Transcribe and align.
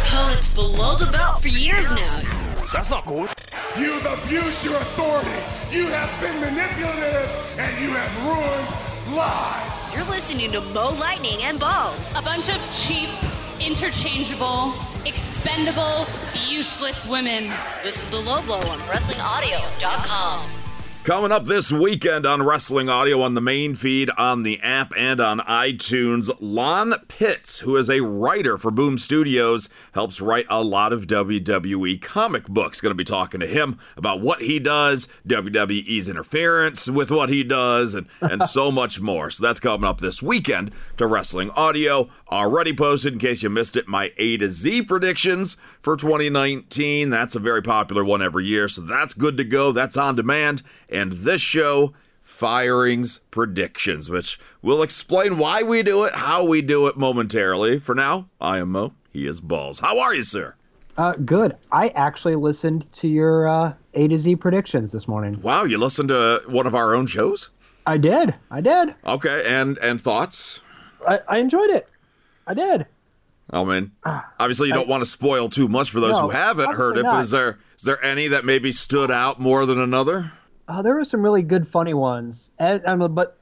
opponents 0.00 0.48
below 0.48 0.96
the 0.96 1.06
belt 1.06 1.42
for 1.42 1.48
years 1.48 1.92
now. 1.92 2.20
That's 2.72 2.90
not 2.90 3.04
good. 3.06 3.28
You've 3.78 4.04
abused 4.06 4.64
your 4.64 4.76
authority. 4.76 5.28
You 5.70 5.86
have 5.86 6.10
been 6.20 6.40
manipulative 6.40 7.30
and 7.58 7.82
you 7.82 7.90
have 7.90 8.12
ruined 8.24 9.16
lives. 9.16 9.96
You're 9.96 10.06
listening 10.06 10.52
to 10.52 10.60
Mo 10.60 10.94
Lightning 10.98 11.38
and 11.42 11.60
Ballz. 11.60 12.18
A 12.18 12.22
bunch 12.22 12.48
of 12.48 12.58
cheap, 12.74 13.08
interchangeable, 13.60 14.74
expendable, 15.04 16.06
useless 16.48 17.06
women. 17.08 17.52
This 17.82 17.96
is 18.02 18.10
the 18.10 18.20
low 18.20 18.42
blow 18.42 18.58
on 18.58 18.78
WrestlingAudio.com. 18.80 20.59
Coming 21.02 21.32
up 21.32 21.44
this 21.46 21.72
weekend 21.72 22.26
on 22.26 22.42
Wrestling 22.42 22.90
Audio 22.90 23.22
on 23.22 23.32
the 23.32 23.40
main 23.40 23.74
feed, 23.74 24.10
on 24.18 24.42
the 24.42 24.60
app, 24.60 24.92
and 24.94 25.18
on 25.18 25.40
iTunes, 25.40 26.30
Lon 26.40 26.94
Pitts, 27.08 27.60
who 27.60 27.78
is 27.78 27.88
a 27.88 28.00
writer 28.00 28.58
for 28.58 28.70
Boom 28.70 28.98
Studios, 28.98 29.70
helps 29.92 30.20
write 30.20 30.44
a 30.50 30.62
lot 30.62 30.92
of 30.92 31.06
WWE 31.06 32.02
comic 32.02 32.44
books. 32.44 32.82
Going 32.82 32.90
to 32.90 32.94
be 32.94 33.02
talking 33.02 33.40
to 33.40 33.46
him 33.46 33.78
about 33.96 34.20
what 34.20 34.42
he 34.42 34.58
does, 34.58 35.08
WWE's 35.26 36.06
interference 36.06 36.88
with 36.88 37.10
what 37.10 37.30
he 37.30 37.42
does, 37.42 37.94
and, 37.94 38.06
and 38.20 38.44
so 38.44 38.70
much 38.70 39.00
more. 39.00 39.30
So 39.30 39.44
that's 39.44 39.58
coming 39.58 39.88
up 39.88 40.00
this 40.00 40.22
weekend 40.22 40.70
to 40.98 41.06
Wrestling 41.06 41.50
Audio. 41.52 42.10
Already 42.30 42.74
posted, 42.74 43.14
in 43.14 43.18
case 43.18 43.42
you 43.42 43.48
missed 43.48 43.74
it, 43.74 43.88
my 43.88 44.12
A 44.18 44.36
to 44.36 44.50
Z 44.50 44.82
predictions 44.82 45.56
for 45.80 45.96
2019. 45.96 47.08
That's 47.08 47.34
a 47.34 47.40
very 47.40 47.62
popular 47.62 48.04
one 48.04 48.20
every 48.20 48.44
year, 48.44 48.68
so 48.68 48.82
that's 48.82 49.14
good 49.14 49.38
to 49.38 49.44
go. 49.44 49.72
That's 49.72 49.96
on 49.96 50.14
demand 50.14 50.62
and 50.90 51.12
this 51.12 51.40
show, 51.40 51.92
Firings 52.20 53.20
Predictions, 53.30 54.08
which 54.08 54.38
will 54.62 54.82
explain 54.82 55.38
why 55.38 55.62
we 55.62 55.82
do 55.82 56.04
it, 56.04 56.14
how 56.14 56.44
we 56.44 56.62
do 56.62 56.86
it 56.86 56.96
momentarily. 56.96 57.78
For 57.78 57.94
now, 57.94 58.28
I 58.40 58.58
am 58.58 58.72
Mo. 58.72 58.94
He 59.12 59.26
is 59.26 59.40
Ballz. 59.40 59.80
How 59.80 59.98
are 60.00 60.14
you, 60.14 60.22
sir? 60.22 60.54
Uh, 60.96 61.12
good. 61.24 61.56
I 61.72 61.88
actually 61.88 62.36
listened 62.36 62.90
to 62.94 63.08
your 63.08 63.48
uh, 63.48 63.74
A 63.94 64.08
to 64.08 64.18
Z 64.18 64.36
predictions 64.36 64.92
this 64.92 65.08
morning. 65.08 65.40
Wow, 65.40 65.64
you 65.64 65.78
listened 65.78 66.10
to 66.10 66.42
one 66.46 66.66
of 66.66 66.74
our 66.74 66.94
own 66.94 67.06
shows? 67.06 67.50
I 67.86 67.96
did. 67.96 68.34
I 68.50 68.60
did. 68.60 68.94
Okay, 69.06 69.44
and 69.46 69.78
and 69.78 70.00
thoughts? 70.00 70.60
I, 71.06 71.20
I 71.26 71.38
enjoyed 71.38 71.70
it. 71.70 71.88
I 72.46 72.54
did. 72.54 72.86
I 73.50 73.64
mean, 73.64 73.92
obviously 74.38 74.68
you 74.68 74.74
don't 74.74 74.88
want 74.88 75.02
to 75.02 75.08
spoil 75.08 75.48
too 75.48 75.68
much 75.68 75.90
for 75.90 76.00
those 76.00 76.12
No, 76.12 76.22
who 76.22 76.30
haven't 76.30 76.74
heard 76.74 76.96
it, 76.98 77.04
but 77.04 77.20
is 77.20 77.30
there 77.30 77.58
is 77.76 77.84
there 77.84 78.02
any 78.04 78.28
that 78.28 78.44
maybe 78.44 78.70
stood 78.70 79.10
out 79.10 79.40
more 79.40 79.66
than 79.66 79.80
another? 79.80 80.32
Uh, 80.70 80.82
there 80.82 80.94
were 80.94 81.04
some 81.04 81.20
really 81.20 81.42
good, 81.42 81.66
funny 81.66 81.94
ones, 81.94 82.52
and, 82.56 82.86
um, 82.86 83.12
but 83.12 83.36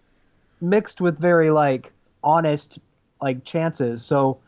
mixed 0.62 1.02
with 1.02 1.18
very 1.18 1.50
like 1.50 1.92
honest 2.24 2.78
like 3.20 3.44
chances. 3.44 4.02
So, 4.02 4.38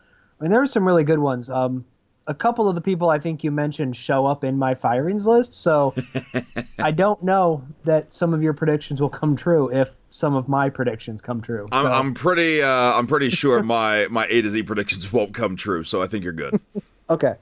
I 0.40 0.44
mean, 0.44 0.50
there 0.50 0.60
were 0.60 0.66
some 0.66 0.86
really 0.86 1.04
good 1.04 1.18
ones. 1.18 1.50
Um, 1.50 1.84
a 2.26 2.32
couple 2.32 2.70
of 2.70 2.74
the 2.74 2.80
people 2.80 3.10
I 3.10 3.18
think 3.18 3.44
you 3.44 3.50
mentioned 3.50 3.96
show 3.96 4.24
up 4.24 4.44
in 4.44 4.56
my 4.56 4.74
firings 4.74 5.26
list, 5.26 5.52
so 5.52 5.94
I 6.78 6.90
don't 6.90 7.22
know 7.22 7.62
that 7.84 8.12
some 8.12 8.32
of 8.32 8.42
your 8.42 8.54
predictions 8.54 8.98
will 8.98 9.10
come 9.10 9.36
true 9.36 9.70
if 9.70 9.94
some 10.10 10.34
of 10.34 10.48
my 10.48 10.70
predictions 10.70 11.20
come 11.20 11.42
true. 11.42 11.68
I'm, 11.72 11.86
I'm 11.86 12.14
pretty 12.14 12.62
uh, 12.62 12.68
I'm 12.70 13.06
pretty 13.06 13.28
sure 13.28 13.62
my 13.62 14.06
my 14.08 14.26
A 14.30 14.40
to 14.40 14.48
Z 14.48 14.62
predictions 14.62 15.12
won't 15.12 15.34
come 15.34 15.54
true, 15.54 15.84
so 15.84 16.00
I 16.00 16.06
think 16.06 16.24
you're 16.24 16.32
good. 16.32 16.58
okay. 17.10 17.34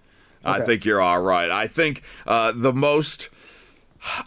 I 0.45 0.63
think 0.63 0.85
you're 0.85 1.01
all 1.01 1.21
right. 1.21 1.51
I 1.51 1.69
think 1.69 2.03
uh, 2.27 2.53
the 2.55 2.73
most 2.73 3.29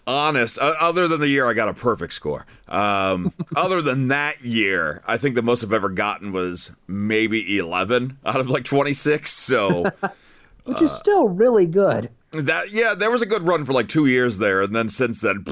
honest, 0.05 0.59
uh, 0.59 0.73
other 0.79 1.07
than 1.07 1.19
the 1.19 1.27
year 1.27 1.47
I 1.47 1.53
got 1.53 1.69
a 1.69 1.73
perfect 1.73 2.13
score, 2.13 2.45
um, 2.67 3.33
other 3.55 3.81
than 3.81 4.07
that 4.09 4.41
year, 4.41 5.01
I 5.07 5.17
think 5.17 5.35
the 5.35 5.41
most 5.41 5.63
I've 5.63 5.73
ever 5.73 5.89
gotten 5.89 6.31
was 6.31 6.71
maybe 6.87 7.57
11 7.57 8.17
out 8.25 8.39
of 8.39 8.49
like 8.49 8.63
26. 8.63 9.31
So 9.31 9.91
Which 10.65 10.81
is 10.81 10.91
still 10.91 11.29
really 11.29 11.65
good. 11.65 12.09
that, 12.31 12.71
yeah, 12.71 12.93
there 12.93 13.11
was 13.11 13.21
a 13.21 13.25
good 13.25 13.41
run 13.41 13.65
for 13.65 13.73
like 13.73 13.87
two 13.87 14.05
years 14.05 14.37
there. 14.37 14.61
And 14.61 14.75
then 14.75 14.89
since 14.89 15.21
then, 15.21 15.43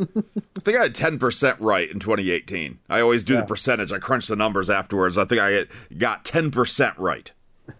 I 0.00 0.60
think 0.60 0.76
I 0.76 0.82
had 0.82 0.94
10% 0.94 1.56
right 1.60 1.90
in 1.90 1.98
2018. 1.98 2.78
I 2.88 3.00
always 3.00 3.24
do 3.24 3.36
the 3.36 3.44
percentage, 3.44 3.92
I 3.92 3.98
crunch 3.98 4.28
the 4.28 4.36
numbers 4.36 4.70
afterwards. 4.70 5.18
I 5.18 5.24
think 5.24 5.40
I 5.40 5.66
got 5.96 6.24
10% 6.24 6.94
right. 6.98 7.32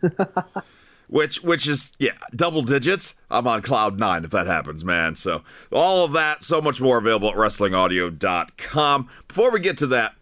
which 1.08 1.42
which 1.42 1.66
is 1.66 1.92
yeah 1.98 2.12
double 2.36 2.62
digits 2.62 3.14
i'm 3.30 3.46
on 3.46 3.60
cloud 3.62 3.98
nine 3.98 4.24
if 4.24 4.30
that 4.30 4.46
happens 4.46 4.84
man 4.84 5.16
so 5.16 5.42
all 5.72 6.04
of 6.04 6.12
that 6.12 6.42
so 6.44 6.60
much 6.60 6.80
more 6.80 6.98
available 6.98 7.28
at 7.30 7.34
wrestlingaudio.com 7.36 9.08
before 9.26 9.50
we 9.50 9.60
get 9.60 9.76
to 9.76 9.86
that 9.86 10.14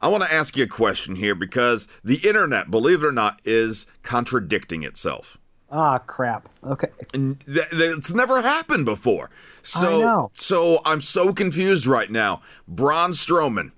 i 0.00 0.08
want 0.08 0.22
to 0.22 0.32
ask 0.32 0.56
you 0.56 0.64
a 0.64 0.68
question 0.68 1.16
here 1.16 1.34
because 1.34 1.88
the 2.02 2.16
internet 2.26 2.70
believe 2.70 3.02
it 3.02 3.06
or 3.06 3.12
not 3.12 3.40
is 3.44 3.86
contradicting 4.02 4.82
itself 4.82 5.38
Ah, 5.76 5.98
crap. 5.98 6.48
Okay. 6.64 6.86
and 7.12 7.40
th- 7.46 7.68
th- 7.70 7.96
it's 7.98 8.14
never 8.14 8.42
happened 8.42 8.84
before 8.84 9.30
so 9.62 9.86
I 10.02 10.04
know. 10.04 10.30
so 10.34 10.80
i'm 10.84 11.00
so 11.00 11.32
confused 11.32 11.86
right 11.86 12.10
now 12.10 12.42
braun 12.68 13.12
strowman 13.12 13.72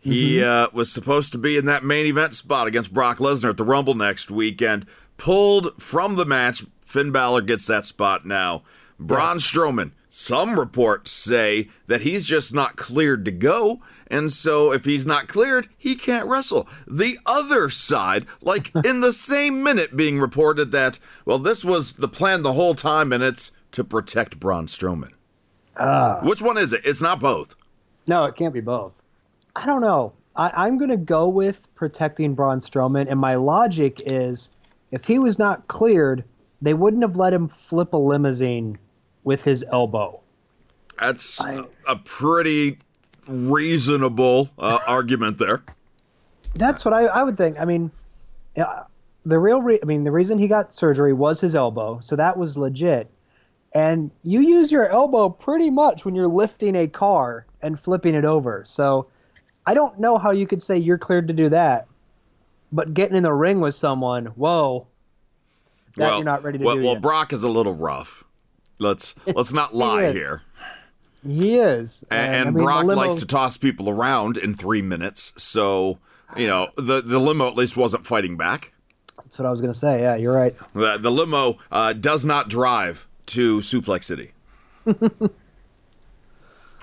he 0.00 0.38
Mm-hmm. 0.38 0.74
uh, 0.74 0.76
was 0.76 0.90
supposed 0.90 1.30
to 1.30 1.38
be 1.38 1.56
in 1.56 1.64
that 1.66 1.84
main 1.84 2.06
event 2.06 2.34
spot 2.34 2.66
against 2.66 2.92
Brock 2.92 3.18
Lesnar 3.18 3.50
at 3.50 3.56
the 3.56 3.62
Rumble 3.62 3.94
next 3.94 4.32
weekend. 4.32 4.84
Pulled 5.22 5.80
from 5.80 6.16
the 6.16 6.24
match. 6.24 6.66
Finn 6.80 7.12
Balor 7.12 7.42
gets 7.42 7.68
that 7.68 7.86
spot 7.86 8.26
now. 8.26 8.64
Braun 8.98 9.36
Strowman. 9.36 9.92
Some 10.08 10.58
reports 10.58 11.12
say 11.12 11.68
that 11.86 12.00
he's 12.00 12.26
just 12.26 12.52
not 12.52 12.74
cleared 12.74 13.24
to 13.26 13.30
go, 13.30 13.80
and 14.08 14.32
so 14.32 14.72
if 14.72 14.84
he's 14.84 15.06
not 15.06 15.28
cleared, 15.28 15.68
he 15.78 15.94
can't 15.94 16.28
wrestle. 16.28 16.68
The 16.88 17.18
other 17.24 17.70
side, 17.70 18.26
like 18.40 18.72
in 18.84 18.98
the 18.98 19.12
same 19.12 19.62
minute, 19.62 19.96
being 19.96 20.18
reported 20.18 20.72
that 20.72 20.98
well, 21.24 21.38
this 21.38 21.64
was 21.64 21.92
the 21.92 22.08
plan 22.08 22.42
the 22.42 22.54
whole 22.54 22.74
time, 22.74 23.12
and 23.12 23.22
it's 23.22 23.52
to 23.70 23.84
protect 23.84 24.40
Braun 24.40 24.66
Strowman. 24.66 25.12
Ah. 25.76 26.18
Which 26.24 26.42
one 26.42 26.58
is 26.58 26.72
it? 26.72 26.80
It's 26.84 27.00
not 27.00 27.20
both. 27.20 27.54
No, 28.08 28.24
it 28.24 28.34
can't 28.34 28.52
be 28.52 28.60
both. 28.60 28.92
I 29.54 29.66
don't 29.66 29.82
know. 29.82 30.14
I, 30.34 30.50
I'm 30.66 30.78
going 30.78 30.90
to 30.90 30.96
go 30.96 31.28
with 31.28 31.72
protecting 31.76 32.34
Braun 32.34 32.58
Strowman, 32.58 33.08
and 33.08 33.20
my 33.20 33.36
logic 33.36 34.02
is 34.06 34.50
if 34.92 35.06
he 35.06 35.18
was 35.18 35.38
not 35.38 35.66
cleared, 35.66 36.22
they 36.60 36.74
wouldn't 36.74 37.02
have 37.02 37.16
let 37.16 37.32
him 37.32 37.48
flip 37.48 37.92
a 37.92 37.96
limousine 37.96 38.78
with 39.24 39.42
his 39.42 39.64
elbow. 39.72 40.20
That's 41.00 41.40
a 41.40 41.96
pretty 42.04 42.78
reasonable 43.26 44.50
uh, 44.58 44.78
argument 44.86 45.38
there. 45.38 45.62
That's 46.54 46.84
what 46.84 46.94
I, 46.94 47.06
I 47.06 47.22
would 47.22 47.36
think. 47.36 47.58
I 47.58 47.64
mean, 47.64 47.90
yeah, 48.56 48.84
the 49.24 49.38
real 49.38 49.62
re- 49.62 49.80
I 49.82 49.86
mean, 49.86 50.04
the 50.04 50.10
reason 50.10 50.38
he 50.38 50.48
got 50.48 50.74
surgery 50.74 51.12
was 51.12 51.40
his 51.40 51.54
elbow, 51.54 51.98
so 52.00 52.14
that 52.16 52.36
was 52.36 52.56
legit. 52.56 53.10
And 53.74 54.10
you 54.22 54.40
use 54.40 54.70
your 54.70 54.88
elbow 54.88 55.30
pretty 55.30 55.70
much 55.70 56.04
when 56.04 56.14
you're 56.14 56.28
lifting 56.28 56.76
a 56.76 56.86
car 56.86 57.46
and 57.62 57.80
flipping 57.80 58.14
it 58.14 58.24
over. 58.24 58.64
So 58.66 59.06
I 59.66 59.72
don't 59.72 59.98
know 59.98 60.18
how 60.18 60.30
you 60.30 60.46
could 60.46 60.62
say 60.62 60.76
you're 60.76 60.98
cleared 60.98 61.26
to 61.28 61.34
do 61.34 61.48
that, 61.48 61.86
but 62.72 62.94
getting 62.94 63.16
in 63.16 63.22
the 63.22 63.32
ring 63.32 63.60
with 63.60 63.74
someone, 63.74 64.26
whoa, 64.26 64.86
that 65.96 66.14
you're 66.16 66.24
not 66.24 66.42
ready 66.42 66.58
to 66.58 66.64
well, 66.64 66.76
do 66.76 66.82
well, 66.82 66.92
yet. 66.94 67.02
Brock 67.02 67.32
is 67.32 67.42
a 67.42 67.48
little 67.48 67.74
rough. 67.74 68.24
Let's 68.78 69.14
let's 69.26 69.52
not 69.52 69.74
lie 69.74 70.04
is. 70.04 70.14
here. 70.14 70.42
he 71.26 71.58
is, 71.58 72.04
And, 72.10 72.20
I 72.20 72.38
and 72.38 72.54
mean, 72.54 72.64
Brock 72.64 72.84
limo- 72.84 73.00
likes 73.00 73.16
to 73.16 73.26
toss 73.26 73.56
people 73.56 73.88
around 73.88 74.36
in 74.36 74.54
three 74.54 74.82
minutes, 74.82 75.32
so 75.36 75.98
you 76.36 76.46
know 76.46 76.68
the 76.76 77.02
the 77.02 77.18
limo 77.20 77.46
at 77.48 77.54
least 77.54 77.76
wasn't 77.76 78.06
fighting 78.06 78.36
back. 78.36 78.72
That's 79.18 79.38
what 79.38 79.46
I 79.46 79.50
was 79.50 79.60
gonna 79.60 79.74
say. 79.74 80.00
Yeah, 80.00 80.16
you're 80.16 80.34
right. 80.34 80.54
The, 80.74 80.98
the 80.98 81.10
limo 81.10 81.58
uh, 81.70 81.92
does 81.92 82.24
not 82.24 82.48
drive 82.48 83.06
to 83.26 83.58
Suplex 83.60 84.04
City. 84.04 84.32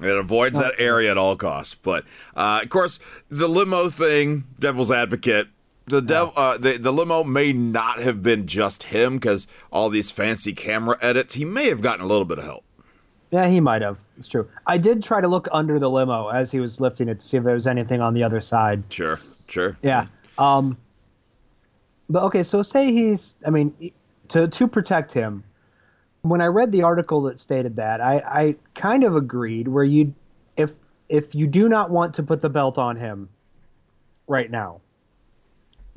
It 0.01 0.17
avoids 0.17 0.57
that 0.59 0.75
area 0.77 1.11
at 1.11 1.17
all 1.17 1.35
costs. 1.35 1.75
But 1.75 2.05
uh, 2.35 2.61
of 2.63 2.69
course, 2.69 2.99
the 3.29 3.49
limo 3.49 3.89
thing, 3.89 4.45
devil's 4.59 4.91
advocate. 4.91 5.47
The, 5.89 6.01
dev, 6.01 6.31
uh, 6.35 6.57
the 6.57 6.77
the 6.77 6.93
limo 6.93 7.23
may 7.23 7.51
not 7.51 7.99
have 7.99 8.21
been 8.21 8.45
just 8.45 8.83
him 8.83 9.17
because 9.17 9.47
all 9.71 9.89
these 9.89 10.11
fancy 10.11 10.53
camera 10.53 10.97
edits. 11.01 11.33
He 11.33 11.45
may 11.45 11.67
have 11.69 11.81
gotten 11.81 12.05
a 12.05 12.07
little 12.07 12.25
bit 12.25 12.37
of 12.37 12.45
help. 12.45 12.63
Yeah, 13.31 13.47
he 13.47 13.59
might 13.59 13.81
have. 13.81 13.97
It's 14.17 14.27
true. 14.27 14.47
I 14.67 14.77
did 14.77 15.03
try 15.03 15.21
to 15.21 15.27
look 15.27 15.47
under 15.51 15.79
the 15.79 15.89
limo 15.89 16.27
as 16.29 16.51
he 16.51 16.59
was 16.59 16.79
lifting 16.79 17.09
it 17.09 17.19
to 17.19 17.25
see 17.25 17.37
if 17.37 17.43
there 17.43 17.53
was 17.53 17.67
anything 17.67 18.01
on 18.01 18.13
the 18.13 18.23
other 18.23 18.41
side. 18.41 18.83
Sure, 18.89 19.19
sure. 19.47 19.77
Yeah. 19.81 20.05
Um. 20.37 20.77
But 22.09 22.23
okay, 22.23 22.43
so 22.43 22.61
say 22.61 22.91
he's. 22.91 23.35
I 23.45 23.49
mean, 23.49 23.91
to 24.29 24.47
to 24.47 24.67
protect 24.67 25.11
him. 25.11 25.43
When 26.21 26.41
I 26.41 26.47
read 26.47 26.71
the 26.71 26.83
article 26.83 27.21
that 27.23 27.39
stated 27.39 27.75
that, 27.77 28.01
I 28.01 28.17
I 28.25 28.55
kind 28.75 29.03
of 29.03 29.15
agreed. 29.15 29.67
Where 29.67 29.83
you, 29.83 30.13
if 30.55 30.71
if 31.07 31.33
you 31.33 31.47
do 31.47 31.67
not 31.69 31.89
want 31.89 32.13
to 32.15 32.23
put 32.23 32.41
the 32.41 32.49
belt 32.49 32.77
on 32.77 32.95
him, 32.95 33.29
right 34.27 34.49
now, 34.49 34.81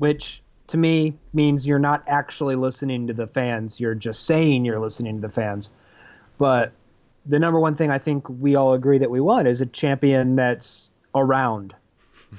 which 0.03 0.43
to 0.67 0.77
me 0.77 1.15
means 1.33 1.65
you're 1.65 1.79
not 1.79 2.03
actually 2.09 2.57
listening 2.57 3.07
to 3.07 3.13
the 3.13 3.29
fans. 3.29 3.79
You're 3.79 3.95
just 3.95 4.27
saying 4.27 4.65
you're 4.65 4.81
listening 4.81 5.21
to 5.21 5.29
the 5.29 5.33
fans. 5.33 5.71
But 6.39 6.73
the 7.25 7.39
number 7.39 7.61
one 7.61 7.77
thing 7.77 7.89
I 7.89 7.99
think 7.99 8.29
we 8.29 8.57
all 8.57 8.73
agree 8.73 8.99
that 8.99 9.13
we 9.13 9.21
want 9.21 9.47
is 9.47 9.61
a 9.61 9.67
champion 9.67 10.35
that's 10.35 10.91
around. 11.15 11.73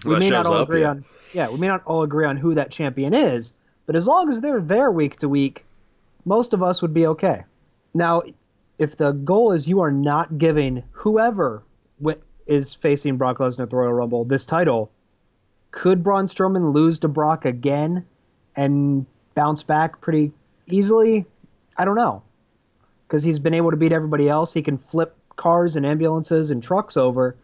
We 0.03 0.19
may 0.19 0.29
not 0.29 0.45
all 0.45 0.55
up, 0.55 0.67
agree 0.67 0.81
yeah. 0.81 0.89
on 0.89 1.05
yeah, 1.31 1.49
we 1.49 1.57
may 1.57 1.67
not 1.67 1.85
all 1.85 2.03
agree 2.03 2.25
on 2.25 2.35
who 2.35 2.53
that 2.55 2.69
champion 2.69 3.13
is, 3.13 3.53
but 3.85 3.95
as 3.95 4.07
long 4.07 4.29
as 4.29 4.41
they're 4.41 4.59
there 4.59 4.91
week 4.91 5.19
to 5.19 5.29
week, 5.29 5.63
most 6.25 6.53
of 6.53 6.61
us 6.61 6.81
would 6.81 6.93
be 6.93 7.07
okay. 7.07 7.45
Now, 7.93 8.23
if 8.77 8.97
the 8.97 9.13
goal 9.13 9.53
is 9.53 9.69
you 9.69 9.79
are 9.79 9.91
not 9.91 10.37
giving 10.37 10.83
whoever 10.91 11.63
is 12.45 12.73
facing 12.73 13.15
Brock 13.15 13.37
Lesnar 13.37 13.63
at 13.63 13.69
the 13.69 13.77
Royal 13.77 13.93
Rumble 13.93 14.25
this 14.25 14.43
title, 14.43 14.91
could 15.73 16.03
Braun 16.03 16.27
Strowman 16.27 16.71
lose 16.71 16.99
to 16.99 17.07
Brock 17.07 17.45
again 17.45 18.05
and 18.55 19.07
bounce 19.33 19.63
back 19.63 19.99
pretty 20.01 20.31
easily? 20.67 21.25
I 21.75 21.83
don't 21.83 21.95
know. 21.95 22.21
Because 23.07 23.23
he's 23.23 23.39
been 23.39 23.55
able 23.55 23.71
to 23.71 23.77
beat 23.77 23.91
everybody 23.91 24.29
else. 24.29 24.53
He 24.53 24.61
can 24.61 24.77
flip 24.77 25.17
cars 25.35 25.75
and 25.75 25.83
ambulances 25.83 26.51
and 26.51 26.61
trucks 26.61 26.95
over, 26.95 27.35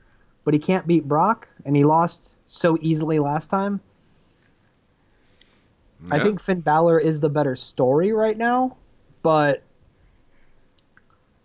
but 0.46 0.54
he 0.54 0.60
can't 0.60 0.86
beat 0.86 1.08
Brock, 1.08 1.48
and 1.66 1.76
he 1.76 1.84
lost 1.84 2.38
so 2.46 2.78
easily 2.80 3.18
last 3.18 3.50
time. 3.50 3.82
I 6.12 6.20
think 6.20 6.40
Finn 6.40 6.62
Balor 6.62 7.00
is 7.00 7.20
the 7.20 7.30
better 7.30 7.56
story 7.56 8.14
right 8.14 8.38
now, 8.38 8.78
but 9.24 9.64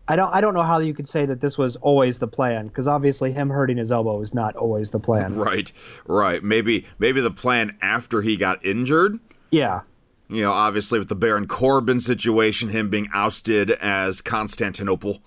I 0.06 0.16
don't 0.16 0.34
I 0.34 0.40
don't 0.40 0.52
know 0.54 0.62
how 0.62 0.78
you 0.80 0.92
could 0.92 1.08
say 1.08 1.24
that 1.26 1.40
this 1.40 1.56
was 1.56 1.76
always 1.76 2.18
the 2.18 2.26
plan 2.26 2.68
because 2.68 2.86
obviously 2.86 3.32
him 3.32 3.48
hurting 3.48 3.78
his 3.78 3.90
elbow 3.90 4.20
is 4.20 4.34
not 4.34 4.54
always 4.56 4.90
the 4.90 5.00
plan. 5.00 5.34
Right, 5.34 5.72
right. 6.06 6.42
Maybe 6.42 6.84
maybe 6.98 7.20
the 7.20 7.30
plan 7.30 7.76
after 7.80 8.20
he 8.20 8.36
got 8.36 8.64
injured. 8.64 9.18
Yeah. 9.50 9.80
You 10.28 10.42
know, 10.42 10.52
obviously 10.52 10.98
with 10.98 11.08
the 11.08 11.14
Baron 11.14 11.46
Corbin 11.46 12.00
situation, 12.00 12.68
him 12.70 12.90
being 12.90 13.08
ousted 13.14 13.70
as 13.72 14.20
Constantinople. 14.20 15.20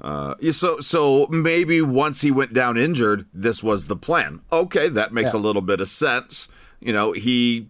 Uh, 0.00 0.34
so 0.50 0.80
so 0.80 1.26
maybe 1.28 1.80
once 1.80 2.22
he 2.22 2.30
went 2.32 2.52
down 2.52 2.76
injured, 2.76 3.26
this 3.32 3.62
was 3.62 3.86
the 3.86 3.96
plan. 3.96 4.40
Okay, 4.52 4.88
that 4.88 5.12
makes 5.12 5.32
Yeah. 5.32 5.38
a 5.38 5.42
little 5.42 5.62
bit 5.62 5.80
of 5.80 5.88
sense. 5.88 6.48
You 6.80 6.92
know, 6.92 7.12
he 7.12 7.68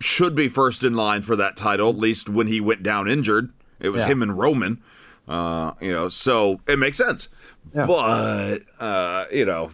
should 0.00 0.36
be 0.36 0.48
first 0.48 0.84
in 0.84 0.94
line 0.94 1.22
for 1.22 1.34
that 1.34 1.56
title, 1.56 1.88
at 1.88 1.98
least 1.98 2.28
when 2.28 2.46
he 2.46 2.60
went 2.60 2.84
down 2.84 3.08
injured. 3.08 3.52
It 3.80 3.88
was 3.88 4.02
Yeah. 4.04 4.10
him 4.10 4.22
and 4.22 4.38
Roman. 4.38 4.80
Uh, 5.28 5.72
you 5.80 5.92
know, 5.92 6.08
so 6.08 6.60
it 6.66 6.78
makes 6.78 6.98
sense. 6.98 7.28
Yeah. 7.74 7.86
But 7.86 8.62
uh, 8.78 9.24
you 9.32 9.44
know, 9.44 9.72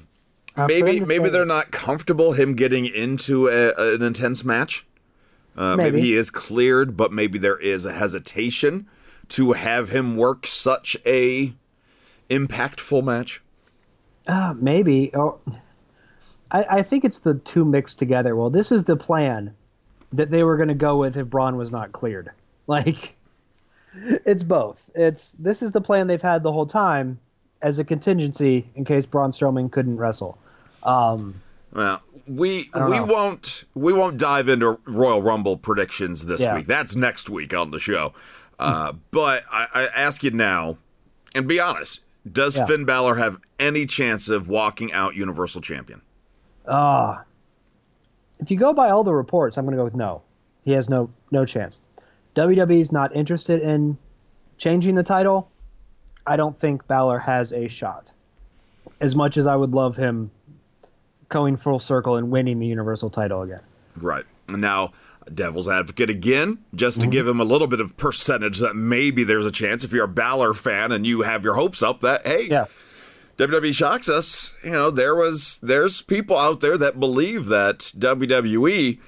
for 0.55 0.67
maybe 0.67 1.00
maybe 1.00 1.31
they're 1.31 1.45
not 1.45 1.71
comfortable 1.71 2.33
him 2.33 2.55
getting 2.55 2.87
into 2.87 3.49
a, 3.49 3.95
an 3.95 4.03
intense 4.03 4.45
match. 4.45 4.87
Uh, 5.56 5.77
maybe. 5.77 5.93
Maybe. 5.93 6.06
he 6.06 6.15
is 6.15 6.31
cleared, 6.31 6.97
but 6.97 7.12
maybe 7.12 7.39
there 7.39 7.59
is 7.59 7.85
a 7.85 7.93
hesitation 7.93 8.87
to 9.31 9.53
have 9.53 9.91
him 9.91 10.17
work 10.17 10.47
such 10.47 10.97
a 11.05 11.53
impactful 12.31 13.03
match. 13.03 13.43
Uh, 14.27 14.55
maybe. 14.56 15.11
Oh, 15.15 15.41
I, 16.50 16.65
I 16.79 16.83
think 16.83 17.05
it's 17.05 17.21
the 17.21 17.35
two 17.35 17.65
mixed 17.65 17.99
together. 17.99 18.37
Well, 18.37 18.50
this 18.50 18.71
is 18.71 18.85
the 18.85 18.97
plan 18.97 19.55
that 20.12 20.31
they 20.31 20.43
were 20.45 20.56
going 20.56 20.69
to 20.69 20.75
go 20.75 20.97
with 20.99 21.17
if 21.17 21.27
Braun 21.27 21.56
was 21.56 21.71
not 21.71 21.93
cleared. 21.93 22.31
Like, 22.67 23.17
it's 23.94 24.43
both. 24.43 24.90
It's 24.94 25.32
this 25.38 25.62
is 25.62 25.73
the 25.73 25.81
plan 25.81 26.06
they've 26.06 26.20
had 26.23 26.43
the 26.43 26.52
whole 26.52 26.67
time 26.67 27.19
as 27.62 27.79
a 27.79 27.85
contingency 27.85 28.69
in 28.75 28.85
case 28.85 29.06
Braun 29.06 29.31
Strowman 29.31 29.70
couldn't 29.70 29.96
wrestle. 29.96 30.38
Um, 30.82 31.40
Well, 31.73 32.00
we 32.26 32.70
we 32.75 32.81
know. 32.81 33.05
won't 33.05 33.64
we 33.75 33.93
won't 33.93 34.17
dive 34.19 34.49
into 34.49 34.79
Royal 34.87 35.23
Rumble 35.23 35.56
predictions 35.56 36.26
this 36.26 36.40
Yeah. 36.43 36.56
week. 36.56 36.67
That's 36.67 36.94
next 36.94 37.29
week 37.31 37.52
on 37.55 37.70
the 37.70 37.81
show. 37.81 38.12
Uh, 38.58 38.93
but 39.11 39.44
I, 39.50 39.67
I 39.75 39.85
ask 39.94 40.23
you 40.23 40.31
now, 40.31 40.76
and 41.35 41.49
be 41.49 41.58
honest: 41.61 42.00
Does 42.31 42.56
Yeah. 42.56 42.67
Finn 42.67 42.85
Balor 42.85 43.17
have 43.17 43.38
any 43.58 43.87
chance 43.87 44.29
of 44.29 44.49
walking 44.49 44.93
out 44.93 45.14
Universal 45.17 45.62
Champion? 45.62 46.02
Ah, 46.69 47.25
if 48.38 48.50
you 48.50 48.56
go 48.58 48.73
by 48.75 48.90
all 48.90 49.02
the 49.02 49.14
reports, 49.14 49.56
I'm 49.58 49.64
going 49.64 49.73
to 49.73 49.81
go 49.81 49.85
with 49.85 49.94
no. 49.96 50.23
He 50.64 50.73
has 50.73 50.88
no 50.88 51.11
no 51.31 51.44
chance. 51.44 51.82
WWE's 52.38 52.93
not 52.93 53.14
interested 53.17 53.61
in 53.62 53.99
changing 54.58 54.94
the 54.94 55.02
title. 55.02 55.50
I 56.26 56.37
don't 56.37 56.58
think 56.58 56.87
Balor 56.87 57.19
has 57.19 57.52
a 57.52 57.69
shot. 57.69 58.12
As 59.00 59.17
much 59.17 59.37
as 59.37 59.46
I 59.46 59.56
would 59.56 59.73
love 59.73 59.96
him 59.96 60.31
going 61.29 61.56
full 61.56 61.79
circle 61.79 62.17
and 62.17 62.31
winning 62.31 62.58
the 62.58 62.67
Universal 62.67 63.11
title 63.11 63.43
again. 63.43 63.61
Right. 64.00 64.25
Now, 64.49 64.93
devil's 65.35 65.69
advocate 65.69 66.11
again, 66.11 66.58
just 66.75 66.96
to 67.00 67.02
Mm-hmm. 67.02 67.11
give 67.11 67.29
him 67.29 67.40
a 67.40 67.44
little 67.44 67.67
bit 67.67 67.81
of 67.81 67.96
percentage 67.96 68.58
that 68.61 68.76
maybe 68.76 69.25
there's 69.25 69.44
a 69.44 69.50
chance 69.50 69.85
if 69.85 69.93
you're 69.93 70.05
a 70.05 70.08
Balor 70.08 70.55
fan 70.55 70.93
and 70.93 71.06
you 71.06 71.23
have 71.23 71.44
your 71.44 71.55
hopes 71.55 71.82
up 71.82 72.00
that 72.00 72.26
hey, 72.26 72.46
Yeah. 72.49 72.67
WWE 73.37 73.73
shocks 73.75 74.08
us. 74.08 74.52
You 74.64 74.70
know, 74.73 74.90
there 74.90 75.14
was 75.14 75.58
there's 75.62 76.02
people 76.02 76.37
out 76.37 76.61
there 76.61 76.76
that 76.79 76.99
believe 76.99 77.46
that 77.46 77.79
WWE 77.99 78.99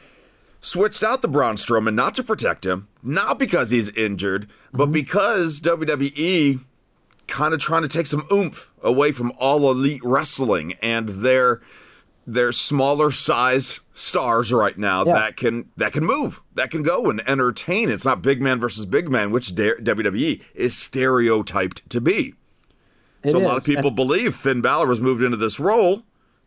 switched 0.60 1.02
out 1.02 1.22
the 1.22 1.28
Braun 1.28 1.56
Strowman 1.56 1.94
not 1.94 2.14
to 2.16 2.22
protect 2.22 2.64
him, 2.66 2.86
not 3.02 3.38
because 3.38 3.70
he's 3.70 3.88
injured, 3.90 4.48
but 4.72 4.86
because 4.86 5.60
WWE 5.60 6.60
kind 7.26 7.54
of 7.54 7.60
trying 7.60 7.82
to 7.82 7.88
take 7.88 8.06
some 8.06 8.26
oomph 8.32 8.72
away 8.82 9.12
from 9.12 9.32
all 9.38 9.70
elite 9.70 10.00
wrestling 10.04 10.74
and 10.82 11.08
their 11.08 11.60
their 12.26 12.52
smaller 12.52 13.10
size 13.10 13.80
stars 13.94 14.52
right 14.52 14.76
now 14.78 15.04
Yeah. 15.04 15.14
that 15.14 15.36
can 15.36 15.66
that 15.76 15.92
can 15.92 16.04
move, 16.04 16.40
that 16.54 16.70
can 16.70 16.82
go 16.82 17.08
and 17.10 17.26
entertain. 17.28 17.88
It's 17.88 18.04
not 18.04 18.22
big 18.22 18.40
man 18.42 18.60
versus 18.60 18.84
big 18.86 19.08
man, 19.08 19.30
which 19.30 19.54
WWE 19.54 20.40
is 20.54 20.76
stereotyped 20.76 21.88
to 21.90 22.00
be. 22.00 22.34
It 23.22 23.32
So 23.32 23.38
a 23.38 23.40
lot 23.40 23.56
of 23.56 23.64
people 23.64 23.88
And- 23.88 23.96
believe 23.96 24.34
Finn 24.34 24.60
Balor 24.60 24.86
was 24.86 25.00
moved 25.00 25.22
into 25.22 25.36
this 25.36 25.58
role 25.60 26.02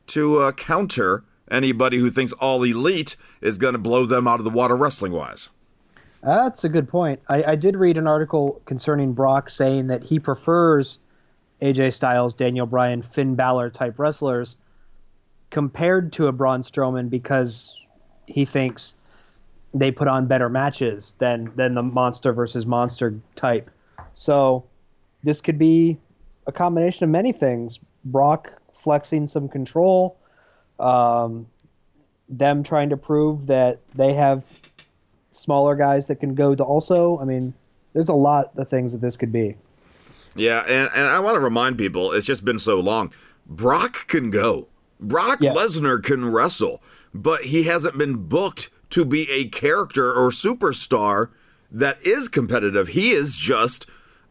to 0.08 0.38
uh, 0.40 0.52
counter 0.54 1.24
anybody 1.52 1.98
who 1.98 2.10
thinks 2.10 2.34
all 2.34 2.64
elite 2.64 3.16
is 3.42 3.58
going 3.58 3.74
to 3.74 3.80
blow 3.80 4.06
them 4.06 4.28
out 4.28 4.40
of 4.40 4.44
the 4.44 4.50
water 4.52 4.76
wrestling 4.76 5.12
wise. 5.12 5.50
That's 6.24 6.64
a 6.64 6.70
good 6.70 6.88
point. 6.88 7.20
I, 7.28 7.44
I 7.44 7.56
did 7.56 7.76
read 7.76 7.98
an 7.98 8.08
article 8.08 8.62
concerning 8.66 9.14
Brock 9.14 9.50
saying 9.50 9.88
that 9.88 10.04
he 10.04 10.20
prefers 10.20 11.00
AJ 11.62 11.94
Styles, 11.94 12.34
Daniel 12.34 12.66
Bryan, 12.66 13.02
Finn 13.02 13.36
Balor 13.36 13.70
type 13.72 14.00
wrestlers 14.00 14.56
compared 15.50 16.14
to 16.14 16.28
a 16.28 16.32
Braun 16.32 16.62
Strowman 16.62 17.10
because 17.10 17.78
he 18.26 18.46
thinks 18.46 18.96
they 19.74 19.92
put 19.92 20.08
on 20.08 20.28
better 20.28 20.50
matches 20.50 21.16
than 21.20 21.52
than 21.56 21.74
the 21.74 21.84
monster 21.84 22.32
versus 22.32 22.66
monster 22.66 23.20
type. 23.36 23.70
So 24.14 24.64
this 25.24 25.42
could 25.42 25.60
be 25.60 25.98
a 26.48 26.52
combination 26.52 27.04
of 27.04 27.10
many 27.10 27.34
things. 27.34 27.80
Brock 28.06 28.54
flexing 28.74 29.28
some 29.28 29.50
control, 29.50 30.18
um, 30.80 31.48
them 32.30 32.64
trying 32.64 32.90
to 32.90 32.98
prove 32.98 33.48
that 33.48 33.80
they 33.94 34.14
have 34.14 34.44
smaller 35.34 35.76
guys 35.76 36.08
that 36.08 36.18
can 36.18 36.36
go 36.36 36.56
to 36.56 36.64
also. 36.64 37.20
I 37.20 37.26
mean, 37.26 37.54
there's 37.94 38.10
a 38.10 38.14
lot 38.14 38.52
of 38.58 38.70
things 38.70 38.92
that 38.92 39.02
this 39.02 39.18
could 39.18 39.32
be. 39.32 39.56
Yeah, 40.36 40.62
and, 40.62 40.90
and 40.96 41.08
I 41.08 41.20
want 41.20 41.36
to 41.36 41.40
remind 41.40 41.78
people, 41.78 42.12
it's 42.12 42.26
just 42.26 42.44
been 42.44 42.60
so 42.60 42.80
long. 42.80 43.14
Brock 43.46 44.08
can 44.08 44.32
go. 44.32 44.68
Brock 45.00 45.40
Yeah. 45.42 45.54
Lesnar 45.54 46.02
can 46.02 46.32
wrestle, 46.32 46.82
but 47.14 47.46
he 47.46 47.64
hasn't 47.64 47.98
been 47.98 48.28
booked 48.28 48.70
to 48.92 49.06
be 49.06 49.30
a 49.30 49.48
character 49.50 50.12
or 50.12 50.30
superstar 50.30 51.30
that 51.72 52.02
is 52.06 52.28
competitive. 52.28 52.90
He 52.90 53.12
is 53.12 53.36
just 53.36 53.86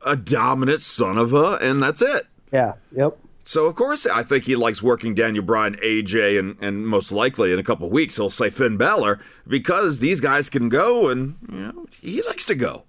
a 0.05 0.17
dominant 0.17 0.81
son 0.81 1.19
of 1.19 1.33
a, 1.35 1.59
and 1.61 1.83
that's 1.83 2.03
it. 2.03 2.27
Yeah. 2.53 2.75
Yep. 2.97 3.19
So 3.45 3.67
of 3.67 3.75
course, 3.75 4.07
I 4.07 4.23
think 4.23 4.45
he 4.45 4.57
likes 4.57 4.83
working 4.83 5.15
Daniel 5.15 5.45
Bryan, 5.45 5.77
AJ, 5.77 6.39
and 6.39 6.57
and 6.61 6.87
most 6.87 7.13
likely 7.13 7.53
in 7.53 7.59
a 7.59 7.65
couple 7.65 7.87
of 7.87 7.93
weeks 7.93 8.17
he'll 8.17 8.31
say 8.31 8.51
Finn 8.51 8.77
Balor 8.77 9.19
because 9.47 9.99
these 9.99 10.21
guys 10.21 10.49
can 10.49 10.69
go, 10.69 11.09
and 11.09 11.37
you 11.51 11.59
know 11.59 11.87
he 12.01 12.23
likes 12.23 12.47
to 12.47 12.55
go. 12.55 12.85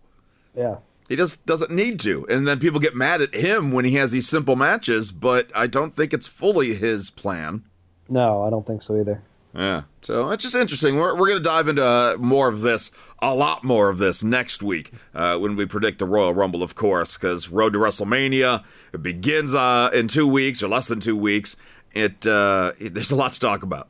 Yeah. 0.55 0.77
He 1.09 1.17
just 1.17 1.45
doesn't 1.45 1.69
need 1.69 1.99
to, 2.01 2.25
and 2.29 2.47
then 2.47 2.59
people 2.59 2.79
get 2.79 2.95
mad 2.95 3.21
at 3.21 3.35
him 3.35 3.71
when 3.71 3.83
he 3.85 3.95
has 3.95 4.11
these 4.11 4.27
simple 4.27 4.55
matches. 4.55 5.11
But 5.11 5.49
I 5.53 5.67
don't 5.67 5.95
think 5.95 6.13
it's 6.13 6.27
fully 6.27 6.75
his 6.75 7.09
plan. 7.09 7.63
No, 8.07 8.43
I 8.43 8.49
don't 8.49 8.65
think 8.65 8.81
so 8.81 8.99
either. 8.99 9.21
Yeah, 9.55 9.83
so 10.01 10.31
it's 10.31 10.41
just 10.41 10.55
interesting. 10.55 10.95
We're, 10.95 11.11
we're 11.15 11.27
going 11.27 11.37
to 11.37 11.43
dive 11.43 11.67
into 11.67 11.85
uh, 11.85 12.15
more 12.17 12.47
of 12.49 12.61
this, 12.61 12.89
a 13.21 13.35
lot 13.35 13.63
more 13.63 13.89
of 13.89 13.99
this 13.99 14.23
next 14.23 14.63
week 14.63 14.91
uh, 15.13 15.37
when 15.37 15.55
we 15.55 15.67
predict 15.67 15.99
the 15.99 16.05
Royal 16.07 16.33
Rumble, 16.33 16.63
of 16.63 16.73
course, 16.73 17.17
because 17.17 17.49
Road 17.49 17.73
to 17.73 17.79
WrestleMania 17.79 18.63
it 18.93 19.03
begins 19.03 19.53
uh, 19.53 19.91
in 19.93 20.07
two 20.07 20.27
weeks 20.27 20.63
or 20.63 20.67
less 20.69 20.87
than 20.87 20.99
two 20.99 21.15
weeks. 21.15 21.55
It, 21.93 22.25
uh, 22.25 22.71
it 22.79 22.95
there's 22.95 23.11
a 23.11 23.15
lot 23.15 23.33
to 23.33 23.39
talk 23.39 23.61
about. 23.61 23.89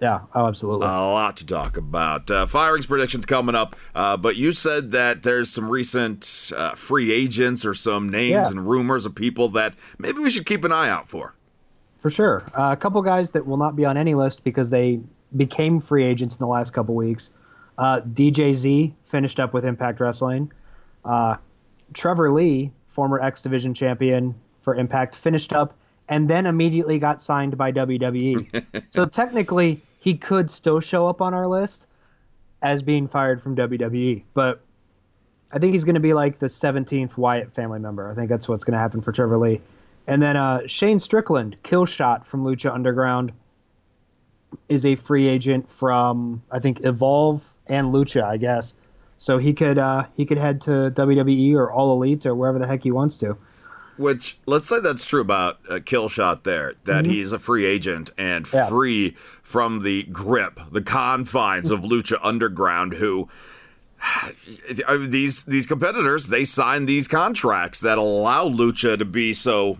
Yeah. 0.00 0.20
Oh, 0.34 0.46
absolutely. 0.46 0.86
A 0.86 0.90
lot 0.90 1.36
to 1.38 1.46
talk 1.46 1.76
about. 1.76 2.30
Uh, 2.30 2.46
firings 2.46 2.86
predictions 2.86 3.24
coming 3.26 3.54
up, 3.54 3.74
uh, 3.94 4.16
but 4.16 4.36
you 4.36 4.52
said 4.52 4.90
that 4.92 5.22
there's 5.24 5.48
some 5.50 5.68
recent 5.70 6.52
uh, 6.56 6.74
free 6.76 7.12
agents 7.12 7.64
or 7.64 7.74
some 7.74 8.08
names 8.08 8.30
Yeah. 8.30 8.48
and 8.48 8.68
rumors 8.68 9.04
of 9.06 9.14
people 9.16 9.48
that 9.50 9.74
maybe 9.98 10.18
we 10.20 10.30
should 10.30 10.46
keep 10.46 10.64
an 10.64 10.72
eye 10.72 10.88
out 10.88 11.08
for. 11.08 11.34
For 12.02 12.10
sure. 12.10 12.42
Uh, 12.52 12.72
a 12.72 12.76
couple 12.76 13.00
guys 13.02 13.30
that 13.30 13.46
will 13.46 13.56
not 13.56 13.76
be 13.76 13.84
on 13.84 13.96
any 13.96 14.14
list 14.14 14.42
because 14.42 14.70
they 14.70 14.98
became 15.36 15.80
free 15.80 16.02
agents 16.04 16.34
in 16.34 16.38
the 16.40 16.48
last 16.48 16.72
couple 16.72 16.96
weeks. 16.96 17.30
Uh, 17.78 18.00
DJZ 18.00 18.92
finished 19.04 19.38
up 19.38 19.54
with 19.54 19.64
Impact 19.64 20.00
Wrestling. 20.00 20.50
Uh, 21.04 21.36
Trevor 21.94 22.32
Lee, 22.32 22.72
former 22.88 23.20
X 23.22 23.40
Division 23.40 23.72
champion 23.72 24.34
for 24.62 24.74
Impact, 24.74 25.14
finished 25.14 25.52
up 25.52 25.74
and 26.08 26.28
then 26.28 26.44
immediately 26.46 26.98
got 26.98 27.22
signed 27.22 27.56
by 27.56 27.70
WWE. 27.70 28.82
so 28.88 29.06
technically, 29.06 29.80
he 30.00 30.16
could 30.16 30.50
still 30.50 30.80
show 30.80 31.06
up 31.06 31.22
on 31.22 31.34
our 31.34 31.46
list 31.46 31.86
as 32.62 32.82
being 32.82 33.06
fired 33.06 33.40
from 33.40 33.54
WWE. 33.54 34.24
But 34.34 34.60
I 35.52 35.60
think 35.60 35.72
he's 35.72 35.84
going 35.84 35.94
to 35.94 36.00
be 36.00 36.14
like 36.14 36.40
the 36.40 36.46
17th 36.46 37.16
Wyatt 37.16 37.54
family 37.54 37.78
member. 37.78 38.10
I 38.10 38.16
think 38.16 38.28
that's 38.28 38.48
what's 38.48 38.64
going 38.64 38.72
to 38.72 38.80
happen 38.80 39.02
for 39.02 39.12
Trevor 39.12 39.38
Lee. 39.38 39.60
And 40.06 40.20
then 40.20 40.36
uh, 40.36 40.66
Shane 40.66 40.98
Strickland, 40.98 41.56
Killshot 41.62 42.26
from 42.26 42.44
Lucha 42.44 42.72
Underground, 42.72 43.32
is 44.68 44.84
a 44.84 44.96
free 44.96 45.28
agent 45.28 45.70
from 45.70 46.42
I 46.50 46.58
think 46.58 46.84
Evolve 46.84 47.46
and 47.68 47.94
Lucha, 47.94 48.22
I 48.22 48.36
guess. 48.36 48.74
So 49.18 49.38
he 49.38 49.54
could 49.54 49.78
uh, 49.78 50.04
he 50.16 50.26
could 50.26 50.38
head 50.38 50.60
to 50.62 50.70
WWE 50.94 51.54
or 51.54 51.70
All 51.70 51.92
Elite 51.94 52.26
or 52.26 52.34
wherever 52.34 52.58
the 52.58 52.66
heck 52.66 52.82
he 52.82 52.90
wants 52.90 53.16
to. 53.18 53.36
Which 53.96 54.38
let's 54.46 54.66
say 54.68 54.80
that's 54.80 55.06
true 55.06 55.20
about 55.20 55.60
uh, 55.68 55.74
Killshot 55.74 56.42
there, 56.42 56.74
that 56.84 57.04
he's 57.04 57.30
a 57.30 57.38
free 57.38 57.64
agent 57.64 58.10
and 58.18 58.44
Mm-hmm. 58.46 58.56
Yeah. 58.56 58.68
free 58.68 59.16
from 59.42 59.82
the 59.82 60.02
grip, 60.04 60.58
the 60.72 60.82
confines 60.82 61.70
of 61.70 61.80
Lucha 61.80 62.18
Underground, 62.22 62.94
who. 62.94 63.28
These 64.98 65.44
these 65.44 65.66
competitors 65.68 66.26
they 66.26 66.44
sign 66.44 66.86
these 66.86 67.06
contracts 67.06 67.80
that 67.82 67.98
allow 67.98 68.48
Lucha 68.48 68.98
to 68.98 69.04
be 69.04 69.32
so 69.32 69.78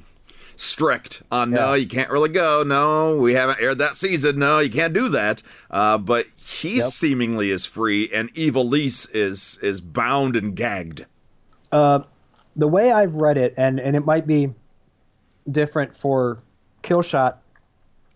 strict 0.62 1.22
on 1.32 1.50
no 1.50 1.74
you 1.74 1.86
can't 1.86 2.08
really 2.08 2.28
go 2.28 2.62
no 2.62 3.16
we 3.16 3.34
haven't 3.34 3.60
aired 3.60 3.78
that 3.78 3.96
season 3.96 4.38
no 4.38 4.60
you 4.60 4.70
can't 4.70 4.92
do 4.94 5.08
that 5.08 5.42
uh, 5.72 5.98
but 5.98 6.26
he 6.36 6.76
Yep. 6.76 6.84
seemingly 6.84 7.50
is 7.50 7.66
free 7.66 8.08
and 8.12 8.32
Ivelisse 8.34 9.08
is 9.12 9.58
is 9.60 9.80
bound 9.80 10.36
and 10.36 10.54
gagged 10.54 11.06
the 12.56 12.68
way 12.68 12.92
I've 12.92 13.16
read 13.16 13.36
it, 13.36 13.54
and, 13.56 13.80
and 13.80 13.96
it 13.96 14.04
might 14.04 14.26
be 14.26 14.52
different 15.50 15.96
for 15.96 16.38
Killshot 16.82 17.36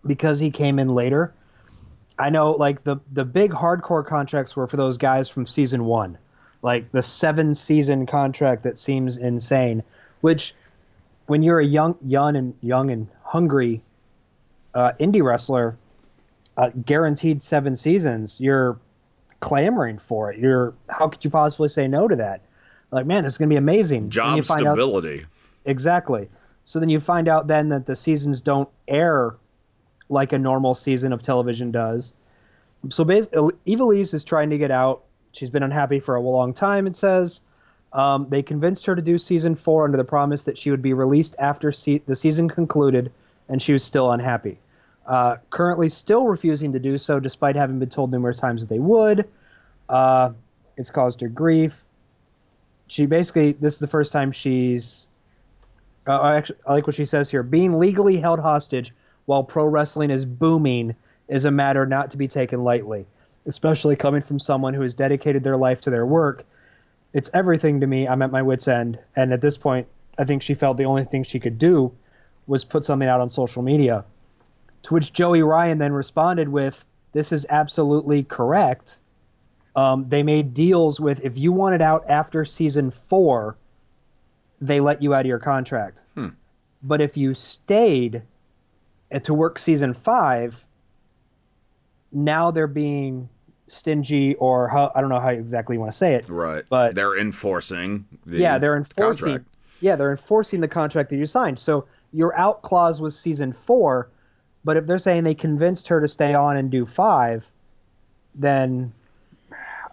because 0.05 0.39
he 0.39 0.51
came 0.51 0.79
in 0.79 0.89
later. 0.89 1.33
I 2.19 2.29
know 2.29 2.51
like 2.51 2.83
the 2.83 2.97
the 3.13 3.25
big 3.25 3.51
hardcore 3.51 4.05
contracts 4.05 4.55
were 4.55 4.67
for 4.67 4.77
those 4.77 4.97
guys 4.97 5.29
from 5.29 5.45
season 5.45 5.85
one, 5.85 6.17
like 6.61 6.91
the 6.91 7.01
seven 7.01 7.53
season 7.53 8.05
contract 8.05 8.63
that 8.63 8.79
seems 8.79 9.17
insane. 9.17 9.83
Which, 10.21 10.55
when 11.27 11.43
you're 11.43 11.59
a 11.59 11.65
young, 11.65 11.95
young 12.05 12.35
and 12.35 12.53
young 12.61 12.89
and 12.89 13.07
hungry 13.23 13.81
uh, 14.73 14.93
indie 14.99 15.23
wrestler, 15.23 15.77
uh, 16.57 16.71
guaranteed 16.85 17.41
seven 17.41 17.75
seasons, 17.75 18.41
you're 18.41 18.79
clamoring 19.39 19.99
for 19.99 20.31
it. 20.31 20.39
You're 20.39 20.73
how 20.89 21.07
could 21.07 21.23
you 21.23 21.29
possibly 21.29 21.69
say 21.69 21.87
no 21.87 22.07
to 22.07 22.15
that? 22.15 22.41
Like, 22.91 23.05
man, 23.05 23.23
this 23.23 23.33
is 23.33 23.37
gonna 23.37 23.49
be 23.49 23.57
amazing. 23.57 24.09
Job 24.09 24.37
you 24.37 24.43
find 24.43 24.65
out- 24.65 24.73
stability 24.73 25.25
Exactly. 25.65 26.29
So 26.63 26.79
then 26.79 26.89
you 26.89 26.99
find 26.99 27.27
out 27.27 27.47
then 27.47 27.69
that 27.69 27.85
the 27.85 27.95
seasons 27.95 28.41
don't 28.41 28.69
air 28.87 29.35
like 30.09 30.31
a 30.31 30.37
normal 30.37 30.75
season 30.75 31.11
of 31.13 31.21
television 31.21 31.71
does. 31.71 32.13
So 32.89 33.03
basically, 33.03 33.53
Ivelisse 33.67 34.13
is 34.13 34.23
trying 34.23 34.49
to 34.51 34.57
get 34.57 34.71
out. 34.71 35.03
She's 35.33 35.49
been 35.49 35.63
unhappy 35.63 35.99
for 35.99 36.15
a 36.15 36.21
long 36.21 36.53
time, 36.53 36.87
it 36.87 36.95
says. 36.95 37.41
Um, 37.93 38.27
they 38.29 38.43
convinced 38.43 38.85
her 38.85 38.95
to 38.95 39.01
do 39.01 39.17
season 39.17 39.55
four 39.55 39.85
under 39.85 39.97
the 39.97 40.03
promise 40.03 40.43
that 40.43 40.57
she 40.57 40.71
would 40.71 40.81
be 40.81 40.93
released 40.93 41.35
after 41.39 41.71
se- 41.71 42.03
the 42.05 42.15
season 42.15 42.49
concluded, 42.49 43.11
and 43.49 43.61
she 43.61 43.73
was 43.73 43.83
still 43.83 44.11
unhappy. 44.11 44.59
Uh, 45.05 45.37
currently, 45.49 45.87
still 45.87 46.27
refusing 46.27 46.73
to 46.73 46.79
do 46.79 46.97
so, 46.97 47.19
despite 47.19 47.55
having 47.55 47.79
been 47.79 47.89
told 47.89 48.11
numerous 48.11 48.37
times 48.37 48.61
that 48.61 48.67
they 48.67 48.79
would. 48.79 49.27
Uh, 49.87 50.31
it's 50.75 50.89
caused 50.89 51.21
her 51.21 51.29
grief. 51.29 51.83
She 52.87 53.05
basically, 53.05 53.53
this 53.53 53.73
is 53.73 53.79
the 53.79 53.87
first 53.87 54.11
time 54.11 54.31
she's 54.31 55.07
uh, 56.07 56.23
actually, 56.23 56.57
I 56.65 56.73
like 56.73 56.87
what 56.87 56.95
she 56.95 57.05
says 57.05 57.29
here. 57.29 57.43
Being 57.43 57.77
legally 57.77 58.17
held 58.17 58.39
hostage 58.39 58.93
while 59.25 59.43
pro 59.43 59.65
wrestling 59.65 60.09
is 60.09 60.25
booming 60.25 60.95
is 61.27 61.45
a 61.45 61.51
matter 61.51 61.85
not 61.85 62.11
to 62.11 62.17
be 62.17 62.27
taken 62.27 62.63
lightly, 62.63 63.05
especially 63.45 63.95
coming 63.95 64.21
from 64.21 64.39
someone 64.39 64.73
who 64.73 64.81
has 64.81 64.93
dedicated 64.93 65.43
their 65.43 65.57
life 65.57 65.81
to 65.81 65.89
their 65.89 66.05
work. 66.05 66.45
It's 67.13 67.29
everything 67.33 67.79
to 67.81 67.87
me. 67.87 68.07
I'm 68.07 68.21
at 68.21 68.31
my 68.31 68.41
wits' 68.41 68.67
end, 68.67 68.99
and 69.15 69.33
at 69.33 69.41
this 69.41 69.57
point, 69.57 69.87
I 70.17 70.23
think 70.25 70.41
she 70.41 70.53
felt 70.53 70.77
the 70.77 70.85
only 70.85 71.05
thing 71.05 71.23
she 71.23 71.39
could 71.39 71.57
do 71.57 71.93
was 72.47 72.63
put 72.63 72.85
something 72.85 73.07
out 73.07 73.21
on 73.21 73.29
social 73.29 73.61
media. 73.61 74.05
To 74.83 74.93
which 74.93 75.13
Joey 75.13 75.41
Ryan 75.41 75.77
then 75.77 75.93
responded 75.93 76.49
with, 76.49 76.83
"This 77.11 77.31
is 77.31 77.45
absolutely 77.49 78.23
correct." 78.23 78.97
Um, 79.75 80.09
they 80.09 80.23
made 80.23 80.53
deals 80.53 80.99
with 80.99 81.19
if 81.23 81.37
you 81.37 81.51
wanted 81.51 81.81
out 81.81 82.05
after 82.09 82.45
season 82.45 82.91
four, 82.91 83.57
they 84.59 84.79
let 84.79 85.01
you 85.01 85.13
out 85.13 85.21
of 85.21 85.27
your 85.27 85.39
contract. 85.39 86.03
But 86.81 87.01
if 87.01 87.17
you 87.17 87.33
stayed 87.33 88.21
uh, 89.13 89.19
to 89.19 89.33
work 89.33 89.59
season 89.59 89.93
five, 89.93 90.63
now 92.11 92.51
they're 92.51 92.67
being 92.67 93.29
stingy, 93.67 94.35
or 94.35 94.67
how, 94.67 94.91
I 94.95 95.01
don't 95.01 95.09
know 95.09 95.19
how 95.19 95.29
exactly 95.29 95.75
you 95.75 95.79
want 95.79 95.91
to 95.91 95.97
say 95.97 96.15
it. 96.15 96.27
Right. 96.29 96.63
But- 96.69 96.95
they're 96.95 97.17
enforcing 97.17 98.05
the 98.25 98.37
Yeah, 98.37 98.57
they're 98.57 98.77
enforcing. 98.77 99.25
contract. 99.25 99.45
Yeah, 99.79 99.95
they're 99.95 100.11
enforcing 100.11 100.61
the 100.61 100.67
contract 100.67 101.09
that 101.11 101.17
you 101.17 101.25
signed. 101.25 101.59
So 101.59 101.85
your 102.13 102.35
out 102.37 102.61
clause 102.63 102.99
was 103.01 103.17
season 103.17 103.53
four, 103.53 104.09
but 104.63 104.75
if 104.77 104.85
they're 104.87 104.97
saying 104.99 105.23
they 105.23 105.35
convinced 105.35 105.87
her 105.89 106.01
to 106.01 106.07
stay 106.07 106.33
on 106.33 106.57
and 106.57 106.71
do 106.71 106.85
five, 106.85 107.45
then, 108.33 108.91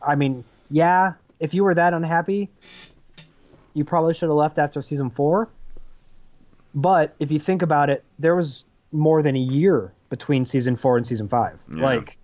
I 0.07 0.14
mean, 0.14 0.45
yeah, 0.71 1.14
if 1.40 1.52
you 1.52 1.64
were 1.64 1.75
that 1.75 1.93
unhappy, 1.93 2.49
you 3.75 3.85
probably 3.85 4.14
should 4.14 4.28
have 4.28 4.37
left 4.37 4.59
after 4.59 4.81
season 4.81 5.11
four. 5.11 5.49
But 6.75 7.14
if 7.21 7.31
you 7.31 7.38
think 7.38 7.62
about 7.62 7.90
it, 7.90 8.04
there 8.19 8.35
was 8.37 8.64
more 8.93 9.21
than 9.23 9.37
a 9.37 9.40
year 9.40 9.93
between 10.09 10.47
season 10.47 10.76
four 10.76 10.97
and 10.97 11.07
season 11.07 11.28
five. 11.28 11.59
Yeah. 11.75 11.83
Like, 11.85 12.16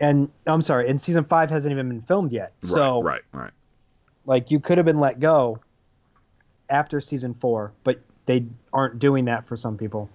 and 0.00 0.30
I'm 0.46 0.62
sorry, 0.62 0.88
and 0.88 1.00
season 1.00 1.24
five 1.24 1.50
hasn't 1.50 1.72
even 1.72 1.88
been 1.88 2.02
filmed 2.02 2.32
yet. 2.32 2.52
So 2.64 3.00
right, 3.00 3.22
right, 3.32 3.42
right. 3.42 3.52
like 4.26 4.50
you 4.50 4.58
could 4.58 4.78
have 4.78 4.84
been 4.84 4.98
let 4.98 5.20
go 5.20 5.58
after 6.68 7.00
season 7.00 7.34
four, 7.34 7.72
but 7.84 8.00
they 8.26 8.46
aren't 8.72 8.98
doing 8.98 9.26
that 9.26 9.44
for 9.44 9.56
some 9.56 9.76
people. 9.76 10.08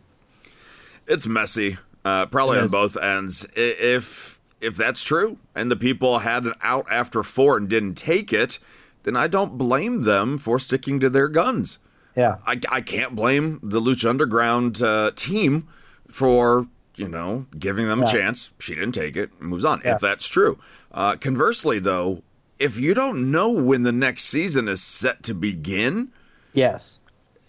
It's 1.08 1.28
messy, 1.28 1.78
uh, 2.04 2.26
probably 2.26 2.58
It 2.58 2.64
on 2.64 2.70
both 2.70 2.98
ends. 2.98 3.48
If 3.56 4.40
if 4.62 4.76
that's 4.76 5.04
true, 5.04 5.38
and 5.54 5.70
the 5.70 5.76
people 5.76 6.20
had 6.20 6.46
an 6.46 6.54
out 6.62 6.88
after 6.92 7.24
four 7.24 7.58
and 7.58 7.70
didn't 7.70 7.96
take 7.96 8.34
it, 8.34 8.58
then 9.04 9.16
I 9.16 9.28
don't 9.28 9.58
blame 9.58 10.04
them 10.04 10.38
for 10.38 10.58
sticking 10.58 11.00
to 11.02 11.10
their 11.10 11.28
guns. 11.28 11.78
Yeah. 12.16 12.38
I, 12.48 12.60
I 12.72 12.82
can't 12.82 13.16
blame 13.16 13.60
the 13.62 13.80
Lucha 13.82 14.10
Underground 14.10 14.82
uh, 14.82 15.12
team 15.16 15.68
for 16.08 16.68
you 16.96 17.08
know 17.08 17.46
giving 17.58 17.88
them 17.88 18.04
a 18.04 18.12
chance. 18.12 18.52
She 18.60 18.76
didn't 18.76 18.94
take 18.94 19.16
it. 19.18 19.42
Moves 19.42 19.66
on. 19.66 19.82
Yeah. 19.84 19.96
If 19.96 20.02
that's 20.02 20.28
true. 20.28 20.60
Uh, 20.92 21.16
conversely, 21.18 21.80
though, 21.80 22.22
if 22.60 22.80
you 22.80 22.94
don't 22.94 23.32
know 23.32 23.50
when 23.52 23.84
the 23.84 23.92
next 23.92 24.24
season 24.26 24.68
is 24.68 24.82
set 24.82 25.24
to 25.24 25.34
begin, 25.34 26.12
Yes. 26.54 27.00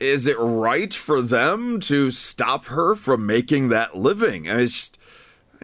is 0.00 0.26
it 0.26 0.36
right 0.38 0.92
for 0.92 1.22
them 1.22 1.78
to 1.80 2.10
stop 2.10 2.66
her 2.66 2.94
from 2.96 3.24
making 3.26 3.68
that 3.68 3.96
living? 3.96 4.48
And 4.48 4.60
It's 4.60 4.72
just, 4.72 4.98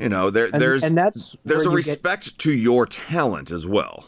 you 0.01 0.09
know, 0.09 0.31
there, 0.31 0.49
And- 0.53 0.63
there's 0.63 0.85
and 0.85 0.97
that's 0.97 1.35
there's 1.45 1.63
a 1.63 1.65
you 1.65 1.71
get- 1.71 1.77
respect 1.77 2.39
to 2.39 2.53
your 2.53 2.87
talent 2.87 3.51
as 3.51 3.67
well. 3.67 4.07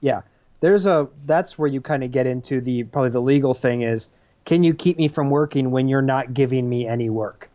Yeah. 0.00 0.20
There's 0.60 0.86
a 0.86 1.08
that's 1.26 1.58
where 1.58 1.68
you 1.68 1.80
kind 1.80 2.04
of 2.04 2.12
get 2.12 2.26
into 2.26 2.60
the 2.60 2.84
probably 2.84 3.10
the 3.10 3.20
legal 3.22 3.54
thing 3.54 3.82
is 3.82 4.10
can 4.44 4.62
you 4.62 4.74
keep 4.74 4.98
me 4.98 5.08
from 5.08 5.30
working 5.30 5.70
when 5.70 5.88
you're 5.88 6.02
not 6.02 6.34
giving 6.34 6.68
me 6.68 6.86
any 6.86 7.08
work? 7.08 7.48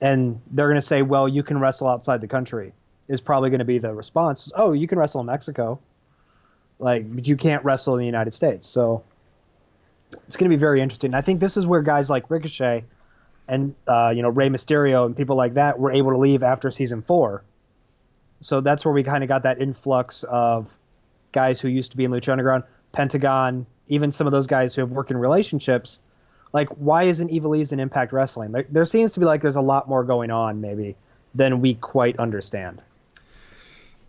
And 0.00 0.40
they're 0.50 0.68
going 0.68 0.80
to 0.80 0.86
say, 0.86 1.02
"Well, 1.02 1.28
you 1.28 1.42
can 1.42 1.58
wrestle 1.58 1.88
outside 1.88 2.20
the 2.20 2.28
country." 2.28 2.72
Is 3.08 3.20
probably 3.20 3.50
going 3.50 3.60
to 3.60 3.64
be 3.64 3.78
the 3.78 3.94
response. 3.94 4.50
Oh, 4.56 4.72
you 4.72 4.88
can 4.88 4.98
wrestle 4.98 5.20
in 5.20 5.26
Mexico. 5.26 5.78
Like, 6.80 7.14
but 7.14 7.26
you 7.26 7.36
can't 7.36 7.64
wrestle 7.64 7.94
in 7.94 8.00
the 8.00 8.06
United 8.06 8.34
States. 8.34 8.66
So 8.66 9.04
it's 10.26 10.36
going 10.36 10.50
to 10.50 10.56
be 10.56 10.60
very 10.60 10.80
interesting. 10.82 11.14
I 11.14 11.20
think 11.20 11.40
this 11.40 11.56
is 11.56 11.66
where 11.66 11.82
guys 11.82 12.10
like 12.10 12.30
Ricochet 12.30 12.84
and 13.48 13.74
uh, 13.86 14.12
you 14.14 14.22
know 14.22 14.28
Rey 14.28 14.48
Mysterio 14.48 15.06
and 15.06 15.16
people 15.16 15.36
like 15.36 15.54
that 15.54 15.78
were 15.78 15.92
able 15.92 16.10
to 16.10 16.18
leave 16.18 16.42
after 16.42 16.70
season 16.70 17.02
four. 17.02 17.44
So 18.40 18.60
that's 18.60 18.84
where 18.84 18.92
we 18.92 19.02
kind 19.02 19.24
of 19.24 19.28
got 19.28 19.44
that 19.44 19.60
influx 19.60 20.24
of 20.24 20.68
guys 21.32 21.60
who 21.60 21.68
used 21.68 21.92
to 21.92 21.96
be 21.96 22.04
in 22.04 22.10
Lucha 22.10 22.32
Underground, 22.32 22.64
Pentagon, 22.92 23.66
even 23.88 24.12
some 24.12 24.26
of 24.26 24.32
those 24.32 24.46
guys 24.46 24.74
who 24.74 24.82
have 24.82 24.90
worked 24.90 25.10
in 25.10 25.16
relationships. 25.16 26.00
Like, 26.56 26.70
why 26.70 27.02
isn't 27.02 27.30
Ivelisse 27.30 27.74
in 27.74 27.80
Impact 27.80 28.14
Wrestling? 28.14 28.50
There, 28.50 28.64
there 28.70 28.86
seems 28.86 29.12
to 29.12 29.20
be 29.20 29.26
like 29.26 29.42
there's 29.42 29.56
a 29.56 29.60
lot 29.60 29.90
more 29.90 30.02
going 30.02 30.30
on, 30.30 30.58
maybe, 30.58 30.96
than 31.34 31.60
we 31.60 31.74
quite 31.74 32.18
understand. 32.18 32.80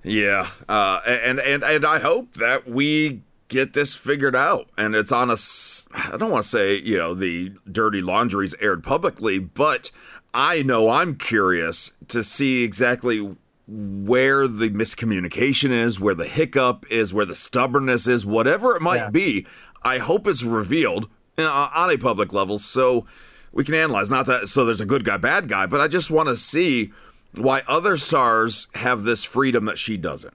Yeah, 0.01 0.48
uh, 0.70 1.01
and 1.06 1.42
and 1.42 1.62
and 1.62 1.86
I 1.86 2.00
hope 2.00 2.36
that 2.36 2.66
we 2.66 3.22
get 3.50 3.74
this 3.74 3.96
figured 3.96 4.34
out, 4.34 4.70
and 4.77 4.96
it's 4.96 5.12
on 5.12 5.30
us. 5.30 5.89
I 5.94 6.16
don't 6.16 6.32
want 6.32 6.44
to 6.44 6.50
say 6.50 6.77
you 6.80 6.98
know 6.98 7.13
the 7.13 7.51
dirty 7.70 8.01
laundry's 8.01 8.56
aired 8.62 8.82
publicly, 8.82 9.39
but 9.39 9.92
I 10.34 10.63
know 10.63 10.89
I'm 10.89 11.16
curious 11.16 11.92
to 12.08 12.24
see 12.24 12.63
exactly 12.63 13.36
where 13.68 14.48
the 14.48 14.70
miscommunication 14.70 15.72
is, 15.72 16.00
where 16.00 16.16
the 16.16 16.27
hiccup 16.27 16.86
is, 16.89 17.13
where 17.13 17.25
the 17.25 17.36
stubbornness 17.36 18.08
is, 18.08 18.25
whatever 18.25 18.74
it 18.77 18.82
might 18.82 18.98
Yeah. 18.98 19.10
be. 19.10 19.46
I 19.84 19.98
hope 19.98 20.27
it's 20.27 20.44
revealed 20.44 21.10
uh, 21.38 21.70
on 21.74 21.89
a 21.91 21.98
public 21.98 22.34
level 22.34 22.60
so 22.60 23.06
we 23.51 23.63
can 23.63 23.75
analyze. 23.75 24.10
Not 24.10 24.25
that 24.27 24.48
so 24.48 24.65
there's 24.65 24.82
a 24.82 24.86
good 24.86 25.03
guy, 25.03 25.17
bad 25.17 25.48
guy, 25.48 25.65
but 25.65 25.79
I 25.79 25.88
just 25.88 26.10
want 26.12 26.29
to 26.29 26.36
see 26.38 26.91
why 27.36 27.62
other 27.67 27.98
stars 27.98 28.67
have 28.75 29.03
this 29.03 29.24
freedom 29.24 29.65
that 29.65 29.77
she 29.77 29.98
doesn't. 29.98 30.34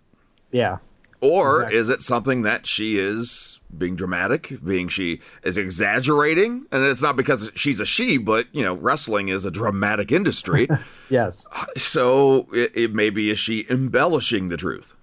Yeah, 0.53 0.79
Or 1.21 1.63
Exactly. 1.63 1.79
is 1.79 1.89
it 1.89 2.01
something 2.03 2.43
that 2.43 2.67
she 2.67 2.99
is 2.99 3.59
being 3.77 3.97
dramatic, 3.97 4.63
being 4.63 4.89
she 4.89 5.21
is 5.43 5.57
exaggerating? 5.57 6.67
And 6.71 6.85
it's 6.85 7.01
not 7.03 7.17
because 7.17 7.51
she's 7.55 7.81
a 7.81 7.87
she, 7.87 8.19
but, 8.19 8.47
you 8.53 8.63
know, 8.63 8.75
wrestling 8.75 9.29
is 9.29 9.45
a 9.47 9.51
dramatic 9.51 10.13
industry. 10.13 10.69
Yes. 11.09 11.47
so 11.77 12.47
it, 12.55 12.73
it 12.75 12.95
maybe 12.95 13.29
is 13.31 13.39
she 13.39 13.67
embellishing 13.69 14.49
the 14.49 14.57
truth? 14.57 14.95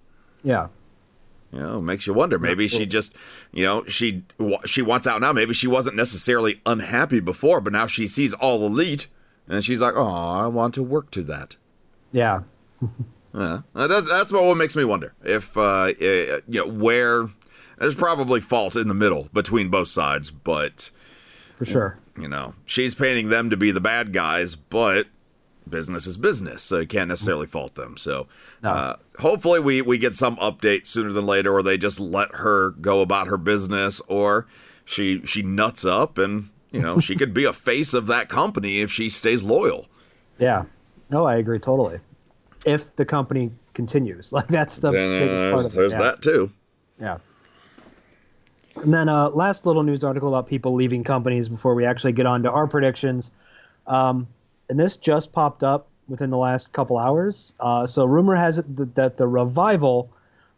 Yeah. 0.44 0.68
You 1.52 1.60
know, 1.60 1.80
makes 1.82 2.06
you 2.06 2.14
wonder. 2.14 2.38
Maybe 2.38 2.68
she 2.68 2.86
just, 2.86 3.16
you 3.52 3.64
know, 3.66 3.84
she 3.86 4.24
she 4.66 4.82
wants 4.82 5.08
out 5.08 5.20
now. 5.22 5.34
Maybe 5.34 5.54
she 5.54 5.68
wasn't 5.68 5.96
necessarily 5.96 6.62
unhappy 6.66 7.20
before, 7.20 7.60
but 7.60 7.74
now 7.74 7.88
she 7.88 8.08
sees 8.08 8.34
all 8.36 8.66
elite, 8.66 9.08
and 9.48 9.64
she's 9.64 9.82
like, 9.82 9.96
"Oh, 9.96 10.08
I 10.08 10.46
want 10.48 10.76
to 10.76 10.84
work 10.84 11.10
to 11.12 11.24
that." 11.24 11.56
Yeah. 12.12 12.42
Yeah, 13.32 13.62
that's 13.76 14.08
that's 14.10 14.32
what 14.32 14.58
makes 14.58 14.76
me 14.76 14.84
wonder 14.84 15.14
if 15.24 15.56
uh, 15.56 15.94
eh, 16.02 16.40
you 16.48 16.62
know 16.62 16.68
where 16.68 17.26
there's 17.78 17.94
probably 17.94 18.42
fault 18.42 18.76
in 18.76 18.88
the 18.88 18.96
middle 18.96 19.30
between 19.32 19.70
both 19.70 19.88
sides, 19.88 20.32
but 20.32 20.90
For 21.56 21.66
sure. 21.66 22.00
you 22.20 22.28
know 22.28 22.56
she's 22.66 22.96
painting 22.96 23.30
them 23.30 23.52
to 23.52 23.56
be 23.56 23.70
the 23.70 23.80
bad 23.80 24.14
guys, 24.14 24.56
but 24.56 25.06
business 25.70 26.06
is 26.08 26.18
business, 26.18 26.64
so 26.64 26.80
you 26.80 26.88
can't 26.88 27.08
necessarily 27.10 27.48
fault 27.48 27.76
them. 27.76 27.98
So 27.98 28.28
No. 28.64 28.70
uh, 28.72 28.96
hopefully 29.20 29.60
we 29.60 29.82
we 29.82 29.98
get 29.98 30.14
some 30.16 30.36
update 30.38 30.88
sooner 30.88 31.12
than 31.12 31.26
later, 31.26 31.54
or 31.54 31.64
they 31.64 31.78
just 31.78 32.00
let 32.00 32.36
her 32.36 32.72
go 32.72 33.02
about 33.02 33.28
her 33.28 33.38
business, 33.38 34.02
or 34.08 34.48
she 34.86 35.22
she 35.26 35.42
nuts 35.42 35.86
up 35.86 36.18
and 36.18 36.50
you 36.72 36.82
know 36.82 37.00
she 37.00 37.16
could 37.16 37.34
be 37.34 37.46
a 37.46 37.54
face 37.54 37.94
of 37.94 38.08
that 38.08 38.30
company 38.30 38.80
if 38.82 38.92
she 38.92 39.10
stays 39.10 39.44
loyal. 39.44 39.88
Yeah. 40.38 40.66
No, 41.10 41.26
I 41.26 41.36
agree 41.38 41.60
totally. 41.60 42.00
If 42.66 42.96
the 42.96 43.06
company 43.06 43.52
continues, 43.74 44.32
like 44.38 44.48
that's 44.48 44.78
the 44.78 44.92
Then, 44.92 45.16
uh, 45.16 45.20
biggest 45.20 45.54
part 45.54 45.66
of 45.66 45.72
it. 45.72 45.76
there's 45.76 45.94
yeah. 45.94 46.00
that 46.02 46.22
too. 46.22 46.52
Yeah. 47.00 47.18
And 48.76 48.94
then 48.94 49.10
uh, 49.10 49.30
last 49.30 49.66
little 49.66 49.84
news 49.84 50.04
article 50.04 50.30
about 50.30 50.48
people 50.48 50.74
leaving 50.74 51.04
companies 51.04 51.50
before 51.50 51.76
we 51.76 51.86
actually 51.86 52.14
get 52.14 52.26
on 52.26 52.44
to 52.44 52.52
our 52.52 52.68
predictions. 52.68 53.32
Um, 53.88 54.28
and 54.70 54.80
this 54.80 54.98
just 54.98 55.34
popped 55.34 55.64
up 55.64 55.88
within 56.08 56.30
the 56.30 56.38
last 56.38 56.72
couple 56.72 56.98
hours. 56.98 57.54
Uh, 57.60 57.86
so 57.86 58.06
rumor 58.06 58.36
has 58.36 58.60
it 58.60 58.76
that, 58.78 58.96
that 58.96 59.18
the 59.18 59.28
revival 59.28 60.12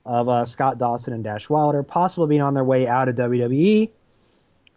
of 0.06 0.30
uh, 0.30 0.46
Scott 0.46 0.78
Dawson 0.78 1.14
and 1.14 1.24
Dash 1.24 1.50
Wilder 1.50 1.84
possibly 1.84 2.28
being 2.28 2.42
on 2.42 2.54
their 2.54 2.64
way 2.64 2.88
out 2.88 3.08
of 3.08 3.16
WWE. 3.16 3.90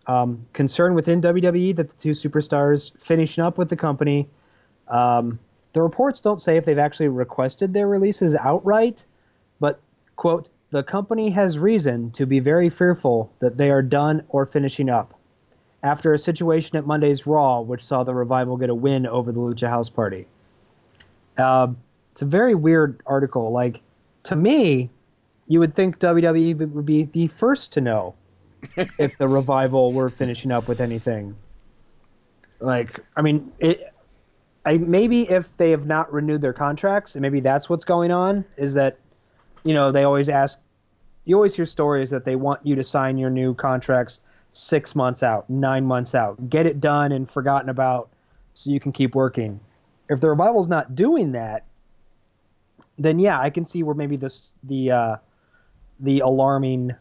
Um, 0.06 0.46
concern 0.52 0.94
within 0.94 1.22
WWE 1.22 1.76
that 1.76 1.88
the 1.88 1.96
two 1.96 2.10
superstars 2.10 2.92
finishing 3.02 3.42
up 3.42 3.56
with 3.56 3.70
the 3.70 3.76
company. 3.76 4.28
Um, 4.86 5.38
the 5.72 5.80
reports 5.80 6.20
don't 6.20 6.42
say 6.42 6.58
if 6.58 6.66
they've 6.66 6.78
actually 6.78 7.08
requested 7.08 7.72
their 7.72 7.88
releases 7.88 8.34
outright, 8.34 9.04
but 9.60 9.80
quote 10.16 10.50
the 10.70 10.82
company 10.82 11.30
has 11.30 11.58
reason 11.58 12.10
to 12.12 12.26
be 12.26 12.38
very 12.38 12.68
fearful 12.68 13.32
that 13.38 13.56
they 13.56 13.70
are 13.70 13.80
done 13.80 14.24
or 14.28 14.44
finishing 14.44 14.90
up 14.90 15.18
after 15.84 16.12
a 16.14 16.18
situation 16.18 16.76
at 16.76 16.86
monday's 16.86 17.26
raw 17.26 17.60
which 17.60 17.84
saw 17.84 18.02
the 18.02 18.14
revival 18.14 18.56
get 18.56 18.70
a 18.70 18.74
win 18.74 19.06
over 19.06 19.30
the 19.30 19.38
lucha 19.38 19.68
house 19.68 19.90
party. 19.90 20.26
Um, 21.38 21.76
it's 22.12 22.22
a 22.22 22.26
very 22.26 22.54
weird 22.54 23.00
article. 23.06 23.52
Like 23.52 23.80
to 24.24 24.34
me 24.34 24.90
you 25.46 25.60
would 25.60 25.74
think 25.74 26.00
wwe 26.00 26.72
would 26.72 26.86
be 26.86 27.04
the 27.04 27.28
first 27.28 27.72
to 27.74 27.80
know 27.80 28.14
if 28.98 29.16
the 29.18 29.28
revival 29.28 29.92
were 29.92 30.10
finishing 30.10 30.50
up 30.50 30.66
with 30.66 30.80
anything. 30.80 31.36
Like 32.58 32.98
i 33.16 33.22
mean 33.22 33.52
it 33.60 33.94
I, 34.64 34.78
maybe 34.78 35.28
if 35.28 35.54
they 35.56 35.70
have 35.70 35.86
not 35.86 36.12
renewed 36.12 36.40
their 36.40 36.52
contracts, 36.52 37.14
and 37.14 37.22
maybe 37.22 37.40
that's 37.40 37.68
what's 37.68 37.84
going 37.84 38.10
on, 38.10 38.44
is 38.56 38.74
that, 38.74 38.98
you 39.62 39.74
know, 39.74 39.92
they 39.92 40.04
always 40.04 40.28
ask, 40.28 40.58
you 41.26 41.36
always 41.36 41.54
hear 41.54 41.66
stories 41.66 42.10
that 42.10 42.24
they 42.24 42.36
want 42.36 42.64
you 42.66 42.74
to 42.76 42.82
sign 42.82 43.18
your 43.18 43.30
new 43.30 43.54
contracts 43.54 44.20
six 44.54 44.94
months 44.94 45.22
out, 45.22 45.48
nine 45.50 45.84
months 45.84 46.14
out, 46.14 46.48
get 46.48 46.66
it 46.66 46.80
done 46.80 47.12
and 47.12 47.30
forgotten 47.30 47.68
about 47.68 48.08
so 48.54 48.70
you 48.70 48.80
can 48.80 48.92
keep 48.92 49.14
working. 49.14 49.60
If 50.08 50.20
the 50.20 50.30
revival's 50.30 50.68
not 50.68 50.94
doing 50.94 51.32
that, 51.32 51.64
then 52.98 53.18
yeah, 53.18 53.38
I 53.38 53.50
can 53.50 53.64
see 53.64 53.82
where 53.82 53.94
maybe 53.94 54.16
this 54.16 54.52
the 54.62 54.90
uh, 54.90 55.16
the 56.00 56.20
alarming 56.20 56.94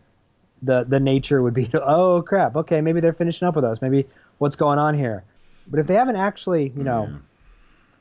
the 0.62 0.84
the 0.88 1.00
nature 1.00 1.42
would 1.42 1.54
be 1.54 1.70
oh 1.74 2.22
crap 2.22 2.56
okay 2.56 2.80
maybe 2.80 3.02
they're 3.02 3.12
finishing 3.12 3.46
up 3.46 3.54
with 3.54 3.66
us 3.66 3.82
maybe 3.82 4.08
what's 4.38 4.56
going 4.56 4.80
on 4.80 4.98
here 4.98 5.26
but 5.68 5.78
if 5.78 5.88
they 5.88 5.94
haven't 5.94 6.16
actually 6.16 6.72
you 6.78 6.84
know 6.84 7.20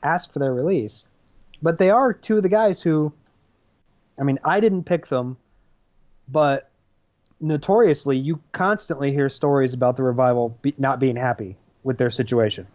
asked 0.03 0.33
for 0.33 0.39
their 0.39 0.53
release. 0.53 1.05
But 1.61 1.77
they 1.77 1.89
are 1.89 2.13
two 2.13 2.37
of 2.37 2.43
the 2.43 2.49
guys 2.49 2.81
who, 2.81 3.13
I 4.19 4.23
mean, 4.23 4.37
I 4.43 4.59
didn't 4.59 4.83
pick 4.83 5.07
them, 5.07 5.37
but 6.27 6.69
notoriously, 7.41 8.17
you 8.17 8.39
constantly 8.51 9.11
hear 9.11 9.29
stories 9.29 9.73
about 9.73 9.95
the 9.95 10.03
revival 10.03 10.57
be, 10.61 10.73
not 10.77 10.99
being 10.99 11.15
happy 11.15 11.55
with 11.83 11.97
their 11.97 12.11
situation. 12.11 12.67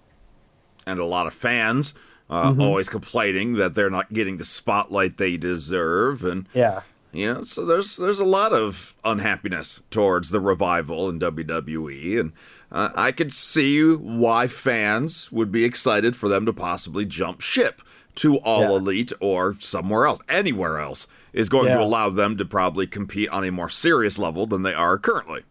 and 0.87 0.99
a 1.01 1.05
lot 1.05 1.27
of 1.27 1.35
fans 1.35 1.93
uh, 2.31 2.51
Mm-hmm. 2.51 2.61
always 2.61 2.89
complaining 2.91 3.55
that 3.55 3.75
they're 3.75 3.89
not 3.91 4.13
getting 4.13 4.37
the 4.37 4.45
spotlight 4.45 5.17
they 5.17 5.37
deserve, 5.39 6.23
and 6.25 6.47
Yeah. 6.53 6.81
you 7.13 7.33
know, 7.33 7.45
so 7.45 7.65
there's 7.65 7.97
there's 7.97 8.21
a 8.21 8.25
lot 8.27 8.53
of 8.53 8.95
unhappiness 9.05 9.81
towards 9.91 10.31
the 10.31 10.41
revival 10.41 11.09
in 11.09 11.19
WWE, 11.19 12.21
and 12.21 12.33
uh, 12.71 12.91
I 12.95 13.13
could 13.13 13.33
see 13.33 13.83
why 13.95 14.47
fans 14.47 15.33
would 15.33 15.51
be 15.51 15.65
excited 15.65 16.17
for 16.17 16.29
them 16.29 16.45
to 16.45 16.53
possibly 16.53 17.07
jump 17.07 17.41
ship 17.41 17.81
to 18.17 18.37
All 18.41 18.61
Yeah. 18.63 18.77
Elite 18.77 19.13
or 19.21 19.57
somewhere 19.61 20.05
else, 20.07 20.21
anywhere 20.29 20.79
else 20.79 21.07
is 21.33 21.49
going 21.49 21.73
to 21.73 21.81
allow 21.81 22.11
them 22.11 22.37
to 22.39 22.45
probably 22.45 22.87
compete 22.87 23.29
on 23.31 23.45
a 23.45 23.51
more 23.53 23.69
serious 23.69 24.19
level 24.19 24.47
than 24.47 24.63
they 24.63 24.75
are 24.75 24.99
currently. 24.99 25.43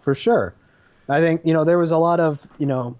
for 0.00 0.14
sure. 0.14 0.54
I 1.08 1.20
think 1.20 1.42
you 1.44 1.52
know 1.52 1.64
there 1.64 1.78
was 1.78 1.90
a 1.90 1.98
lot 1.98 2.20
of 2.20 2.40
you 2.58 2.66
know 2.66 2.96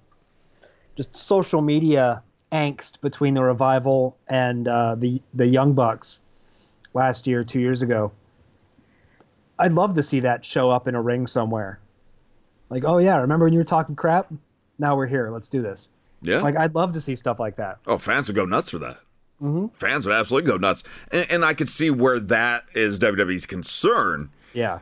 just 0.96 1.16
social 1.16 1.62
media 1.62 2.22
angst 2.50 3.00
between 3.00 3.34
the 3.34 3.42
revival 3.42 4.16
and 4.28 4.68
uh, 4.68 4.94
the 4.96 5.22
the 5.32 5.46
Young 5.46 5.72
Bucks 5.72 6.20
last 6.94 7.26
year, 7.26 7.44
two 7.44 7.60
years 7.60 7.82
ago. 7.82 8.12
I'd 9.58 9.72
love 9.72 9.94
to 9.94 10.02
see 10.02 10.20
that 10.20 10.44
show 10.44 10.70
up 10.70 10.88
in 10.88 10.94
a 10.94 11.00
ring 11.00 11.26
somewhere. 11.26 11.78
Like, 12.68 12.84
oh 12.84 12.98
yeah, 12.98 13.18
remember 13.20 13.46
when 13.46 13.52
you 13.52 13.60
were 13.60 13.64
talking 13.64 13.94
crap? 13.94 14.32
Now 14.78 14.96
we're 14.96 15.06
here. 15.06 15.30
Let's 15.30 15.48
do 15.48 15.62
this. 15.62 15.88
Yeah, 16.22 16.40
Like, 16.40 16.56
I'd 16.56 16.74
love 16.74 16.92
to 16.92 17.00
see 17.00 17.16
stuff 17.16 17.40
like 17.40 17.56
that. 17.56 17.78
Oh, 17.86 17.98
fans 17.98 18.28
would 18.28 18.36
go 18.36 18.44
nuts 18.44 18.70
for 18.70 18.78
that. 18.78 18.98
Mm-hmm. 19.42 19.66
Fans 19.74 20.06
would 20.06 20.14
absolutely 20.14 20.50
go 20.50 20.56
nuts, 20.56 20.84
and, 21.10 21.28
and 21.30 21.44
I 21.44 21.54
could 21.54 21.68
see 21.68 21.90
where 21.90 22.20
that 22.20 22.64
is 22.74 22.98
WWE's 22.98 23.44
concern. 23.44 24.30
Yeah, 24.54 24.78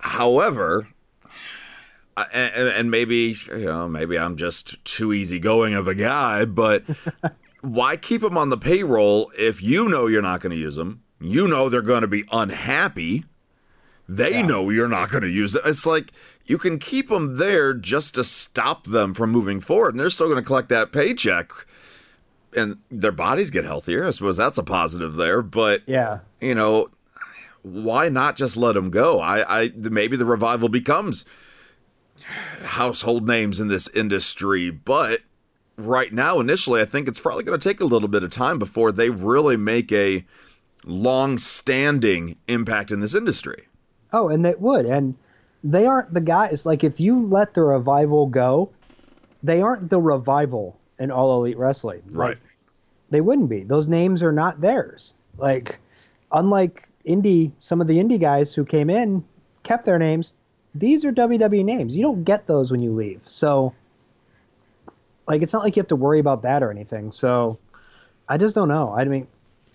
However, 0.00 0.88
and, 2.16 2.68
and 2.68 2.90
maybe 2.90 3.36
you 3.48 3.64
know, 3.66 3.88
maybe 3.88 4.18
I'm 4.18 4.36
just 4.36 4.82
too 4.84 5.12
easygoing 5.12 5.74
of 5.74 5.86
a 5.86 5.94
guy, 5.94 6.44
but 6.44 6.84
why 7.60 7.96
keep 7.96 8.22
them 8.22 8.38
on 8.38 8.48
the 8.50 8.56
payroll 8.56 9.30
if 9.38 9.62
you 9.62 9.88
know 9.88 10.06
you're 10.06 10.22
not 10.22 10.40
going 10.40 10.52
to 10.52 10.56
use 10.56 10.76
them? 10.76 11.02
You 11.20 11.46
know 11.46 11.68
they're 11.68 11.82
going 11.82 12.00
to 12.00 12.08
be 12.08 12.24
unhappy. 12.32 13.24
They 14.08 14.42
know 14.42 14.70
you're 14.70 14.88
not 14.88 15.10
going 15.10 15.22
to 15.22 15.28
use 15.28 15.54
it. 15.54 15.62
It's 15.64 15.86
like 15.86 16.12
you 16.46 16.58
can 16.58 16.78
keep 16.78 17.10
them 17.10 17.36
there 17.36 17.74
just 17.74 18.14
to 18.14 18.24
stop 18.24 18.86
them 18.86 19.12
from 19.14 19.30
moving 19.30 19.60
forward, 19.60 19.90
and 19.94 20.00
they're 20.00 20.10
still 20.10 20.28
going 20.28 20.42
to 20.42 20.46
collect 20.46 20.70
that 20.70 20.92
paycheck, 20.92 21.50
and 22.56 22.78
their 22.90 23.12
bodies 23.12 23.50
get 23.50 23.64
healthier. 23.64 24.06
I 24.06 24.10
suppose 24.10 24.36
that's 24.36 24.58
a 24.58 24.62
positive 24.62 25.16
there, 25.16 25.42
but 25.42 25.82
yeah, 25.86 26.20
you 26.40 26.54
know, 26.54 26.88
why 27.62 28.08
not 28.08 28.36
just 28.36 28.56
let 28.56 28.72
them 28.74 28.90
go? 28.90 29.20
I, 29.20 29.62
I 29.62 29.72
maybe 29.74 30.16
the 30.16 30.24
revival 30.24 30.68
becomes 30.68 31.24
household 32.62 33.26
names 33.26 33.60
in 33.60 33.68
this 33.68 33.88
industry, 33.88 34.70
but 34.70 35.20
right 35.76 36.12
now, 36.12 36.40
initially, 36.40 36.80
I 36.80 36.84
think 36.84 37.08
it's 37.08 37.20
probably 37.20 37.44
going 37.44 37.58
to 37.58 37.68
take 37.68 37.80
a 37.80 37.86
little 37.86 38.08
bit 38.08 38.22
of 38.22 38.30
time 38.30 38.58
before 38.58 38.92
they 38.92 39.10
really 39.10 39.56
make 39.56 39.92
a 39.92 40.24
long-standing 40.84 42.36
impact 42.48 42.90
in 42.90 43.00
this 43.00 43.14
industry. 43.14 43.68
Oh, 44.12 44.28
and 44.28 44.44
they 44.44 44.54
would. 44.54 44.86
And 44.86 45.14
they 45.62 45.86
aren't 45.86 46.12
the 46.14 46.20
guys. 46.20 46.66
Like, 46.66 46.84
if 46.84 47.00
you 47.00 47.18
let 47.18 47.54
the 47.54 47.62
revival 47.62 48.26
go, 48.26 48.70
they 49.42 49.60
aren't 49.60 49.90
the 49.90 50.00
revival 50.00 50.78
in 51.00 51.10
All 51.10 51.36
Elite 51.40 51.58
Wrestling. 51.58 52.02
Like, 52.10 52.38
they 53.10 53.20
wouldn't 53.20 53.48
be. 53.48 53.64
Those 53.64 53.88
names 53.88 54.22
are 54.22 54.30
not 54.32 54.60
theirs. 54.60 55.14
Like, 55.38 55.80
unlike 56.30 56.88
indie, 57.04 57.50
some 57.58 57.80
of 57.80 57.88
the 57.88 57.98
indie 57.98 58.20
guys 58.20 58.54
who 58.54 58.64
came 58.64 58.88
in 58.90 59.24
kept 59.64 59.84
their 59.86 59.98
names. 59.98 60.32
These 60.74 61.04
are 61.04 61.10
WWE 61.10 61.64
names. 61.64 61.96
You 61.96 62.02
don't 62.02 62.22
get 62.22 62.46
those 62.46 62.70
when 62.70 62.80
you 62.80 62.92
leave. 62.92 63.22
So, 63.26 63.74
like, 65.26 65.42
it's 65.42 65.52
not 65.52 65.64
like 65.64 65.74
you 65.74 65.80
have 65.80 65.88
to 65.88 65.96
worry 65.96 66.20
about 66.20 66.42
that 66.42 66.62
or 66.62 66.70
anything. 66.70 67.10
So, 67.10 67.58
I 68.28 68.36
just 68.36 68.54
don't 68.54 68.68
know. 68.68 68.94
I 68.96 69.04
mean, 69.04 69.26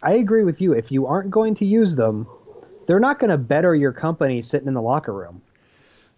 I 0.01 0.13
agree 0.13 0.43
with 0.43 0.61
you. 0.61 0.71
If 0.73 0.91
you 0.91 1.07
aren't 1.07 1.31
going 1.31 1.55
to 1.55 1.65
use 1.65 1.95
them, 1.95 2.27
they're 2.87 2.99
not 2.99 3.19
going 3.19 3.31
to 3.31 3.37
better 3.37 3.75
your 3.75 3.91
company 3.91 4.41
sitting 4.41 4.67
in 4.67 4.73
the 4.73 4.81
locker 4.81 5.11
room. 5.11 5.41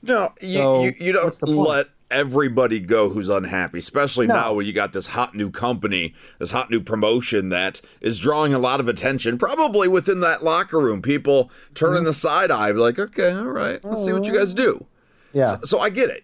No, 0.03 0.33
you, 0.41 0.47
So, 0.53 0.83
you, 0.83 0.93
you 0.99 1.11
don't 1.13 1.25
what's 1.25 1.37
the 1.39 1.47
point? 1.47 1.57
let 1.69 1.87
everybody 2.09 2.79
go 2.79 3.09
who's 3.09 3.29
unhappy, 3.29 3.79
especially 3.79 4.27
No. 4.27 4.35
now 4.35 4.53
when 4.53 4.65
you 4.65 4.73
got 4.73 4.93
this 4.93 5.07
hot 5.07 5.35
new 5.35 5.51
company, 5.51 6.13
this 6.39 6.51
hot 6.51 6.69
new 6.69 6.81
promotion 6.81 7.49
that 7.49 7.81
is 8.01 8.19
drawing 8.19 8.53
a 8.53 8.59
lot 8.59 8.79
of 8.79 8.87
attention, 8.87 9.37
probably 9.37 9.87
within 9.87 10.21
that 10.21 10.43
locker 10.43 10.79
room. 10.79 11.01
People 11.01 11.51
turning 11.73 11.99
mm-hmm. 11.99 12.05
the 12.05 12.13
side 12.13 12.51
eye, 12.51 12.71
like, 12.71 12.97
okay, 12.97 13.31
all 13.31 13.45
right, 13.45 13.83
let's 13.83 14.05
see 14.05 14.13
what 14.13 14.25
you 14.25 14.37
guys 14.37 14.53
mm-hmm. 14.53 14.63
do. 14.63 14.85
Yeah. 15.33 15.57
So 15.63 15.79
I 15.79 15.89
get 15.89 16.09
it. 16.09 16.23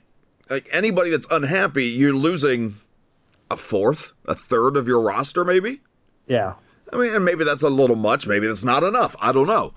Like 0.49 0.69
anybody 0.71 1.09
that's 1.09 1.27
unhappy, 1.29 1.85
you're 1.85 2.13
losing 2.13 2.75
a 3.49 3.57
fourth, 3.57 4.13
a 4.25 4.35
third 4.35 4.77
of 4.77 4.87
your 4.87 5.01
roster, 5.01 5.43
maybe. 5.45 5.81
Yeah. 6.27 6.53
I 6.91 6.97
mean, 6.97 7.13
and 7.13 7.25
maybe 7.25 7.43
that's 7.43 7.63
a 7.63 7.69
little 7.69 7.95
much. 7.95 8.27
Maybe 8.27 8.47
that's 8.47 8.63
not 8.63 8.83
enough. 8.83 9.15
I 9.19 9.31
don't 9.31 9.47
know. 9.47 9.73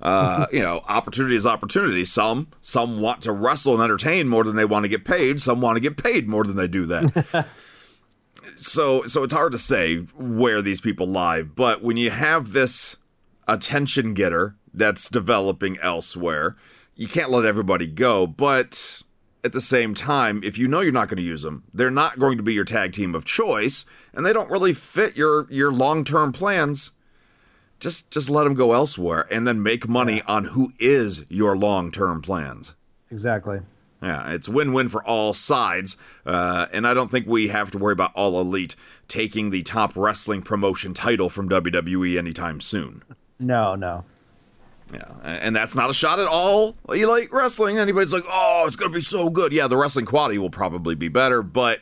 Uh, 0.00 0.46
you 0.52 0.60
know, 0.60 0.82
opportunity 0.88 1.34
is 1.34 1.46
opportunity. 1.46 2.04
Some 2.04 2.48
some 2.60 3.00
want 3.00 3.22
to 3.22 3.32
wrestle 3.32 3.74
and 3.74 3.82
entertain 3.82 4.28
more 4.28 4.44
than 4.44 4.56
they 4.56 4.64
want 4.64 4.84
to 4.84 4.88
get 4.88 5.04
paid. 5.04 5.40
Some 5.40 5.60
want 5.60 5.76
to 5.76 5.80
get 5.80 5.96
paid 5.96 6.28
more 6.28 6.44
than 6.44 6.56
they 6.56 6.68
do 6.68 6.86
that. 6.86 7.46
so 8.56 9.02
so 9.04 9.24
it's 9.24 9.32
hard 9.32 9.52
to 9.52 9.58
say 9.58 9.96
where 10.16 10.62
these 10.62 10.80
people 10.80 11.06
lie. 11.06 11.42
But 11.42 11.82
when 11.82 11.96
you 11.96 12.10
have 12.10 12.52
this 12.52 12.96
attention 13.48 14.14
getter 14.14 14.54
that's 14.72 15.08
developing 15.08 15.78
elsewhere, 15.80 16.56
you 16.94 17.08
can't 17.08 17.30
let 17.30 17.44
everybody 17.44 17.86
go. 17.86 18.26
But 18.26 19.02
at 19.42 19.52
the 19.52 19.60
same 19.60 19.94
time, 19.94 20.40
if 20.44 20.58
you 20.58 20.68
know 20.68 20.80
you're 20.80 20.92
not 20.92 21.08
going 21.08 21.16
to 21.16 21.22
use 21.22 21.42
them, 21.42 21.64
they're 21.72 21.90
not 21.90 22.18
going 22.18 22.36
to 22.36 22.42
be 22.42 22.54
your 22.54 22.64
tag 22.64 22.92
team 22.92 23.14
of 23.14 23.24
choice, 23.24 23.84
and 24.12 24.24
they 24.24 24.32
don't 24.32 24.50
really 24.50 24.74
fit 24.74 25.16
your 25.16 25.50
your 25.50 25.72
long 25.72 26.04
term 26.04 26.32
plans. 26.32 26.92
Just 27.80 28.10
just 28.10 28.28
let 28.28 28.44
them 28.44 28.54
go 28.54 28.72
elsewhere, 28.72 29.26
and 29.30 29.46
then 29.46 29.62
make 29.62 29.88
money 29.88 30.22
on 30.22 30.46
who 30.46 30.72
is 30.78 31.24
your 31.28 31.56
long 31.56 31.90
term 31.92 32.20
plans. 32.20 32.74
Exactly. 33.10 33.60
Yeah, 34.02 34.30
it's 34.30 34.48
win 34.48 34.72
win 34.72 34.88
for 34.88 35.02
all 35.04 35.34
sides, 35.34 35.96
uh, 36.24 36.66
and 36.72 36.86
I 36.86 36.94
don't 36.94 37.10
think 37.10 37.26
we 37.26 37.48
have 37.48 37.70
to 37.72 37.78
worry 37.78 37.92
about 37.92 38.12
All 38.14 38.40
Elite 38.40 38.76
taking 39.08 39.50
the 39.50 39.62
top 39.62 39.96
wrestling 39.96 40.42
promotion 40.42 40.94
title 40.94 41.28
from 41.28 41.48
WWE 41.48 42.16
anytime 42.16 42.60
soon. 42.60 43.02
No, 43.40 43.74
no. 43.74 44.04
Yeah, 44.92 45.12
and 45.22 45.54
that's 45.54 45.74
not 45.74 45.90
a 45.90 45.94
shot 45.94 46.18
at 46.18 46.26
all 46.26 46.74
You 46.94 47.08
like 47.08 47.30
wrestling. 47.30 47.76
Anybody's 47.78 48.12
like, 48.12 48.24
oh, 48.26 48.64
it's 48.66 48.76
going 48.76 48.90
to 48.90 48.96
be 48.96 49.02
so 49.02 49.28
good. 49.28 49.52
Yeah, 49.52 49.66
the 49.66 49.76
wrestling 49.76 50.06
quality 50.06 50.38
will 50.38 50.48
probably 50.48 50.94
be 50.94 51.08
better, 51.08 51.42
but 51.42 51.80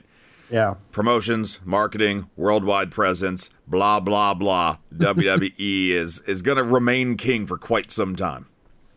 Yeah. 0.50 0.74
promotions, 0.92 1.60
marketing, 1.64 2.30
worldwide 2.36 2.90
presence, 2.92 3.50
blah 3.66 4.00
blah 4.00 4.34
blah. 4.34 4.78
WWE 4.96 5.88
is 5.90 6.20
is 6.20 6.42
going 6.42 6.58
to 6.58 6.64
remain 6.64 7.16
king 7.16 7.46
for 7.46 7.58
quite 7.58 7.90
some 7.90 8.14
time. 8.16 8.46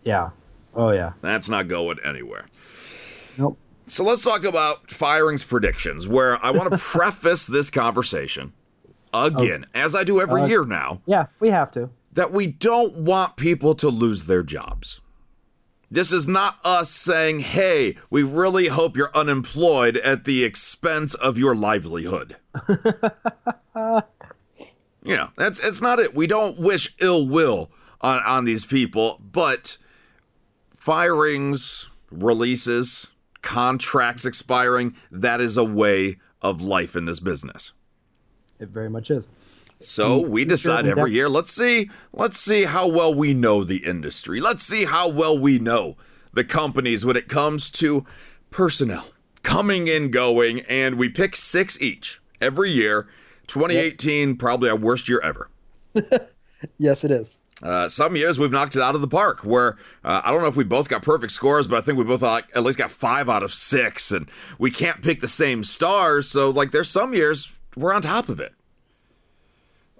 Yeah. 0.04 0.30
Oh 0.76 0.92
yeah. 0.92 1.14
That's 1.22 1.50
not 1.50 1.68
going 1.68 1.98
anywhere. 2.04 2.46
Nope. 3.38 3.58
So 3.86 4.04
let's 4.04 4.22
talk 4.24 4.44
about 4.44 4.92
firings 4.92 5.44
predictions, 5.44 6.08
where 6.08 6.44
I 6.46 6.52
want 6.52 6.72
to 6.72 6.78
preface 6.94 7.48
this 7.48 7.70
conversation 7.72 8.54
again, 9.12 9.66
as 9.74 9.96
I 9.96 10.04
do 10.04 10.22
every 10.22 10.42
uh, 10.44 10.46
year 10.46 10.66
now, 10.66 11.02
Yeah, 11.08 11.26
we 11.40 11.50
have 11.50 11.72
to. 11.72 11.90
that 12.14 12.32
we 12.32 12.46
don't 12.46 12.94
want 12.96 13.36
people 13.38 13.74
to 13.76 13.90
lose 13.90 14.26
their 14.28 14.44
jobs. 14.44 15.02
This 15.92 16.14
is 16.14 16.28
not 16.28 16.60
us 16.64 16.92
saying, 16.92 17.40
hey, 17.40 17.98
we 18.10 18.22
really 18.22 18.68
hope 18.68 18.96
you're 18.96 19.16
unemployed 19.16 19.98
at 19.98 20.24
the 20.24 20.44
expense 20.44 21.16
of 21.16 21.38
your 21.38 21.56
livelihood. 21.56 22.36
you 22.70 24.04
know, 25.06 25.30
that's 25.36 25.60
it's 25.60 25.82
not 25.82 25.98
it. 26.00 26.14
We 26.14 26.28
don't 26.28 26.60
wish 26.60 26.96
ill 27.00 27.28
will 27.28 27.72
on, 28.02 28.22
on 28.24 28.46
these 28.46 28.66
people, 28.66 29.20
but 29.20 29.78
firings, 30.76 31.90
releases, 32.12 33.08
contracts 33.42 34.26
expiring, 34.26 34.96
that 35.12 35.42
is 35.42 35.58
a 35.58 35.66
way 35.66 36.18
of 36.42 36.62
life 36.62 36.96
in 36.96 37.06
this 37.06 37.20
business. 37.20 37.74
It 38.60 38.70
very 38.70 38.90
much 38.90 39.10
is. 39.10 39.28
So 39.82 40.20
we 40.20 40.44
decide 40.44 40.86
every 40.86 41.14
year, 41.14 41.30
let's 41.30 41.52
see, 41.52 41.90
let's 42.12 42.38
see 42.38 42.66
how 42.66 42.88
well 42.88 43.14
we 43.14 43.34
know 43.34 43.64
the 43.64 43.78
industry. 43.78 44.42
Let's 44.42 44.64
see 44.64 44.86
how 44.86 45.08
well 45.08 45.38
we 45.38 45.58
know 45.58 45.96
the 46.34 46.44
companies 46.44 47.06
when 47.06 47.16
it 47.16 47.30
comes 47.30 47.70
to 47.72 48.06
personnel 48.52 49.06
coming 49.44 49.90
and 49.90 50.12
going, 50.12 50.62
and 50.62 50.96
we 50.96 51.10
pick 51.10 51.36
six 51.36 51.82
each 51.82 52.22
every 52.42 52.72
year. 52.72 53.08
2018, 53.48 54.36
probably 54.36 54.70
our 54.70 54.78
worst 54.78 55.10
year 55.10 55.20
ever. 55.22 55.50
Yes, 56.78 57.06
it 57.06 57.12
is. 57.12 57.38
Uh, 57.64 57.88
some 57.88 58.18
years 58.18 58.38
we've 58.38 58.52
knocked 58.52 58.76
it 58.76 58.82
out 58.82 58.94
of 58.94 59.00
the 59.00 59.08
park. 59.08 59.46
Where 59.46 59.78
uh, 60.04 60.22
I 60.26 60.32
don't 60.32 60.42
know 60.42 60.48
if 60.48 60.58
we 60.58 60.66
both 60.66 60.90
got 60.90 61.04
perfect 61.04 61.32
scores, 61.32 61.70
but 61.70 61.78
I 61.78 61.82
think 61.82 61.98
we 61.98 62.04
both 62.04 62.22
uh, 62.22 62.42
at 62.54 62.64
least 62.64 62.78
got 62.78 62.92
five 62.92 63.30
out 63.30 63.44
of 63.44 63.54
six, 63.54 64.12
and 64.12 64.30
we 64.58 64.70
can't 64.70 65.02
pick 65.02 65.22
the 65.22 65.28
same 65.30 65.64
stars. 65.64 66.30
So 66.30 66.50
like, 66.50 66.72
there's 66.72 66.90
some 66.90 67.14
years 67.14 67.52
we're 67.78 67.94
on 67.94 68.02
top 68.02 68.28
of 68.28 68.42
it. 68.42 68.54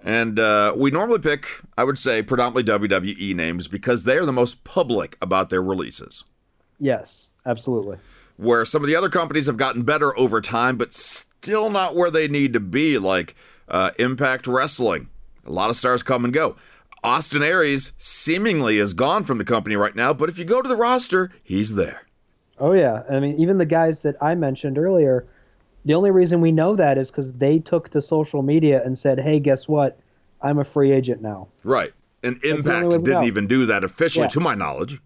And 0.02 0.38
uh, 0.38 0.72
we 0.76 0.90
normally 0.90 1.18
pick, 1.18 1.46
I 1.76 1.84
would 1.84 1.98
say, 1.98 2.22
predominantly 2.22 2.88
WWE 2.90 3.34
names 3.34 3.68
because 3.68 4.04
they 4.04 4.16
are 4.16 4.24
the 4.24 4.32
most 4.32 4.64
public 4.64 5.16
about 5.20 5.50
their 5.50 5.62
releases. 5.62 6.24
Yes, 6.78 7.28
absolutely. 7.44 7.98
Where 8.36 8.64
some 8.64 8.82
of 8.82 8.88
the 8.88 8.96
other 8.96 9.10
companies 9.10 9.46
have 9.46 9.58
gotten 9.58 9.82
better 9.82 10.18
over 10.18 10.40
time, 10.40 10.78
but 10.78 10.94
still 10.94 11.68
not 11.68 11.94
where 11.94 12.10
they 12.10 12.28
need 12.28 12.54
to 12.54 12.60
be, 12.60 12.98
like 12.98 13.36
uh, 13.68 13.90
Impact 13.98 14.46
Wrestling. 14.46 15.08
A 15.44 15.52
lot 15.52 15.70
of 15.70 15.76
stars 15.76 16.02
come 16.02 16.24
and 16.24 16.32
go. 16.32 16.56
Austin 17.02 17.42
Aries 17.42 17.92
seemingly 17.98 18.78
is 18.78 18.94
gone 18.94 19.24
from 19.24 19.38
the 19.38 19.44
company 19.44 19.74
right 19.76 19.96
now, 19.96 20.12
but 20.12 20.28
if 20.28 20.38
you 20.38 20.44
go 20.44 20.60
to 20.60 20.68
the 20.68 20.76
roster, 20.76 21.30
he's 21.42 21.74
there. 21.74 22.06
Oh 22.58 22.72
yeah. 22.72 23.02
I 23.10 23.20
mean, 23.20 23.36
even 23.36 23.56
the 23.58 23.66
guys 23.66 24.00
that 24.00 24.16
I 24.22 24.34
mentioned 24.34 24.76
earlier, 24.76 25.26
the 25.84 25.94
only 25.94 26.10
reason 26.10 26.40
we 26.40 26.52
know 26.52 26.76
that 26.76 26.98
is 26.98 27.10
because 27.10 27.32
they 27.34 27.58
took 27.58 27.88
to 27.90 28.00
social 28.02 28.42
media 28.42 28.82
and 28.84 28.98
said, 28.98 29.18
"Hey, 29.20 29.40
guess 29.40 29.68
what? 29.68 29.98
I'm 30.42 30.58
a 30.58 30.64
free 30.64 30.92
agent 30.92 31.22
now." 31.22 31.48
Right. 31.64 31.92
And 32.22 32.42
Impact 32.44 32.90
didn't 32.90 33.06
know. 33.08 33.22
even 33.24 33.46
do 33.46 33.64
that 33.66 33.82
officially, 33.82 34.24
Yeah. 34.24 34.28
to 34.30 34.40
my 34.40 34.54
knowledge. 34.54 35.00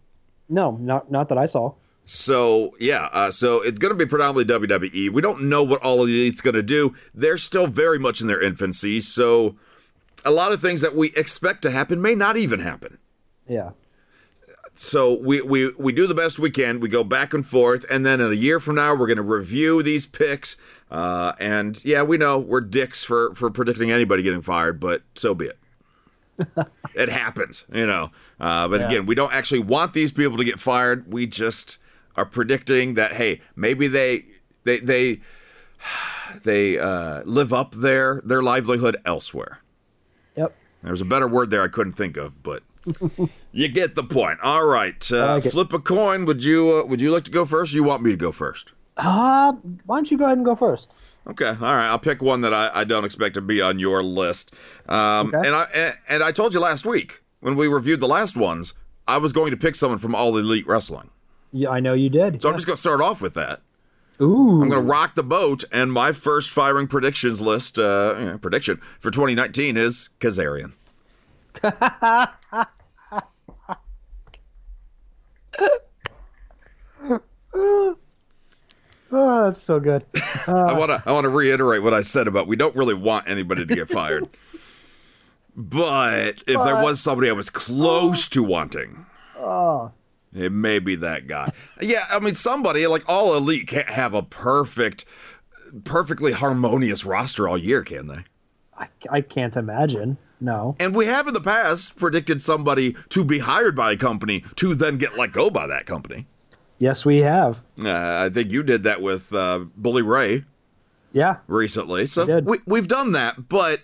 No, 0.49 0.73
not 0.81 1.11
not 1.11 1.29
that 1.29 1.39
I 1.39 1.47
saw. 1.47 1.73
So 2.07 2.75
yeah, 2.81 3.09
uh, 3.13 3.31
so 3.31 3.61
it's 3.63 3.79
going 3.79 3.97
to 3.97 3.99
be 3.99 4.05
predominantly 4.09 4.45
WWE. 4.69 5.11
We 5.11 5.23
don't 5.23 5.45
know 5.45 5.63
what 5.63 5.83
All 5.83 6.03
of 6.03 6.09
Elite's 6.09 6.41
going 6.41 6.55
to 6.55 6.63
do. 6.63 6.95
They're 7.15 7.39
still 7.39 7.67
very 7.67 7.99
much 7.99 8.21
in 8.21 8.27
their 8.27 8.41
infancy, 8.43 9.01
so 9.01 9.55
a 10.25 10.31
lot 10.31 10.53
of 10.53 10.61
things 10.61 10.81
that 10.83 10.95
we 10.95 11.09
expect 11.17 11.63
to 11.63 11.71
happen 11.71 12.03
may 12.03 12.15
not 12.15 12.37
even 12.37 12.61
happen. 12.61 12.99
Yeah. 13.49 13.71
So 14.77 15.19
we 15.19 15.41
we 15.41 15.73
we 15.79 15.93
do 15.93 16.07
the 16.07 16.15
best 16.15 16.39
we 16.39 16.51
can. 16.51 16.81
We 16.81 16.89
go 16.89 17.05
back 17.05 17.33
and 17.33 17.47
forth, 17.47 17.87
and 17.89 18.05
then 18.05 18.21
in 18.21 18.33
a 18.33 18.35
year 18.35 18.59
from 18.59 18.75
now, 18.75 18.95
we're 18.95 19.07
going 19.07 19.19
to 19.19 19.23
review 19.23 19.83
these 19.83 20.07
picks. 20.07 20.57
Uh, 20.91 21.33
and 21.39 21.83
yeah, 21.85 22.03
we 22.03 22.17
know 22.17 22.39
we're 22.39 22.61
dicks 22.61 23.05
for 23.05 23.35
for 23.35 23.51
predicting 23.51 23.93
anybody 23.93 24.23
getting 24.23 24.43
fired, 24.43 24.81
but 24.81 25.03
so 25.15 25.35
be 25.35 25.47
it. 25.47 25.59
it 26.95 27.09
happens, 27.09 27.65
you 27.73 27.87
know. 27.87 28.11
Uh, 28.41 28.67
but 28.67 28.85
again, 28.85 29.07
we 29.07 29.15
don't 29.15 29.33
actually 29.33 29.61
want 29.61 29.93
these 29.93 30.11
people 30.11 30.37
to 30.37 30.45
get 30.45 30.59
fired. 30.59 31.13
We 31.13 31.27
just 31.29 31.79
are 32.17 32.27
predicting 32.27 32.95
that 32.95 33.15
hey, 33.15 33.41
maybe 33.55 33.87
they 33.87 34.25
they 34.65 34.81
they 34.81 35.21
they 36.45 36.79
uh, 36.79 37.23
live 37.25 37.53
up 37.53 37.77
their 37.77 38.21
their 38.25 38.43
livelihood 38.43 38.97
elsewhere. 39.05 39.61
Yep. 40.37 40.57
There's 40.83 41.01
a 41.01 41.05
better 41.05 41.29
word 41.29 41.51
there 41.51 41.63
I 41.63 41.69
couldn't 41.69 41.93
think 41.93 42.17
of, 42.17 42.43
but 42.43 42.65
you 43.53 43.69
get 43.69 43.95
the 43.95 44.05
point. 44.05 44.41
All 44.43 44.65
right, 44.65 45.11
uh, 45.13 45.35
like 45.35 45.45
flip 45.45 45.73
a 45.73 45.79
coin. 45.79 46.25
Would 46.25 46.43
you 46.43 46.79
uh, 46.79 46.85
would 46.85 47.01
you 47.01 47.11
like 47.11 47.25
to 47.25 47.31
go 47.31 47.45
first? 47.45 47.73
Or 47.73 47.77
you 47.77 47.85
want 47.85 48.03
me 48.03 48.11
to 48.11 48.17
go 48.17 48.33
first? 48.33 48.73
Uh, 48.97 49.53
why 49.87 49.97
don't 49.97 50.11
you 50.11 50.19
go 50.19 50.25
ahead 50.25 50.37
and 50.39 50.45
go 50.45 50.55
first? 50.55 50.91
Okay, 51.27 51.49
all 51.49 51.55
right. 51.55 51.89
I'll 51.89 51.99
pick 51.99 52.21
one 52.21 52.43
that 52.43 52.53
I, 52.53 52.71
I 52.73 52.85
don't 52.85 53.05
expect 53.05 53.35
to 53.35 53.41
be 53.41 53.61
on 53.63 53.79
your 53.79 54.03
list. 54.03 54.55
Um, 54.89 55.29
Okay. 55.35 55.47
And 55.47 55.57
I 55.57 55.63
and, 55.75 55.95
and 56.09 56.23
I 56.23 56.33
told 56.33 56.53
you 56.55 56.61
last 56.61 56.85
week 56.85 57.23
when 57.41 57.57
we 57.57 57.67
reviewed 57.67 58.01
the 58.01 58.09
last 58.09 58.37
ones, 58.37 58.75
I 59.09 59.17
was 59.19 59.33
going 59.33 59.51
to 59.51 59.57
pick 59.57 59.75
someone 59.75 59.99
from 59.99 60.15
All 60.15 60.37
Elite 60.37 60.67
Wrestling. 60.67 61.11
Yeah, 61.53 61.71
I 61.71 61.81
know 61.81 61.95
you 61.95 62.11
did. 62.11 62.43
So 62.43 62.49
I'm 62.49 62.57
just 62.57 62.67
going 62.67 62.77
to 62.77 62.81
start 62.81 63.01
off 63.01 63.21
with 63.23 63.35
that. 63.35 63.63
Ooh. 64.21 64.63
I'm 64.63 64.69
going 64.69 64.83
to 64.83 64.89
rock 64.89 65.15
the 65.15 65.23
boat, 65.23 65.65
and 65.73 65.93
my 65.93 66.13
first 66.13 66.51
firing 66.51 66.87
predictions 66.87 67.41
list 67.41 67.79
uh, 67.79 68.15
you 68.19 68.25
know, 68.27 68.39
prediction 68.39 68.81
for 69.01 69.11
2019 69.11 69.77
is 69.77 70.11
Kazarian. 70.21 70.73
Oh, 79.17 79.45
that's 79.45 79.63
so 79.63 79.81
good. 79.81 80.05
Uh, 80.47 80.53
I 80.53 80.79
want 80.79 80.91
to 80.91 81.03
I 81.09 81.13
want 81.13 81.25
to 81.25 81.31
reiterate 81.31 81.83
what 81.83 81.95
I 81.95 82.03
said 82.03 82.29
about 82.29 82.47
we 82.47 82.55
don't 82.55 82.77
really 82.77 82.93
want 82.93 83.27
anybody 83.27 83.65
to 83.65 83.75
get 83.75 83.89
fired. 83.89 84.29
but 85.57 86.43
if 86.47 86.63
there 86.63 86.83
was 86.83 87.01
somebody 87.01 87.31
I 87.31 87.33
was 87.33 87.49
close 87.49 88.29
to 88.29 88.43
wanting, 88.43 89.07
oh. 89.39 89.91
it 90.35 90.53
may 90.53 90.81
be 90.81 90.97
that 90.97 91.27
guy. 91.27 91.51
Yeah, 91.81 92.05
I 92.11 92.19
mean 92.19 92.35
somebody 92.35 92.87
like 92.87 93.09
all 93.09 93.35
elite 93.35 93.69
can't 93.69 93.89
have 93.89 94.13
a 94.13 94.23
perfect, 94.23 95.07
perfectly 95.85 96.33
harmonious 96.33 97.07
roster 97.07 97.49
all 97.49 97.57
year, 97.57 97.83
can 97.83 98.07
they? 98.09 98.25
I, 98.77 98.89
I 99.11 99.21
can't 99.23 99.57
imagine. 99.57 100.19
No. 100.45 100.77
And 100.79 100.95
we 100.95 101.07
have 101.07 101.27
in 101.27 101.33
the 101.35 101.41
past 101.41 101.97
predicted 101.97 102.41
somebody 102.41 102.95
to 103.09 103.25
be 103.25 103.39
hired 103.39 103.75
by 103.75 103.93
a 103.93 103.97
company 103.97 104.45
to 104.57 104.75
then 104.75 104.99
get 104.99 105.17
let 105.17 105.33
go 105.33 105.49
by 105.49 105.67
that 105.67 105.87
company. 105.87 106.27
Yes, 106.79 107.05
we 107.05 107.23
have. 107.23 107.61
Uh, 107.83 107.91
I 108.27 108.29
think 108.29 108.51
you 108.51 108.63
did 108.63 108.83
that 108.83 109.01
with 109.01 109.33
uh, 109.33 109.61
Bully 109.77 110.03
Ray 110.03 110.45
Yeah. 111.13 111.37
recently. 111.47 112.05
So 112.07 112.41
we, 112.41 112.59
we've 112.67 112.89
done 112.89 113.13
that, 113.13 113.49
but 113.49 113.81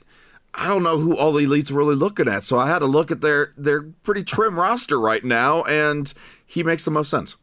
I 0.55 0.66
don't 0.68 0.83
know 0.83 0.99
who 0.99 1.16
all 1.16 1.33
the 1.33 1.46
elites 1.46 1.70
are 1.70 1.75
really 1.77 1.94
looking 1.94 2.29
at. 2.29 2.44
So 2.44 2.59
I 2.59 2.66
had 2.68 2.81
to 2.81 2.87
look 2.87 3.11
at 3.11 3.20
their 3.23 3.53
their 3.57 3.83
pretty 4.03 4.23
trim 4.25 4.59
roster 4.61 5.01
right 5.01 5.25
now, 5.25 5.62
and 5.64 6.12
he 6.44 6.62
makes 6.62 6.85
the 6.85 6.90
most 6.90 7.09
sense. 7.11 7.37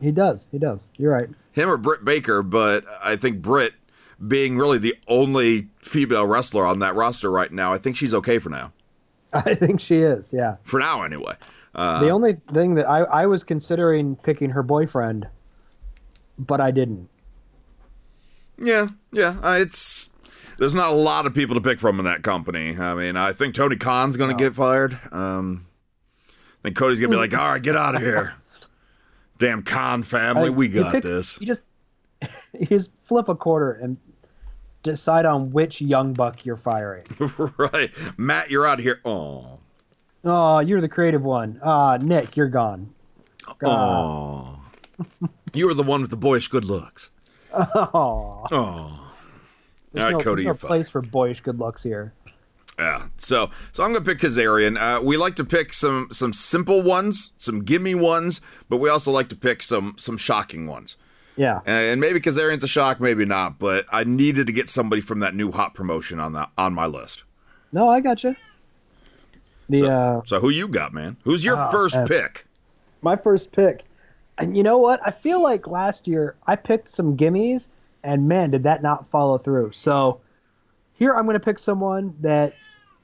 He 0.00 0.12
does. 0.12 0.48
He 0.50 0.58
does. 0.58 0.86
You're 0.96 1.12
right. 1.12 1.28
Him 1.52 1.68
or 1.68 1.76
Britt 1.76 2.04
Baker, 2.04 2.42
but 2.42 2.84
I 3.02 3.16
think 3.16 3.42
Britt, 3.42 3.74
being 4.26 4.56
really 4.56 4.78
the 4.78 4.94
only 5.08 5.68
female 5.78 6.26
wrestler 6.26 6.66
on 6.66 6.78
that 6.80 6.94
roster 6.94 7.30
right 7.30 7.50
now, 7.50 7.72
I 7.72 7.78
think 7.78 7.96
she's 7.96 8.14
okay 8.14 8.38
for 8.38 8.50
now. 8.50 8.72
I 9.32 9.54
think 9.54 9.80
she 9.80 9.96
is. 9.98 10.32
Yeah. 10.32 10.56
For 10.64 10.78
now, 10.78 11.02
anyway. 11.02 11.34
Uh, 11.74 12.00
the 12.00 12.10
only 12.10 12.36
thing 12.52 12.74
that 12.74 12.88
I, 12.88 13.00
I 13.00 13.26
was 13.26 13.44
considering 13.44 14.16
picking 14.16 14.50
her 14.50 14.62
boyfriend, 14.62 15.26
but 16.38 16.60
I 16.60 16.70
didn't. 16.70 17.08
Yeah, 18.58 18.88
yeah. 19.10 19.38
Uh, 19.42 19.58
it's 19.60 20.10
there's 20.58 20.74
not 20.74 20.90
a 20.90 20.94
lot 20.96 21.26
of 21.26 21.34
people 21.34 21.54
to 21.54 21.60
pick 21.60 21.80
from 21.80 21.98
in 21.98 22.04
that 22.04 22.22
company. 22.22 22.76
I 22.76 22.94
mean, 22.94 23.16
I 23.16 23.32
think 23.32 23.54
Tony 23.54 23.76
Khan's 23.76 24.16
going 24.18 24.36
to 24.36 24.40
get 24.44 24.54
fired. 24.54 25.00
Um, 25.10 25.66
I 26.28 26.62
think 26.64 26.76
Cody's 26.76 27.00
going 27.00 27.10
to 27.10 27.16
be 27.16 27.20
like, 27.20 27.34
"All 27.36 27.52
right, 27.52 27.62
get 27.62 27.74
out 27.74 27.94
of 27.94 28.02
here, 28.02 28.34
damn 29.38 29.62
Khan 29.62 30.02
family, 30.02 30.48
I- 30.48 30.50
we 30.50 30.68
you 30.68 30.74
got 30.82 30.92
pick- 30.92 31.02
this." 31.02 31.40
You 31.40 31.46
just 31.46 31.62
you 32.52 32.66
just 32.66 32.90
flip 33.04 33.30
a 33.30 33.34
quarter 33.34 33.72
and 33.72 33.96
decide 34.82 35.26
on 35.26 35.50
which 35.52 35.80
young 35.80 36.12
buck 36.12 36.44
you're 36.44 36.56
firing. 36.56 37.04
right, 37.58 37.90
Matt, 38.16 38.50
you're 38.50 38.66
out 38.66 38.78
of 38.78 38.84
here. 38.84 39.00
Oh, 39.04 39.56
Oh, 40.24 40.60
you're 40.60 40.80
the 40.80 40.88
creative 40.88 41.22
one. 41.22 41.60
Ah, 41.64 41.96
Nick, 42.00 42.36
you're 42.36 42.48
gone. 42.48 42.94
oh, 43.64 44.60
you 45.52 45.66
were 45.66 45.74
the 45.74 45.82
one 45.82 46.00
with 46.00 46.10
the 46.10 46.16
boyish 46.16 46.48
good 46.48 46.64
looks. 46.64 47.10
Oh, 47.52 48.46
Oh, 48.50 49.12
there's 49.92 50.04
All 50.04 50.10
right, 50.10 50.12
no, 50.12 50.18
Cody, 50.18 50.44
there's 50.44 50.44
you're 50.44 50.54
no 50.54 50.68
place 50.68 50.88
for 50.88 51.02
boyish 51.02 51.40
good 51.40 51.58
looks 51.58 51.82
here. 51.82 52.14
Yeah. 52.78 53.06
So 53.18 53.50
so 53.72 53.84
I'm 53.84 53.92
gonna 53.92 54.04
pick 54.04 54.18
Kazarian. 54.18 54.78
Uh, 54.80 55.02
we 55.02 55.16
like 55.16 55.36
to 55.36 55.44
pick 55.44 55.72
some 55.72 56.08
some 56.10 56.32
simple 56.32 56.82
ones, 56.82 57.32
some 57.36 57.62
gimme 57.64 57.94
ones, 57.94 58.40
but 58.68 58.78
we 58.78 58.88
also 58.88 59.12
like 59.12 59.28
to 59.28 59.36
pick 59.36 59.62
some 59.62 59.94
some 59.98 60.16
shocking 60.16 60.66
ones. 60.66 60.96
Yeah, 61.36 61.60
And 61.64 61.98
maybe 62.00 62.20
Kazarian's 62.20 62.62
a 62.62 62.68
shock, 62.68 63.00
maybe 63.00 63.24
not. 63.24 63.58
But 63.58 63.86
I 63.90 64.04
needed 64.04 64.46
to 64.48 64.52
get 64.52 64.68
somebody 64.68 65.00
from 65.00 65.20
that 65.20 65.34
new 65.34 65.50
hot 65.50 65.72
promotion 65.74 66.20
on 66.20 66.34
that 66.34 66.50
on 66.58 66.74
my 66.74 66.86
list. 66.86 67.24
no, 67.72 67.88
I 67.88 68.00
got 68.00 68.22
you. 68.22 68.36
The 69.68 69.78
So, 69.78 69.86
uh, 69.86 70.20
so 70.26 70.40
who 70.40 70.50
you 70.50 70.68
got, 70.68 70.92
man? 70.92 71.16
Who's 71.24 71.44
your 71.44 71.56
Oh, 71.56 71.70
first 71.70 71.96
man. 71.96 72.06
pick? 72.06 72.46
my 73.00 73.16
first 73.16 73.50
pick, 73.52 73.84
and 74.38 74.56
you 74.56 74.62
know 74.62 74.78
what? 74.78 75.00
I 75.04 75.10
feel 75.10 75.42
like 75.42 75.66
last 75.66 76.06
year 76.06 76.36
I 76.46 76.54
picked 76.56 76.86
some 76.88 77.16
gimmies, 77.16 77.68
and 78.04 78.28
man, 78.28 78.50
did 78.50 78.62
that 78.64 78.82
not 78.82 79.10
follow 79.10 79.38
through. 79.38 79.72
So 79.72 80.20
here 80.94 81.14
I'm 81.14 81.24
going 81.24 81.34
to 81.34 81.40
pick 81.40 81.58
someone 81.58 82.14
that 82.20 82.54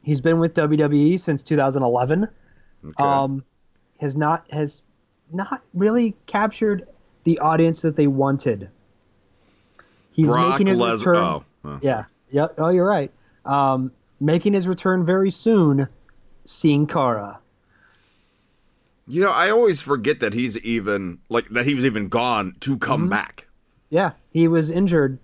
he's 0.03 0.21
been 0.21 0.39
with 0.39 0.55
WWE 0.55 1.19
since 1.19 1.43
2011. 1.43 2.29
Okay. 2.85 2.93
Um, 3.03 3.43
has 4.01 4.17
not 4.17 4.47
has 4.53 4.83
not 5.33 5.63
really 5.75 6.15
captured 6.27 6.87
the 7.29 7.39
audience 7.41 7.83
that 7.83 7.95
they 7.95 8.07
wanted. 8.07 8.71
He's 10.13 10.27
Brock 10.29 10.53
making 10.53 10.69
his 10.69 10.79
Lesnar. 10.79 10.99
return. 10.99 11.17
Oh, 11.17 11.45
oh, 11.67 11.79
yeah. 11.83 12.05
Yep. 12.31 12.55
Oh, 12.57 12.71
you're 12.71 12.89
right. 12.89 13.11
Um, 13.45 13.93
making 14.19 14.55
his 14.55 14.67
return 14.67 15.05
very 15.05 15.31
soon. 15.31 15.89
Sin 16.47 16.87
Cara. 16.87 17.39
you 19.07 19.23
know, 19.23 19.31
I 19.31 19.51
always 19.51 19.83
forget 19.83 20.21
that 20.21 20.33
he's 20.33 20.57
even 20.61 21.19
like 21.29 21.47
that 21.51 21.67
he 21.67 21.75
was 21.75 21.85
even 21.85 22.09
gone 22.09 22.55
to 22.61 22.79
come 22.79 23.03
Mm-hmm. 23.03 23.11
back. 23.11 23.47
Yeah, 23.91 24.13
he 24.33 24.49
was 24.49 24.71
injured, 24.71 25.19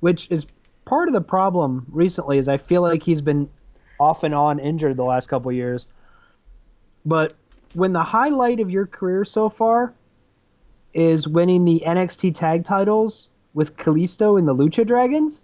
which 0.00 0.28
is 0.30 0.44
part 0.84 1.08
of 1.08 1.14
the 1.14 1.22
problem 1.22 1.86
recently. 1.90 2.36
Is 2.36 2.48
I 2.48 2.58
feel 2.58 2.82
like 2.82 3.02
he's 3.02 3.22
been 3.22 3.48
off 3.98 4.22
and 4.24 4.34
on 4.34 4.58
injured 4.58 4.98
the 4.98 5.04
last 5.04 5.28
couple 5.30 5.50
years. 5.50 5.86
But 7.06 7.32
when 7.72 7.94
the 7.94 8.02
highlight 8.02 8.60
of 8.60 8.70
your 8.70 8.86
career 8.86 9.24
so 9.24 9.48
far 9.48 9.94
is 10.96 11.28
winning 11.28 11.64
the 11.64 11.82
NXT 11.86 12.34
tag 12.34 12.64
titles 12.64 13.28
with 13.54 13.76
Kalisto 13.76 14.38
and 14.38 14.48
the 14.48 14.54
Lucha 14.54 14.86
Dragons, 14.86 15.42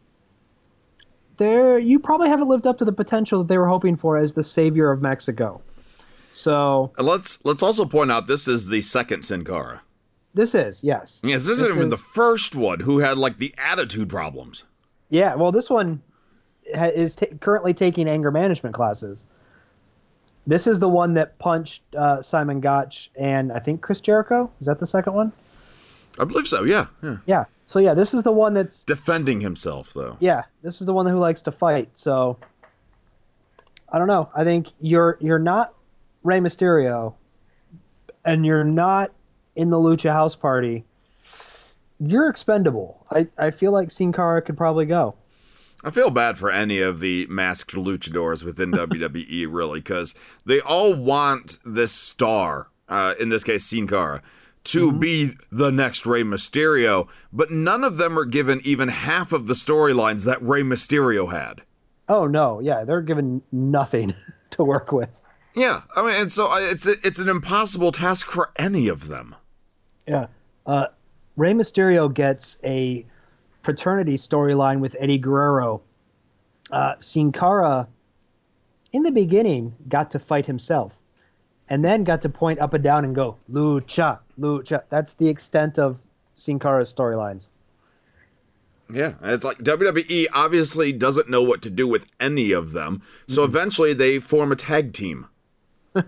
there 1.36 1.78
you 1.78 1.98
probably 1.98 2.28
haven't 2.28 2.48
lived 2.48 2.66
up 2.66 2.78
to 2.78 2.84
the 2.84 2.92
potential 2.92 3.38
that 3.40 3.48
they 3.48 3.58
were 3.58 3.68
hoping 3.68 3.96
for 3.96 4.16
as 4.18 4.32
the 4.34 4.42
savior 4.44 4.90
of 4.90 5.00
Mexico. 5.02 5.60
So 6.32 6.92
And 6.98 7.06
let's 7.06 7.44
let's 7.44 7.62
also 7.62 7.84
point 7.84 8.10
out 8.10 8.26
this 8.26 8.48
is 8.48 8.68
the 8.68 8.80
second 8.80 9.24
Sin 9.24 9.44
Cara. 9.44 9.82
this 10.34 10.54
is 10.54 10.82
yes, 10.82 11.20
Yes, 11.22 11.46
this, 11.46 11.60
isn't 11.60 11.76
even 11.76 11.90
the 11.90 11.96
first 11.98 12.54
one 12.54 12.80
who 12.80 12.98
had 12.98 13.18
like 13.18 13.38
the 13.38 13.54
attitude 13.58 14.08
problems. 14.08 14.64
Yeah, 15.10 15.34
well, 15.34 15.52
this 15.52 15.68
one 15.68 16.00
ha- 16.74 16.86
is 16.86 17.14
ta 17.14 17.26
currently 17.40 17.74
taking 17.74 18.08
anger 18.08 18.30
management 18.30 18.74
classes. 18.74 19.26
This 20.46 20.66
is 20.66 20.80
the 20.80 20.88
one 20.88 21.14
that 21.14 21.38
punched 21.38 21.82
uh, 21.96 22.20
Simon 22.22 22.60
Gotch 22.60 23.10
and 23.16 23.52
I 23.52 23.58
think 23.60 23.80
Chris 23.80 24.00
Jericho. 24.00 24.50
Is 24.60 24.66
that 24.66 24.80
the 24.80 24.86
second 24.86 25.14
one? 25.14 25.32
I 26.18 26.24
believe 26.24 26.46
so. 26.48 26.64
Yeah, 26.64 26.86
yeah. 27.02 27.16
Yeah. 27.26 27.44
So 27.66 27.78
yeah, 27.78 27.94
this 27.94 28.12
is 28.12 28.22
the 28.22 28.32
one 28.32 28.52
that's 28.54 28.82
Defending 28.84 29.40
himself 29.40 29.92
though. 29.94 30.16
yeah, 30.20 30.42
this 30.62 30.80
is 30.80 30.86
the 30.86 30.92
one 30.92 31.06
who 31.06 31.18
likes 31.18 31.42
to 31.42 31.52
fight. 31.52 31.88
So 31.94 32.36
I 33.88 33.98
don't 33.98 34.08
know. 34.08 34.28
I 34.34 34.44
think 34.44 34.68
you're 34.80 35.16
you're 35.20 35.38
not 35.38 35.74
Rey 36.22 36.38
Mysterio, 36.40 37.14
and 38.24 38.44
you're 38.44 38.64
not 38.64 39.12
in 39.56 39.70
the 39.70 39.76
Lucha 39.76 40.12
House 40.12 40.34
Party. 40.36 40.84
You're 42.00 42.28
expendable. 42.28 43.06
I, 43.10 43.28
I 43.38 43.50
feel 43.52 43.70
like 43.72 43.90
Sin 43.90 44.12
Cara 44.12 44.42
could 44.42 44.56
probably 44.56 44.86
go. 44.86 45.14
I 45.84 45.90
feel 45.90 46.10
bad 46.10 46.38
for 46.38 46.50
any 46.50 46.80
of 46.80 47.00
the 47.00 47.26
masked 47.28 47.74
luchadors 47.74 48.44
within 48.44 48.70
WWE, 48.72 49.46
really, 49.50 49.80
because 49.80 50.14
they 50.46 50.60
all 50.60 50.94
want 50.94 51.58
this 51.64 51.92
star, 51.92 52.68
uh, 52.88 53.14
in 53.18 53.28
this 53.30 53.44
case, 53.44 53.64
Sin 53.64 53.86
Cara, 53.86 54.22
to 54.64 54.92
be 54.92 55.32
the 55.50 55.72
next 55.72 56.06
Rey 56.06 56.22
Mysterio, 56.22 57.08
but 57.32 57.50
none 57.50 57.82
of 57.82 57.96
them 57.96 58.16
are 58.18 58.24
given 58.24 58.60
even 58.64 58.88
half 58.88 59.32
of 59.32 59.48
the 59.48 59.54
storylines 59.54 60.24
that 60.24 60.40
Rey 60.40 60.62
Mysterio 60.62 61.32
had. 61.32 61.62
Oh 62.08 62.26
no, 62.26 62.60
yeah, 62.60 62.84
they're 62.84 63.00
given 63.00 63.42
nothing 63.50 64.14
to 64.50 64.62
work 64.64 64.92
with. 64.92 65.10
Yeah, 65.54 65.82
I 65.96 66.02
mean, 66.06 66.14
and 66.14 66.30
so 66.32 66.46
I- 66.46 66.62
it's 66.70 66.86
it's 66.86 67.18
an 67.18 67.28
impossible 67.28 67.90
task 67.92 68.30
for 68.30 68.50
any 68.56 68.86
of 68.88 69.08
them. 69.08 69.34
Yeah. 70.06 70.26
Uh, 70.64 70.86
Rey 71.36 71.52
Mysterio 71.54 72.12
gets 72.12 72.58
a 72.64 73.04
fraternity 73.62 74.16
storyline 74.16 74.80
with 74.80 74.96
Eddie 74.98 75.18
Guerrero. 75.18 75.82
Uh, 76.70 76.94
Sin 76.98 77.32
Cara, 77.32 77.88
in 78.92 79.02
the 79.02 79.10
beginning, 79.10 79.74
got 79.88 80.10
to 80.12 80.18
fight 80.18 80.46
himself, 80.46 80.92
and 81.68 81.84
then 81.84 82.04
got 82.04 82.22
to 82.22 82.28
point 82.28 82.60
up 82.60 82.74
and 82.74 82.84
down 82.84 83.04
and 83.04 83.14
go 83.14 83.36
lucha, 83.50 84.18
lucha. 84.38 84.82
That's 84.88 85.14
the 85.14 85.28
extent 85.28 85.78
of 85.78 86.00
Sin 86.34 86.58
Cara's 86.58 86.92
storylines. 86.92 87.48
Yeah, 88.92 89.14
it's 89.22 89.44
like 89.44 89.58
WWE 89.58 90.26
obviously 90.32 90.92
doesn't 90.92 91.28
know 91.28 91.42
what 91.42 91.62
to 91.62 91.70
do 91.70 91.88
with 91.88 92.06
any 92.20 92.52
of 92.52 92.72
them, 92.72 93.02
so 93.26 93.42
eventually 93.42 93.92
they 93.94 94.18
form 94.18 94.52
a 94.52 94.56
tag 94.56 94.92
team. 94.92 95.26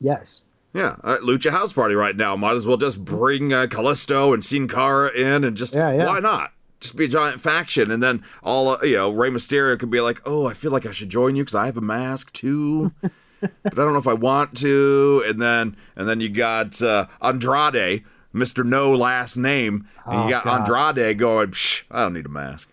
Yes. 0.00 0.42
Yeah, 0.76 0.96
uh, 1.02 1.16
Lucha 1.22 1.50
House 1.52 1.72
Party 1.72 1.94
right 1.94 2.14
now. 2.14 2.36
Might 2.36 2.54
as 2.56 2.66
well 2.66 2.76
just 2.76 3.02
bring 3.02 3.50
uh, 3.52 3.64
Kalisto 3.66 4.34
and 4.34 4.44
Sin 4.44 4.68
Cara 4.68 5.08
in, 5.10 5.42
and 5.42 5.56
just 5.56 5.74
Yeah, 5.74 5.90
yeah. 5.90 6.04
why 6.06 6.20
not? 6.20 6.52
Just 6.80 6.96
be 6.96 7.06
a 7.06 7.08
giant 7.08 7.40
faction, 7.40 7.90
and 7.90 8.02
then 8.02 8.22
all 8.42 8.68
uh, 8.68 8.78
you 8.82 8.96
know, 8.96 9.10
Rey 9.10 9.30
Mysterio 9.30 9.78
could 9.78 9.90
be 9.90 10.02
like, 10.02 10.20
"Oh, 10.26 10.46
I 10.46 10.52
feel 10.52 10.70
like 10.70 10.84
I 10.84 10.92
should 10.92 11.08
join 11.08 11.34
you 11.34 11.44
because 11.44 11.54
I 11.54 11.64
have 11.64 11.78
a 11.78 11.80
mask 11.80 12.30
too, 12.34 12.92
but 13.00 13.72
I 13.72 13.74
don't 13.76 13.94
know 13.94 13.98
if 13.98 14.06
I 14.06 14.12
want 14.12 14.54
to." 14.58 15.24
And 15.26 15.40
then 15.40 15.76
and 15.96 16.06
then 16.06 16.20
you 16.20 16.28
got 16.28 16.82
uh, 16.82 17.06
Andrade, 17.22 18.04
Mister 18.34 18.62
No 18.62 18.94
Last 18.94 19.38
Name, 19.38 19.88
and 20.04 20.14
Oh, 20.20 20.24
you 20.24 20.30
got 20.30 20.44
God. 20.44 20.68
Andrade 20.68 21.16
going, 21.18 21.52
Psh, 21.52 21.84
"I 21.90 22.02
don't 22.02 22.12
need 22.12 22.26
a 22.26 22.28
mask. 22.28 22.68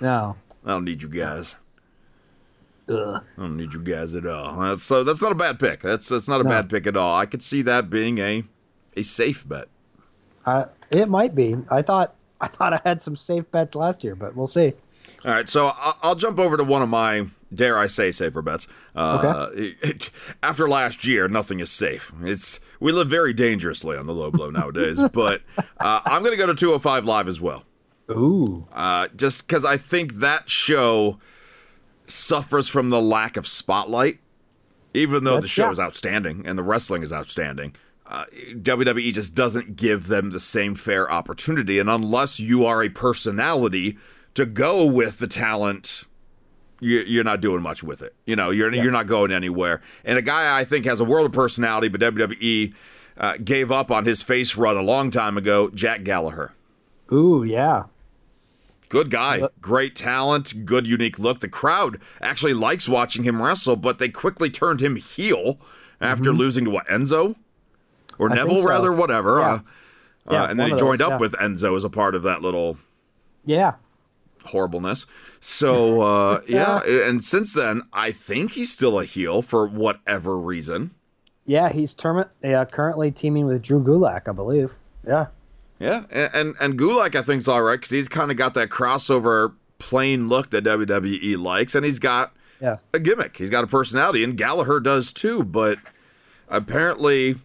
No. 0.00 0.34
I 0.66 0.70
don't 0.70 0.84
need 0.84 1.02
you 1.02 1.08
guys." 1.08 1.54
Ugh. 2.88 3.22
I 3.36 3.40
don't 3.40 3.56
need 3.56 3.72
you 3.72 3.80
guys 3.80 4.14
at 4.14 4.26
all. 4.26 4.58
That's, 4.60 4.82
so 4.82 5.02
that's 5.04 5.22
not 5.22 5.32
a 5.32 5.36
bad 5.36 5.58
pick. 5.58 5.80
That's 5.80 6.08
that's 6.08 6.28
not 6.28 6.40
a 6.40 6.44
No. 6.44 6.50
bad 6.50 6.68
pick 6.68 6.86
at 6.86 6.96
all. 6.96 7.16
I 7.16 7.26
could 7.26 7.42
see 7.42 7.62
that 7.62 7.88
being 7.90 8.18
a 8.18 8.44
a 8.96 9.02
safe 9.02 9.48
bet. 9.48 9.68
I, 10.46 10.66
it 10.90 11.08
might 11.08 11.34
be. 11.34 11.56
I 11.70 11.82
thought 11.82 12.14
I 12.40 12.48
thought 12.48 12.72
I 12.74 12.80
had 12.84 13.00
some 13.00 13.16
safe 13.16 13.50
bets 13.50 13.74
last 13.74 14.04
year, 14.04 14.14
but 14.14 14.36
we'll 14.36 14.46
see. 14.46 14.74
All 15.24 15.30
right, 15.32 15.48
so 15.48 15.72
I'll, 15.78 15.98
I'll 16.02 16.14
jump 16.14 16.38
over 16.38 16.56
to 16.56 16.64
one 16.64 16.82
of 16.82 16.88
my 16.88 17.26
dare 17.54 17.78
I 17.78 17.86
say 17.86 18.10
safer 18.10 18.42
bets. 18.42 18.66
Uh, 18.94 19.48
it- 19.54 20.10
after 20.42 20.68
last 20.68 21.06
year, 21.06 21.28
nothing 21.28 21.60
is 21.60 21.70
safe. 21.70 22.12
It's 22.22 22.60
we 22.80 22.92
live 22.92 23.08
very 23.08 23.32
dangerously 23.32 23.96
on 23.96 24.06
the 24.06 24.12
low 24.14 24.30
blow 24.30 24.50
nowadays. 24.50 25.00
but 25.12 25.40
uh, 25.78 26.00
I'm 26.04 26.22
going 26.22 26.32
to 26.36 26.38
go 26.38 26.46
to 26.46 26.54
205 26.54 27.04
live 27.06 27.28
as 27.28 27.40
well, 27.40 27.64
Ooh. 28.10 28.66
uh, 28.72 29.08
just 29.16 29.46
because 29.46 29.64
I 29.64 29.76
think 29.78 30.14
that 30.16 30.50
show 30.50 31.18
suffers 32.06 32.68
from 32.68 32.90
the 32.90 33.00
lack 33.00 33.36
of 33.36 33.46
spotlight. 33.46 34.18
Even 34.96 35.24
though 35.24 35.40
the 35.40 35.48
show 35.48 35.64
yeah. 35.64 35.70
is 35.70 35.80
outstanding 35.80 36.46
and 36.46 36.56
the 36.56 36.62
wrestling 36.62 37.02
is 37.02 37.12
outstanding, 37.12 37.74
uh, 38.06 38.26
WWE 38.32 39.12
just 39.12 39.34
doesn't 39.34 39.74
give 39.74 40.06
them 40.06 40.30
the 40.30 40.38
same 40.38 40.76
fair 40.76 41.10
opportunity. 41.10 41.80
And 41.80 41.90
unless 41.90 42.38
you 42.38 42.64
are 42.64 42.82
a 42.82 42.88
personality 42.88 43.98
to 44.34 44.46
go 44.46 44.84
with 44.86 45.18
the 45.18 45.26
talent, 45.26 46.04
you, 46.80 47.00
you're 47.00 47.24
not 47.24 47.40
doing 47.40 47.60
much 47.60 47.82
with 47.82 48.02
it. 48.02 48.14
You 48.24 48.36
know, 48.36 48.50
you're 48.50 48.72
you're 48.72 48.92
not 48.92 49.06
going 49.06 49.32
anywhere. 49.32 49.80
And 50.04 50.18
a 50.18 50.22
guy 50.22 50.56
I 50.56 50.64
think 50.64 50.84
has 50.84 51.00
a 51.00 51.04
world 51.04 51.26
of 51.26 51.32
personality, 51.32 51.88
but 51.88 52.00
WWE 52.00 52.74
uh, 53.16 53.36
gave 53.42 53.72
up 53.72 53.90
on 53.90 54.04
his 54.04 54.22
face 54.22 54.56
run 54.56 54.76
a 54.76 54.82
long 54.82 55.10
time 55.10 55.36
ago. 55.36 55.70
Jack 55.70 56.04
Gallagher. 56.04 56.52
Ooh, 57.12 57.42
yeah. 57.42 57.84
Good 58.94 59.10
guy, 59.10 59.42
great 59.60 59.96
talent, 59.96 60.64
good 60.64 60.86
unique 60.86 61.18
look. 61.18 61.40
The 61.40 61.48
crowd 61.48 62.00
actually 62.20 62.54
likes 62.54 62.88
watching 62.88 63.24
him 63.24 63.42
wrestle, 63.42 63.74
but 63.74 63.98
they 63.98 64.08
quickly 64.08 64.50
turned 64.50 64.80
him 64.80 64.94
heel 64.94 65.58
after 66.00 66.32
losing 66.32 66.64
to 66.66 66.70
what 66.70 66.86
Enzo 66.86 67.34
or 68.20 68.28
Mm-hmm. 68.28 68.32
I 68.32 68.36
Neville, 68.36 68.58
so. 68.62 68.68
rather, 68.68 68.92
whatever. 68.92 69.38
Yeah. 69.40 69.46
Uh, 69.54 69.60
Yeah, 70.30 70.42
uh, 70.44 70.46
and 70.46 70.60
then 70.60 70.70
he 70.70 70.76
joined 70.76 71.00
those, 71.00 71.06
up 71.06 71.10
yeah. 71.14 71.18
with 71.18 71.32
Enzo 71.32 71.76
as 71.76 71.82
a 71.82 71.90
part 71.90 72.14
of 72.14 72.22
that 72.22 72.40
little 72.40 72.78
Yeah. 73.44 73.72
horribleness. 74.44 75.06
So 75.40 76.00
uh, 76.02 76.40
yeah, 76.48 76.80
and 76.86 77.24
since 77.24 77.52
then, 77.52 77.82
I 77.92 78.12
think 78.12 78.52
he's 78.52 78.70
still 78.70 79.00
a 79.00 79.04
heel 79.04 79.42
for 79.42 79.66
whatever 79.66 80.38
reason. 80.38 80.92
Yeah, 81.46 81.70
he's 81.72 81.94
term- 81.94 82.26
yeah, 82.44 82.64
currently 82.64 83.10
teaming 83.10 83.46
with 83.46 83.60
Drew 83.60 83.82
Gulak, 83.82 84.28
I 84.28 84.32
believe. 84.32 84.72
Yeah. 85.04 85.26
Yeah, 85.78 86.04
and 86.10 86.30
and, 86.34 86.54
and 86.60 86.78
Gulak 86.78 87.14
I 87.14 87.22
think's 87.22 87.48
all 87.48 87.62
right 87.62 87.78
because 87.78 87.90
he's 87.90 88.08
kind 88.08 88.30
of 88.30 88.36
got 88.36 88.54
that 88.54 88.68
crossover 88.68 89.54
plain 89.78 90.28
look 90.28 90.50
that 90.50 90.64
WWE 90.64 91.38
likes, 91.38 91.74
and 91.74 91.84
he's 91.84 91.98
got 91.98 92.32
Yeah. 92.60 92.76
a 92.92 92.98
gimmick. 92.98 93.36
He's 93.36 93.50
got 93.50 93.64
a 93.64 93.66
personality, 93.66 94.24
and 94.24 94.36
Gallagher 94.36 94.80
does 94.80 95.12
too. 95.12 95.42
But 95.42 95.78
apparently, 96.48 97.36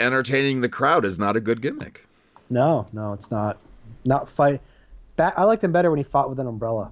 entertaining 0.00 0.60
the 0.60 0.68
crowd 0.68 1.04
is 1.04 1.18
not 1.18 1.36
a 1.36 1.40
good 1.40 1.60
gimmick. 1.60 2.06
No, 2.50 2.86
no, 2.92 3.12
it's 3.12 3.30
not. 3.30 3.58
Not 4.04 4.28
fight. 4.28 4.60
Ba- 5.16 5.34
I 5.36 5.44
liked 5.44 5.62
him 5.62 5.72
better 5.72 5.90
when 5.90 5.98
he 5.98 6.04
fought 6.04 6.28
with 6.28 6.40
an 6.40 6.46
umbrella. 6.46 6.90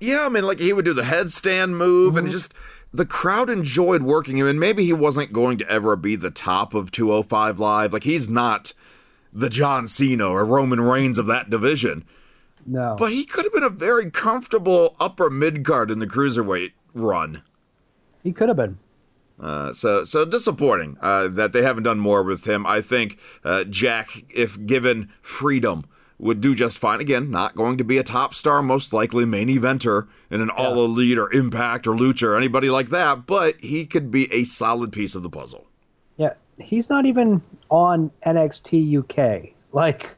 Yeah, 0.00 0.26
I 0.26 0.28
mean, 0.28 0.44
like 0.44 0.60
he 0.60 0.72
would 0.72 0.84
do 0.84 0.92
the 0.92 1.02
headstand 1.02 1.70
move, 1.70 2.16
and 2.16 2.26
mm-hmm. 2.26 2.32
just 2.32 2.54
the 2.92 3.06
crowd 3.06 3.50
enjoyed 3.50 4.02
working 4.02 4.38
him. 4.38 4.46
And 4.46 4.60
maybe 4.60 4.84
he 4.84 4.92
wasn't 4.92 5.32
going 5.32 5.58
to 5.58 5.68
ever 5.70 5.96
be 5.96 6.16
the 6.16 6.30
top 6.30 6.74
of 6.74 6.90
205 6.90 7.60
Live. 7.60 7.92
Like 7.92 8.04
he's 8.04 8.28
not 8.28 8.72
the 9.36 9.50
John 9.50 9.86
Cena 9.86 10.26
or 10.26 10.44
Roman 10.44 10.80
Reigns 10.80 11.18
of 11.18 11.26
that 11.26 11.50
division. 11.50 12.04
No. 12.64 12.96
But 12.98 13.12
he 13.12 13.24
could 13.24 13.44
have 13.44 13.52
been 13.52 13.62
a 13.62 13.68
very 13.68 14.10
comfortable 14.10 14.96
upper 14.98 15.30
mid 15.30 15.64
card 15.64 15.90
in 15.90 15.98
the 15.98 16.06
cruiserweight 16.06 16.72
run. 16.94 17.42
he 18.22 18.32
could 18.32 18.48
have 18.48 18.56
been. 18.56 18.78
Uh, 19.38 19.70
so 19.74 20.02
so 20.02 20.24
disappointing 20.24 20.96
uh, 21.02 21.28
that 21.28 21.52
they 21.52 21.62
haven't 21.62 21.82
done 21.82 21.98
more 22.00 22.22
with 22.22 22.48
him. 22.48 22.66
I 22.66 22.80
think 22.80 23.18
uh, 23.44 23.64
Jack, 23.64 24.24
if 24.30 24.64
given 24.66 25.12
freedom, 25.20 25.84
would 26.18 26.40
do 26.40 26.54
just 26.54 26.78
fine. 26.78 27.00
Again, 27.00 27.30
not 27.30 27.54
going 27.54 27.76
to 27.76 27.84
be 27.84 27.98
a 27.98 28.02
top 28.02 28.34
star, 28.34 28.62
most 28.62 28.94
likely 28.94 29.26
main 29.26 29.48
eventer 29.48 30.08
in 30.30 30.40
an 30.40 30.48
all 30.48 30.82
elite 30.82 31.18
or 31.18 31.30
impact 31.34 31.86
or 31.86 31.94
lucha 31.94 32.22
or 32.28 32.36
anybody 32.36 32.70
like 32.70 32.88
that, 32.88 33.26
but 33.26 33.56
he 33.60 33.84
could 33.84 34.10
be 34.10 34.32
a 34.32 34.44
solid 34.44 34.90
piece 34.90 35.14
of 35.14 35.22
the 35.22 35.28
puzzle. 35.30 35.66
He's 36.58 36.88
not 36.88 37.06
even 37.06 37.42
on 37.70 38.10
NXT 38.24 38.98
UK. 38.98 39.52
Like, 39.72 40.16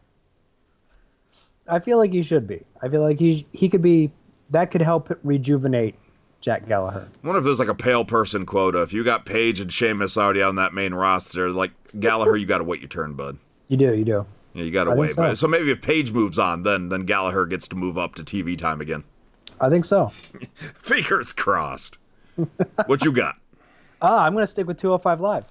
I 1.67 1.79
feel 1.81 1.99
like 1.99 2.13
he 2.13 2.23
should 2.23 2.47
be. 2.47 2.63
I 2.83 2.89
feel 2.89 3.03
like 3.03 3.19
he 3.19 3.47
he 3.53 3.69
could 3.69 3.83
be. 3.83 4.11
That 4.51 4.71
could 4.71 4.81
help 4.81 5.11
rejuvenate 5.25 5.95
Jack 6.41 6.67
Gallagher. 6.69 7.07
I 7.23 7.27
wonder 7.27 7.39
if 7.41 7.45
there's 7.45 7.59
like 7.59 7.69
a 7.69 7.75
pale 7.75 8.05
person 8.05 8.47
quota. 8.47 8.81
If 8.83 8.93
you 8.95 9.05
got 9.05 9.27
Paige 9.27 9.61
and 9.61 9.71
Sheamus 9.71 10.17
already 10.17 10.43
on 10.43 10.55
that 10.55 10.73
main 10.73 10.95
roster, 10.95 11.51
like 11.51 11.73
Gallagher, 11.99 12.37
you 12.37 12.47
got 12.47 12.59
to 12.59 12.65
wait 12.65 12.81
your 12.81 12.89
turn, 12.89 13.13
bud. 13.15 13.37
You 13.67 13.77
do, 13.77 13.95
you 13.95 14.05
do. 14.05 14.25
Yeah, 14.55 14.63
you 14.65 14.71
got 14.71 14.85
to 14.85 14.93
wait. 14.93 15.13
so. 15.13 15.23
But- 15.23 15.39
so 15.39 15.47
maybe 15.49 15.71
if 15.71 15.83
Paige 15.83 16.13
moves 16.13 16.39
on, 16.39 16.63
then 16.63 16.89
then 16.89 17.05
Gallagher 17.05 17.45
gets 17.47 17.69
to 17.69 17.77
move 17.77 17.99
up 17.99 18.15
to 18.15 18.23
TV 18.23 18.57
time 18.57 18.81
again. 18.81 19.05
I 19.61 19.69
think 19.69 19.85
so. 19.85 20.09
Fingers 20.77 21.33
crossed. 21.33 21.99
what 22.87 23.05
you 23.05 23.13
got? 23.13 23.35
Ah, 24.01 24.25
I'm 24.25 24.33
gonna 24.33 24.47
stick 24.47 24.69
with 24.69 24.79
205 24.79 25.21
Live. 25.21 25.45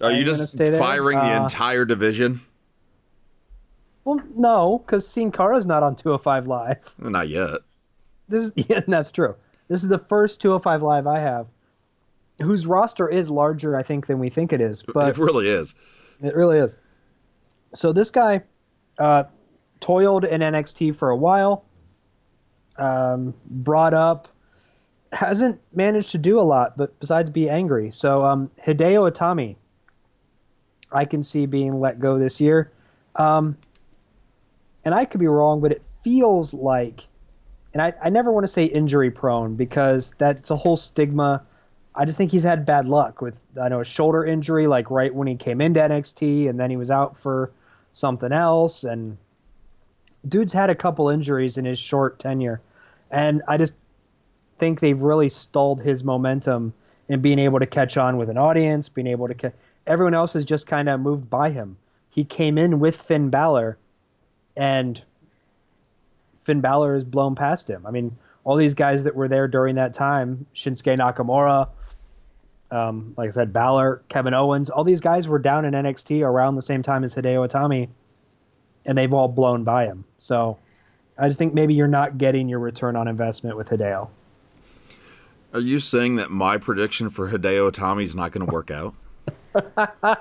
Are 0.00 0.10
you 0.10 0.18
I'm 0.18 0.24
gonna 0.24 0.36
just 0.38 0.58
firing 0.78 1.18
the 1.18 1.24
Uh, 1.40 1.42
entire 1.44 1.84
division? 1.84 2.40
Well, 4.04 4.20
no, 4.36 4.82
because 4.84 5.06
Sin 5.08 5.32
Cara's 5.32 5.66
not 5.66 5.82
on 5.82 5.96
205 5.96 6.46
Live. 6.46 6.94
Not 6.98 7.28
yet. 7.28 7.60
This 8.28 8.44
is 8.44 8.52
yeah, 8.68 8.80
that's 8.86 9.10
true. 9.10 9.34
This 9.68 9.82
is 9.82 9.88
the 9.88 9.98
first 9.98 10.40
205 10.40 10.82
Live 10.82 11.06
I 11.06 11.18
have, 11.18 11.46
whose 12.40 12.66
roster 12.66 13.08
is 13.08 13.30
larger, 13.30 13.76
I 13.76 13.82
think, 13.82 14.06
than 14.06 14.18
we 14.18 14.30
think 14.30 14.52
it 14.52 14.60
is. 14.60 14.82
But 14.82 15.08
it 15.08 15.18
really 15.18 15.48
is. 15.48 15.74
It 16.22 16.36
really 16.36 16.58
is. 16.58 16.78
So 17.74 17.92
this 17.92 18.10
guy 18.10 18.42
uh, 18.98 19.24
toiled 19.80 20.24
in 20.24 20.40
NXT 20.40 20.96
for 20.96 21.10
a 21.10 21.16
while, 21.16 21.64
um, 22.78 23.34
brought 23.50 23.92
up, 23.92 24.28
hasn't 25.12 25.60
managed 25.74 26.10
to 26.10 26.18
do 26.18 26.38
a 26.38 26.42
lot, 26.42 26.76
but 26.76 26.98
besides 27.00 27.28
be 27.30 27.48
angry. 27.48 27.90
So 27.90 28.24
um, 28.24 28.50
Hideo 28.64 29.10
Itami, 29.10 29.56
I 30.92 31.04
can 31.04 31.22
see 31.22 31.46
being 31.46 31.80
let 31.80 31.98
go 31.98 32.18
this 32.18 32.40
year. 32.40 32.70
Um, 33.16 33.56
and 34.84 34.94
I 34.94 35.04
could 35.04 35.20
be 35.20 35.26
wrong, 35.26 35.60
but 35.60 35.72
it 35.72 35.82
feels 36.04 36.54
like, 36.54 37.06
and 37.72 37.82
I, 37.82 37.92
I 38.02 38.10
never 38.10 38.30
want 38.30 38.44
to 38.44 38.52
say 38.52 38.64
injury 38.64 39.10
prone 39.10 39.56
because 39.56 40.12
that's 40.18 40.50
a 40.50 40.56
whole 40.56 40.76
stigma. 40.76 41.42
I 41.94 42.04
just 42.04 42.16
think 42.16 42.30
he's 42.30 42.44
had 42.44 42.64
bad 42.64 42.86
luck 42.86 43.20
with 43.20 43.40
I 43.60 43.68
know 43.68 43.80
a 43.80 43.84
shoulder 43.84 44.24
injury, 44.24 44.66
like 44.66 44.90
right 44.90 45.12
when 45.12 45.26
he 45.26 45.34
came 45.34 45.60
into 45.60 45.80
NXT, 45.80 46.48
and 46.48 46.60
then 46.60 46.70
he 46.70 46.76
was 46.76 46.90
out 46.90 47.18
for 47.18 47.50
something 47.92 48.32
else. 48.32 48.84
And 48.84 49.16
dude's 50.28 50.52
had 50.52 50.70
a 50.70 50.74
couple 50.74 51.08
injuries 51.08 51.58
in 51.58 51.64
his 51.64 51.78
short 51.78 52.18
tenure, 52.18 52.60
and 53.10 53.42
I 53.48 53.56
just 53.56 53.74
think 54.58 54.80
they've 54.80 55.00
really 55.00 55.28
stalled 55.28 55.82
his 55.82 56.04
momentum 56.04 56.72
in 57.08 57.20
being 57.20 57.38
able 57.38 57.58
to 57.58 57.66
catch 57.66 57.96
on 57.96 58.16
with 58.16 58.30
an 58.30 58.38
audience, 58.38 58.88
being 58.88 59.08
able 59.08 59.28
to. 59.28 59.52
Everyone 59.86 60.14
else 60.14 60.32
has 60.32 60.44
just 60.44 60.66
kind 60.66 60.88
of 60.88 61.00
moved 61.00 61.30
by 61.30 61.50
him. 61.50 61.76
He 62.10 62.24
came 62.24 62.58
in 62.58 62.80
with 62.80 62.96
Finn 62.96 63.30
Balor, 63.30 63.78
and 64.56 65.02
Finn 66.42 66.60
Balor 66.60 66.94
has 66.94 67.04
blown 67.04 67.34
past 67.34 67.68
him. 67.68 67.86
I 67.86 67.90
mean, 67.90 68.16
all 68.44 68.56
these 68.56 68.74
guys 68.74 69.04
that 69.04 69.14
were 69.14 69.28
there 69.28 69.48
during 69.48 69.74
that 69.76 69.92
time, 69.92 70.46
Shinsuke 70.54 70.98
Nakamura, 70.98 71.68
um, 72.70 73.14
like 73.16 73.28
I 73.28 73.30
said, 73.32 73.52
Balor, 73.52 74.02
Kevin 74.08 74.34
Owens, 74.34 74.70
all 74.70 74.84
these 74.84 75.00
guys 75.00 75.28
were 75.28 75.38
down 75.38 75.64
in 75.64 75.74
NXT 75.74 76.22
around 76.22 76.56
the 76.56 76.62
same 76.62 76.82
time 76.82 77.04
as 77.04 77.14
Hideo 77.14 77.48
Itami, 77.48 77.88
and 78.84 78.96
they've 78.96 79.12
all 79.12 79.28
blown 79.28 79.64
by 79.64 79.86
him. 79.86 80.04
So 80.18 80.58
I 81.18 81.28
just 81.28 81.38
think 81.38 81.54
maybe 81.54 81.74
you're 81.74 81.86
not 81.86 82.18
getting 82.18 82.48
your 82.48 82.58
return 82.58 82.96
on 82.96 83.08
investment 83.08 83.56
with 83.56 83.68
Hideo. 83.68 84.08
Are 85.52 85.60
you 85.60 85.80
saying 85.80 86.16
that 86.16 86.30
my 86.30 86.58
prediction 86.58 87.08
for 87.08 87.30
Hideo 87.30 87.70
Itami 87.70 88.02
is 88.02 88.14
not 88.14 88.32
going 88.32 88.46
to 88.46 88.52
work 88.52 88.70
out? 88.70 88.94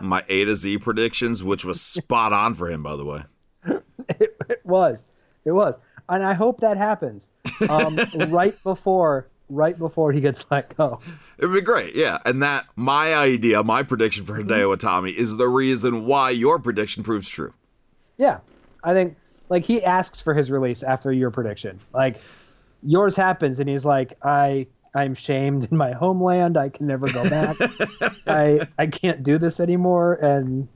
My 0.01 0.23
A 0.29 0.45
to 0.45 0.55
Z 0.55 0.77
predictions, 0.79 1.43
which 1.43 1.65
was 1.65 1.81
spot 1.81 2.33
on 2.33 2.53
for 2.53 2.69
him, 2.69 2.83
by 2.83 2.95
the 2.95 3.05
way. 3.05 3.23
It, 4.07 4.37
it 4.47 4.61
was, 4.63 5.07
it 5.45 5.51
was, 5.51 5.79
and 6.09 6.23
I 6.23 6.33
hope 6.33 6.59
that 6.59 6.77
happens 6.77 7.27
um, 7.67 7.99
right 8.27 8.55
before, 8.61 9.27
right 9.49 9.75
before 9.75 10.11
he 10.11 10.21
gets 10.21 10.45
let 10.51 10.77
go. 10.77 10.99
It 11.39 11.47
would 11.47 11.55
be 11.55 11.61
great, 11.61 11.95
yeah. 11.95 12.19
And 12.23 12.43
that 12.43 12.67
my 12.75 13.15
idea, 13.15 13.63
my 13.63 13.81
prediction 13.81 14.23
for 14.23 14.33
Hideo 14.33 14.75
Itami 14.75 15.11
is 15.11 15.37
the 15.37 15.47
reason 15.47 16.05
why 16.05 16.29
your 16.29 16.59
prediction 16.59 17.01
proves 17.01 17.27
true. 17.27 17.55
Yeah, 18.17 18.41
I 18.83 18.93
think 18.93 19.15
like 19.49 19.63
he 19.63 19.83
asks 19.83 20.21
for 20.21 20.35
his 20.35 20.51
release 20.51 20.83
after 20.83 21.11
your 21.11 21.31
prediction. 21.31 21.79
Like 21.91 22.21
yours 22.83 23.15
happens, 23.15 23.59
and 23.59 23.67
he's 23.67 23.85
like, 23.85 24.17
"I 24.23 24.67
I'm 24.95 25.13
shamed 25.13 25.67
in 25.69 25.77
my 25.77 25.91
homeland. 25.91 26.57
I 26.57 26.69
can 26.69 26.87
never 26.87 27.07
go 27.07 27.29
back. 27.29 27.57
I 28.27 28.67
I 28.77 28.87
can't 28.87 29.23
do 29.23 29.37
this 29.37 29.59
anymore." 29.59 30.13
And 30.15 30.67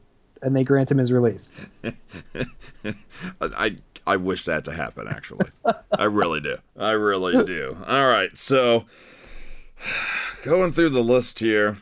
and 0.42 0.56
they 0.56 0.64
grant 0.64 0.92
him 0.92 0.98
his 0.98 1.12
release. 1.12 1.50
I 3.42 3.78
I 4.06 4.18
wish 4.18 4.46
that 4.46 4.66
to 4.66 4.74
happen. 4.74 5.08
Actually, 5.08 5.48
I 5.92 6.06
really 6.06 6.42
do. 6.42 6.58
I 6.78 6.92
really 6.92 7.44
do. 7.46 7.78
All 7.88 8.08
right, 8.08 8.38
so 8.38 8.86
going 10.44 10.72
through 10.72 10.90
the 10.90 11.04
list 11.04 11.40
here. 11.40 11.78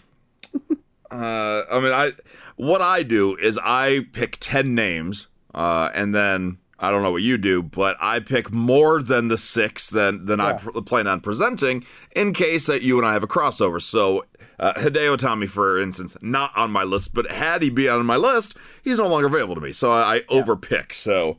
Uh, 1.10 1.64
I 1.72 1.80
mean, 1.80 1.94
I 1.94 2.12
what 2.58 2.82
I 2.82 3.04
do 3.04 3.36
is 3.38 3.58
I 3.64 4.08
pick 4.12 4.38
ten 4.40 4.76
names, 4.76 5.28
uh, 5.56 5.90
and 5.94 6.14
then 6.14 6.58
I 6.80 6.92
don't 6.92 7.02
know 7.04 7.12
what 7.12 7.24
you 7.24 7.38
do, 7.38 7.64
but 7.64 7.98
I 8.00 8.20
pick 8.20 8.52
more 8.52 9.02
than 9.02 9.30
the 9.30 9.38
six 9.38 9.90
than 9.90 10.26
than 10.26 10.40
I 10.40 10.52
Yeah. 10.52 10.58
pr- 10.58 10.82
plan 10.82 11.08
on 11.08 11.22
presenting 11.22 11.84
in 12.16 12.34
case 12.34 12.68
that 12.68 12.82
you 12.84 12.98
and 12.98 13.06
I 13.08 13.14
have 13.14 13.24
a 13.24 13.28
crossover. 13.28 13.82
So. 13.82 14.26
Uh, 14.60 14.74
Hideo 14.74 15.16
Itami, 15.16 15.48
for 15.48 15.80
instance, 15.80 16.18
not 16.20 16.52
on 16.58 16.72
my 16.72 16.84
list, 16.84 17.14
but 17.14 17.32
had 17.32 17.62
he 17.62 17.70
be 17.70 17.88
on 17.88 18.04
my 18.08 18.16
list, 18.16 18.58
he's 18.84 18.98
no 18.98 19.08
longer 19.08 19.28
available 19.28 19.54
to 19.54 19.62
me. 19.62 19.72
So 19.72 19.92
I, 19.92 20.16
I 20.16 20.20
overpick. 20.22 20.94
So 20.96 21.38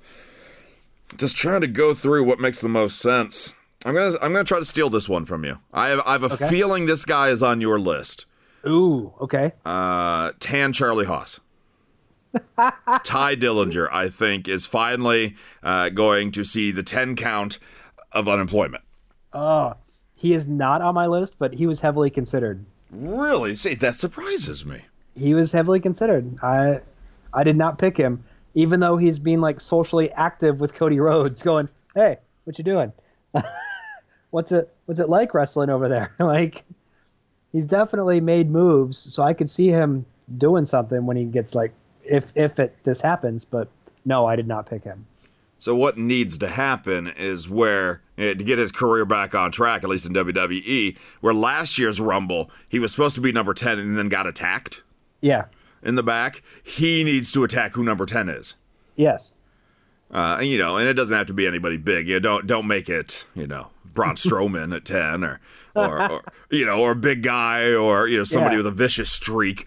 just 1.16 1.36
trying 1.36 1.62
to 1.62 1.66
go 1.66 1.94
through 1.94 2.22
what 2.22 2.38
makes 2.38 2.60
the 2.60 2.68
most 2.68 3.00
sense. 3.00 3.56
I'm 3.84 3.92
gonna 3.94 4.16
I'm 4.22 4.32
gonna 4.32 4.44
try 4.44 4.60
to 4.60 4.64
steal 4.64 4.88
this 4.88 5.08
one 5.08 5.24
from 5.24 5.44
you. 5.44 5.58
I 5.72 5.88
have 5.88 6.00
I 6.06 6.12
have 6.12 6.22
a 6.22 6.36
feeling 6.48 6.86
this 6.86 7.04
guy 7.04 7.30
is 7.30 7.42
on 7.42 7.60
your 7.60 7.80
list. 7.80 8.26
Ooh, 8.64 9.12
okay. 9.20 9.50
Uh, 9.64 10.30
tan 10.38 10.72
Charlie 10.72 11.06
Haas. 11.06 11.40
Tye 12.56 13.36
Dillinger, 13.36 13.88
I 13.92 14.08
think, 14.08 14.48
is 14.48 14.66
finally 14.66 15.36
uh, 15.62 15.88
going 15.90 16.32
to 16.32 16.44
see 16.44 16.70
the 16.70 16.82
10 16.82 17.16
count 17.16 17.58
of 18.12 18.28
unemployment. 18.28 18.84
Oh, 19.32 19.74
he 20.14 20.34
is 20.34 20.46
not 20.46 20.82
on 20.82 20.94
my 20.94 21.06
list, 21.06 21.36
but 21.38 21.54
he 21.54 21.66
was 21.66 21.80
heavily 21.80 22.10
considered. 22.10 22.64
Really? 22.90 23.54
See, 23.54 23.74
that 23.74 23.94
surprises 23.94 24.64
me. 24.64 24.82
He 25.16 25.34
was 25.34 25.52
heavily 25.52 25.80
considered. 25.80 26.38
I, 26.42 26.80
I 27.32 27.44
did 27.44 27.56
not 27.56 27.78
pick 27.78 27.96
him, 27.96 28.24
even 28.54 28.80
though 28.80 28.96
he's 28.96 29.18
being 29.18 29.40
like 29.40 29.60
socially 29.60 30.10
active 30.12 30.60
with 30.60 30.74
Cody 30.74 31.00
Rhodes, 31.00 31.42
going, 31.42 31.68
"Hey, 31.94 32.18
what 32.44 32.58
you 32.58 32.64
doing? 32.64 32.92
what's 34.30 34.52
it 34.52 34.72
What's 34.86 35.00
it 35.00 35.08
like 35.08 35.34
wrestling 35.34 35.70
over 35.70 35.88
there?" 35.88 36.14
like, 36.18 36.64
he's 37.52 37.66
definitely 37.66 38.20
made 38.20 38.50
moves, 38.50 38.96
so 38.98 39.22
I 39.22 39.34
could 39.34 39.50
see 39.50 39.68
him 39.68 40.06
doing 40.36 40.64
something 40.64 41.06
when 41.06 41.16
he 41.16 41.24
gets 41.24 41.54
like, 41.54 41.72
if 42.08 42.32
if 42.34 42.58
it 42.58 42.76
this 42.84 43.00
happens. 43.00 43.44
But 43.44 43.68
no, 44.04 44.26
I 44.26 44.36
did 44.36 44.46
not 44.48 44.68
pick 44.68 44.84
him. 44.84 45.06
So 45.60 45.74
what 45.74 45.98
needs 45.98 46.38
to 46.38 46.48
happen 46.48 47.08
is 47.08 47.48
where 47.48 48.00
eh, 48.16 48.34
to 48.34 48.44
get 48.44 48.58
his 48.58 48.70
career 48.70 49.04
back 49.04 49.34
on 49.34 49.50
track, 49.50 49.82
at 49.82 49.90
least 49.90 50.06
in 50.06 50.12
WWE, 50.14 50.96
where 51.20 51.34
last 51.34 51.78
year's 51.78 52.00
Rumble 52.00 52.50
he 52.68 52.78
was 52.78 52.92
supposed 52.92 53.16
to 53.16 53.20
be 53.20 53.32
number 53.32 53.54
ten 53.54 53.78
and 53.78 53.98
then 53.98 54.08
got 54.08 54.26
attacked 54.26 54.82
Yeah. 55.20 55.46
in 55.82 55.96
the 55.96 56.02
back. 56.04 56.42
He 56.62 57.02
needs 57.02 57.32
to 57.32 57.42
attack 57.42 57.74
who 57.74 57.82
number 57.82 58.06
ten 58.06 58.28
is. 58.28 58.54
Yes. 58.94 59.32
Uh, 60.12 60.36
and, 60.40 60.48
you 60.48 60.56
know, 60.58 60.76
and 60.78 60.88
it 60.88 60.94
doesn't 60.94 61.16
have 61.16 61.26
to 61.26 61.34
be 61.34 61.46
anybody 61.46 61.76
big. 61.76 62.06
You 62.08 62.14
know, 62.14 62.20
don't 62.20 62.46
don't 62.46 62.66
make 62.68 62.88
it, 62.88 63.26
you 63.34 63.46
know, 63.48 63.70
Braun 63.94 64.14
Strowman 64.14 64.74
at 64.74 64.84
ten, 64.84 65.24
or, 65.24 65.40
or, 65.74 66.10
or 66.12 66.22
you 66.50 66.64
know, 66.64 66.80
or 66.80 66.92
a 66.92 66.96
big 66.96 67.22
guy, 67.24 67.74
or 67.74 68.06
you 68.06 68.16
know, 68.18 68.24
somebody 68.24 68.54
Yeah. 68.54 68.58
with 68.58 68.66
a 68.68 68.70
vicious 68.76 69.10
streak. 69.10 69.66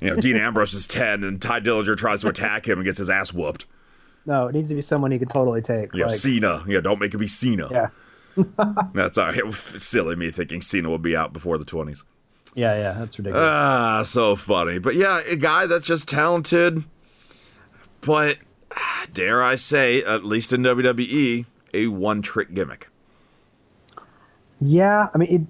You 0.00 0.10
know, 0.10 0.16
Dean 0.16 0.36
Ambrose 0.36 0.74
is 0.74 0.86
ten, 0.86 1.24
and 1.24 1.40
Tye 1.40 1.60
Dillinger 1.60 1.96
tries 1.96 2.22
to 2.22 2.28
attack 2.28 2.66
him 2.66 2.78
and 2.78 2.84
gets 2.84 2.98
his 2.98 3.10
ass 3.10 3.32
whooped. 3.32 3.66
No, 4.26 4.46
it 4.46 4.54
needs 4.54 4.68
to 4.68 4.74
be 4.74 4.80
someone 4.80 5.10
he 5.10 5.18
could 5.18 5.30
totally 5.30 5.62
take. 5.62 5.94
Yeah, 5.94 6.06
like, 6.06 6.14
Cena. 6.14 6.64
Yeah, 6.66 6.80
don't 6.80 7.00
make 7.00 7.14
it 7.14 7.18
be 7.18 7.26
Cena. 7.26 7.68
yeah. 7.70 7.88
That's 8.94 9.18
all 9.18 9.26
right. 9.26 9.52
Silly 9.52 10.16
me 10.16 10.30
thinking 10.30 10.60
Cena 10.60 10.88
would 10.88 11.02
be 11.02 11.16
out 11.16 11.32
before 11.32 11.58
the 11.58 11.64
twenties. 11.64 12.04
Yeah, 12.54 12.74
yeah, 12.76 12.92
that's 12.98 13.16
ridiculous. 13.18 13.46
Ah, 13.48 14.02
so 14.04 14.34
funny. 14.34 14.78
But 14.78 14.96
yeah, 14.96 15.20
a 15.20 15.36
guy 15.36 15.66
that's 15.66 15.86
just 15.86 16.08
talented, 16.08 16.82
but 18.00 18.38
dare 19.12 19.40
I 19.42 19.54
say, 19.54 20.02
at 20.02 20.24
least 20.24 20.52
in 20.52 20.62
WWE, 20.62 21.46
a 21.74 21.86
one-trick 21.86 22.52
gimmick. 22.52 22.88
Yeah, 24.60 25.08
I 25.14 25.18
mean, 25.18 25.32
it, 25.32 25.42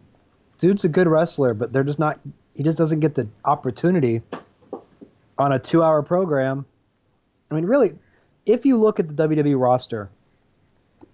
dude's 0.58 0.84
a 0.84 0.90
good 0.90 1.08
wrestler, 1.08 1.54
but 1.54 1.72
they're 1.72 1.84
just 1.84 1.98
not. 1.98 2.20
He 2.54 2.62
just 2.62 2.76
doesn't 2.76 3.00
get 3.00 3.14
the 3.14 3.26
opportunity 3.46 4.20
on 5.40 5.52
a 5.52 5.58
two-hour 5.58 6.02
program. 6.02 6.64
I 7.50 7.54
mean, 7.54 7.64
really, 7.64 7.98
if 8.46 8.66
you 8.66 8.76
look 8.76 9.00
at 9.00 9.08
the 9.08 9.28
WWE 9.28 9.58
roster, 9.60 10.10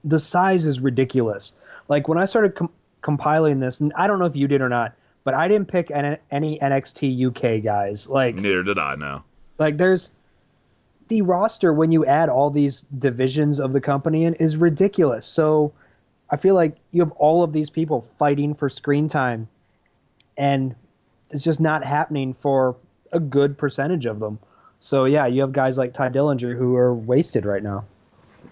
the 0.05 0.19
size 0.19 0.65
is 0.67 0.81
ridiculous. 0.81 1.53
Like 1.89 2.09
when 2.09 2.19
I 2.19 2.25
started 2.25 2.55
com- 2.57 2.73
compiling 3.03 3.61
this, 3.61 3.81
and 3.81 3.93
I 3.97 4.07
don't 4.07 4.19
know 4.19 4.25
if 4.27 4.37
you 4.37 4.49
did 4.49 4.61
or 4.61 4.69
not, 4.69 4.95
but 5.25 5.35
I 5.35 5.49
didn't 5.49 5.69
pick 5.69 5.91
any, 5.91 6.17
any 6.31 6.59
NXT 6.59 7.27
UK 7.29 7.63
guys. 7.63 8.09
Like, 8.09 8.35
Neither 8.35 8.63
did 8.65 8.79
I 8.79 8.97
now. 8.97 9.25
like 9.59 9.77
there's 9.77 10.11
the 11.09 11.23
roster 11.23 11.73
when 11.73 11.93
you 11.93 12.05
add 12.05 12.29
all 12.29 12.51
these 12.51 12.85
divisions 12.99 13.61
of 13.61 13.73
the 13.73 13.81
company 13.81 14.25
in 14.25 14.35
is 14.35 14.57
ridiculous. 14.57 15.25
So 15.27 15.73
I 16.29 16.37
feel 16.37 16.57
like 16.57 16.77
you 16.91 17.03
have 17.03 17.13
all 17.13 17.45
of 17.45 17.53
these 17.53 17.71
people 17.71 18.03
fighting 18.19 18.55
for 18.57 18.69
screen 18.69 19.07
time 19.07 19.47
and 20.37 20.75
it's 21.31 21.45
just 21.45 21.61
not 21.61 21.85
happening 21.85 22.35
for 22.35 22.77
a 23.17 23.21
good 23.21 23.59
percentage 23.59 24.07
of 24.07 24.21
them. 24.21 24.39
So 24.81 25.05
yeah, 25.07 25.27
you 25.27 25.41
have 25.41 25.53
guys 25.53 25.79
like 25.79 25.93
Tye 25.95 26.09
Dillinger 26.11 26.57
who 26.57 26.77
are 26.77 26.95
wasted 26.95 27.45
right 27.45 27.63
now. 27.63 27.85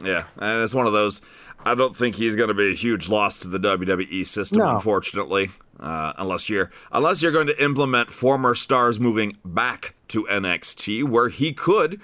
Yeah, 0.03 0.25
and 0.39 0.63
it's 0.63 0.75
one 0.75 0.87
of 0.87 0.93
those. 0.93 1.21
I 1.65 1.75
don't 1.75 1.97
think 1.97 2.17
he's 2.17 2.35
going 2.37 2.49
to 2.49 2.55
be 2.55 2.71
a 2.71 2.75
huge 2.75 3.09
loss 3.09 3.39
to 3.41 3.49
the 3.49 3.59
WWE 3.59 4.27
system, 4.27 4.59
No. 4.59 4.75
unfortunately, 4.75 5.51
uh, 5.81 6.13
unless 6.19 6.49
you're 6.51 6.71
unless 6.93 7.23
you're 7.23 7.33
going 7.33 7.47
to 7.47 7.63
implement 7.63 8.11
former 8.11 8.55
stars 8.55 8.99
moving 8.99 9.37
back 9.45 9.95
to 10.09 10.25
NXT, 10.25 11.05
where 11.09 11.29
he 11.29 11.53
could, 11.53 12.01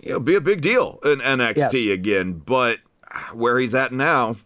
you 0.00 0.12
know, 0.12 0.20
be 0.20 0.34
a 0.34 0.40
big 0.40 0.60
deal 0.60 0.98
in 1.04 1.18
NXT 1.18 1.92
again. 1.92 2.34
But 2.44 2.78
where 3.34 3.58
he's 3.58 3.74
at 3.74 3.92
now, 3.92 4.36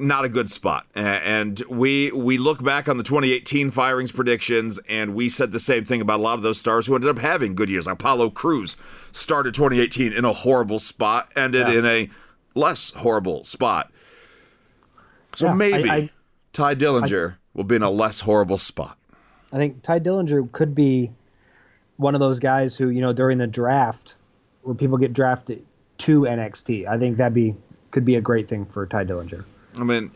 not 0.00 0.24
a 0.24 0.28
good 0.28 0.50
spot. 0.50 0.86
And 0.94 1.60
we 1.68 2.10
we 2.12 2.38
look 2.38 2.62
back 2.62 2.88
on 2.88 2.96
the 2.96 3.02
2018 3.04 3.70
firings 3.70 4.12
predictions, 4.12 4.78
and 4.88 5.14
we 5.14 5.28
said 5.28 5.52
the 5.52 5.60
same 5.60 5.84
thing 5.84 6.00
about 6.00 6.20
a 6.20 6.22
lot 6.22 6.34
of 6.34 6.42
those 6.42 6.58
stars 6.58 6.86
who 6.86 6.94
ended 6.94 7.10
up 7.10 7.18
having 7.18 7.54
good 7.54 7.70
years. 7.70 7.86
Apollo 7.86 8.30
Crews 8.30 8.76
started 9.12 9.54
2018 9.54 10.12
in 10.12 10.24
a 10.24 10.32
horrible 10.32 10.78
spot, 10.78 11.30
ended 11.36 11.68
Yeah. 11.68 11.78
in 11.78 11.86
a 11.86 12.10
less 12.54 12.90
horrible 12.90 13.44
spot. 13.44 13.90
So 15.34 15.46
Yeah, 15.48 15.54
maybe 15.54 15.90
I- 15.90 16.10
Tye 16.52 16.74
Dillinger 16.74 17.36
will 17.54 17.64
be 17.64 17.76
in 17.76 17.82
a 17.82 17.90
less 17.90 18.20
horrible 18.20 18.58
spot. 18.58 18.96
I 19.52 19.56
think 19.56 19.82
Tye 19.82 20.00
Dillinger 20.00 20.50
could 20.52 20.74
be 20.74 21.10
one 21.96 22.14
of 22.14 22.20
those 22.20 22.38
guys 22.38 22.76
who, 22.76 22.88
you 22.88 23.00
know, 23.00 23.12
during 23.12 23.38
the 23.38 23.46
draft 23.46 24.14
where 24.62 24.74
people 24.74 24.96
get 24.98 25.12
drafted 25.12 25.64
to 25.98 26.26
NXT. 26.26 26.86
I 26.86 26.98
think 26.98 27.16
that'd 27.16 27.34
be 27.34 27.54
could 27.90 28.04
be 28.04 28.16
a 28.16 28.20
great 28.20 28.48
thing 28.48 28.66
for 28.66 28.86
Tye 28.86 29.04
Dillinger. 29.04 29.44
I 29.78 29.84
mean, 29.84 30.10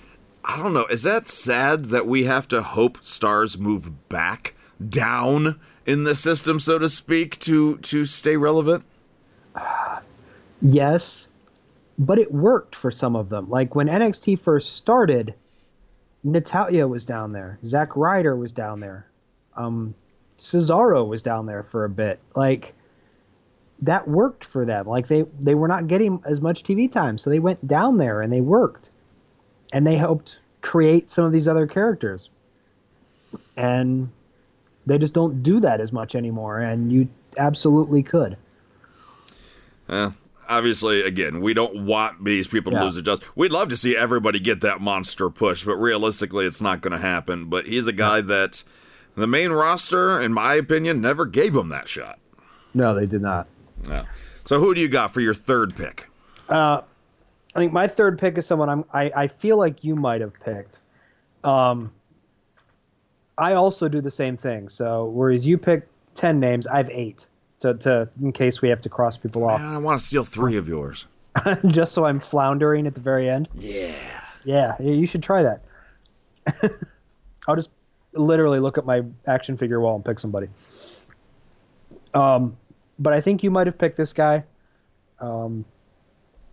I 0.45 0.57
don't 0.57 0.75
know. 0.75 0.87
Is 0.87 1.03
that 1.05 1.29
sad 1.29 1.87
that 1.87 2.07
we 2.07 2.25
have 2.25 2.49
to 2.49 2.63
hope 2.63 2.99
stars 3.03 3.59
move 3.59 4.09
back 4.09 4.55
down 4.89 5.61
in 5.87 6.05
the 6.05 6.15
system, 6.15 6.59
so 6.59 6.79
to 6.79 6.89
speak, 6.89 7.39
to 7.41 7.77
to 7.79 8.05
stay 8.05 8.37
relevant? 8.37 8.85
Yes, 10.65 11.27
but 11.99 12.21
it 12.21 12.33
worked 12.33 12.77
for 12.77 12.93
some 12.93 13.17
of 13.17 13.31
them. 13.31 13.51
Like 13.51 13.75
when 13.75 13.89
NXT 13.89 14.39
first 14.39 14.77
started, 14.77 15.35
Natalya 16.23 16.87
was 16.87 17.05
down 17.05 17.33
there, 17.33 17.59
Zack 17.65 17.97
Ryder 17.97 18.37
was 18.37 18.53
down 18.53 18.79
there, 18.79 19.09
um, 19.57 19.93
Cesaro 20.39 21.05
was 21.05 21.21
down 21.21 21.47
there 21.47 21.65
for 21.65 21.85
a 21.85 21.89
bit. 21.89 22.21
Like 22.37 22.75
that 23.81 24.07
worked 24.07 24.45
for 24.45 24.65
them. 24.65 24.87
Like 24.87 25.09
they 25.09 25.25
they 25.41 25.57
were 25.57 25.69
not 25.69 25.89
getting 25.89 26.23
as 26.25 26.41
much 26.41 26.63
TV 26.63 26.91
time, 26.91 27.19
so 27.19 27.29
they 27.29 27.41
went 27.41 27.67
down 27.67 27.99
there 27.99 28.23
and 28.23 28.33
they 28.33 28.41
worked, 28.41 28.92
and 29.73 29.87
they 29.87 29.97
helped 29.97 30.39
create 30.61 31.11
some 31.11 31.25
of 31.25 31.33
these 31.33 31.49
other 31.49 31.67
characters. 31.67 32.29
And 33.57 34.11
they 34.87 34.99
just 34.99 35.15
don't 35.15 35.43
do 35.43 35.61
that 35.61 35.81
as 35.81 35.93
much 35.93 36.15
anymore, 36.15 36.59
and 36.61 36.93
you 36.93 37.09
absolutely 37.39 38.03
could. 38.03 38.37
Eh, 39.89 40.11
obviously, 40.49 41.03
again, 41.03 41.41
we 41.41 41.55
don't 41.55 41.87
want 41.87 42.25
these 42.25 42.47
people 42.47 42.73
to 42.73 42.79
Yeah. 42.79 42.85
lose 42.85 42.95
their 42.95 43.03
jobs. 43.03 43.23
We'd 43.35 43.53
love 43.53 43.69
to 43.69 43.77
see 43.77 43.97
everybody 43.97 44.39
get 44.41 44.61
that 44.61 44.81
monster 44.81 45.31
push, 45.31 45.65
but 45.65 45.77
realistically, 45.77 46.47
it's 46.47 46.61
not 46.61 46.81
going 46.81 46.93
to 46.93 46.99
happen. 46.99 47.47
But 47.47 47.67
he's 47.67 47.87
a 47.87 47.93
guy 47.93 48.21
that 48.23 48.65
the 49.17 49.27
main 49.27 49.53
roster, 49.53 50.21
in 50.21 50.33
my 50.33 50.55
opinion, 50.55 51.01
never 51.01 51.27
gave 51.27 51.55
him 51.55 51.69
that 51.71 51.89
shot. 51.89 52.19
No, 52.75 52.95
they 52.95 53.07
did 53.07 53.23
not. 53.23 53.47
Yeah. 53.89 54.05
So, 54.45 54.59
who 54.59 54.75
do 54.75 54.81
you 54.81 54.89
got 54.89 55.13
for 55.13 55.21
your 55.21 55.35
third 55.35 55.75
pick? 55.77 56.09
I 57.55 57.59
think 57.59 57.73
my 57.73 57.87
third 57.87 58.19
pick 58.19 58.39
is 58.39 58.47
someone 58.47 58.69
I'm, 58.69 58.85
I 58.93 59.13
I 59.15 59.29
feel 59.29 59.57
like 59.59 59.85
you 59.85 59.95
might 59.95 60.21
have 60.21 60.33
picked. 60.41 60.81
Um, 61.45 61.93
I 63.37 63.55
also 63.55 63.89
do 63.89 64.01
the 64.01 64.11
same 64.11 64.37
thing. 64.37 64.69
So 64.69 65.07
whereas 65.07 65.47
you 65.47 65.59
pick 65.59 65.87
ten 66.15 66.41
names, 66.41 66.67
I 66.67 66.79
have 66.79 66.91
eight. 66.91 67.27
To, 67.61 67.75
to 67.75 68.09
in 68.21 68.33
case 68.33 68.61
we 68.61 68.69
have 68.71 68.81
to 68.81 68.89
cross 68.89 69.17
people 69.17 69.45
off, 69.45 69.61
Man, 69.61 69.73
I 69.73 69.79
want 69.79 70.01
to 70.01 70.05
steal 70.05 70.25
three 70.25 70.57
of 70.57 70.67
yours. 70.67 71.07
just 71.67 71.93
so 71.93 72.05
I'm 72.05 72.19
floundering 72.19 72.87
at 72.87 72.95
the 72.95 73.01
very 73.01 73.31
end. 73.31 73.49
Yeah. 73.55 73.93
Yeah, 74.45 74.75
yeah, 74.81 74.93
you 74.93 75.07
should 75.07 75.23
try 75.23 75.45
that. 75.45 75.63
I'll 77.49 77.55
just 77.55 77.71
literally 78.15 78.59
look 78.59 78.79
at 78.79 78.85
my 78.85 79.03
action 79.27 79.57
figure 79.57 79.81
wall 79.81 79.95
and 79.95 80.05
pick 80.05 80.19
somebody. 80.19 80.49
Um, 82.15 82.57
but 82.99 83.13
I 83.13 83.21
think 83.21 83.43
you 83.43 83.51
might 83.51 83.67
have 83.67 83.79
picked 83.79 83.97
this 83.97 84.13
guy. 84.13 84.45
Um, 85.21 85.65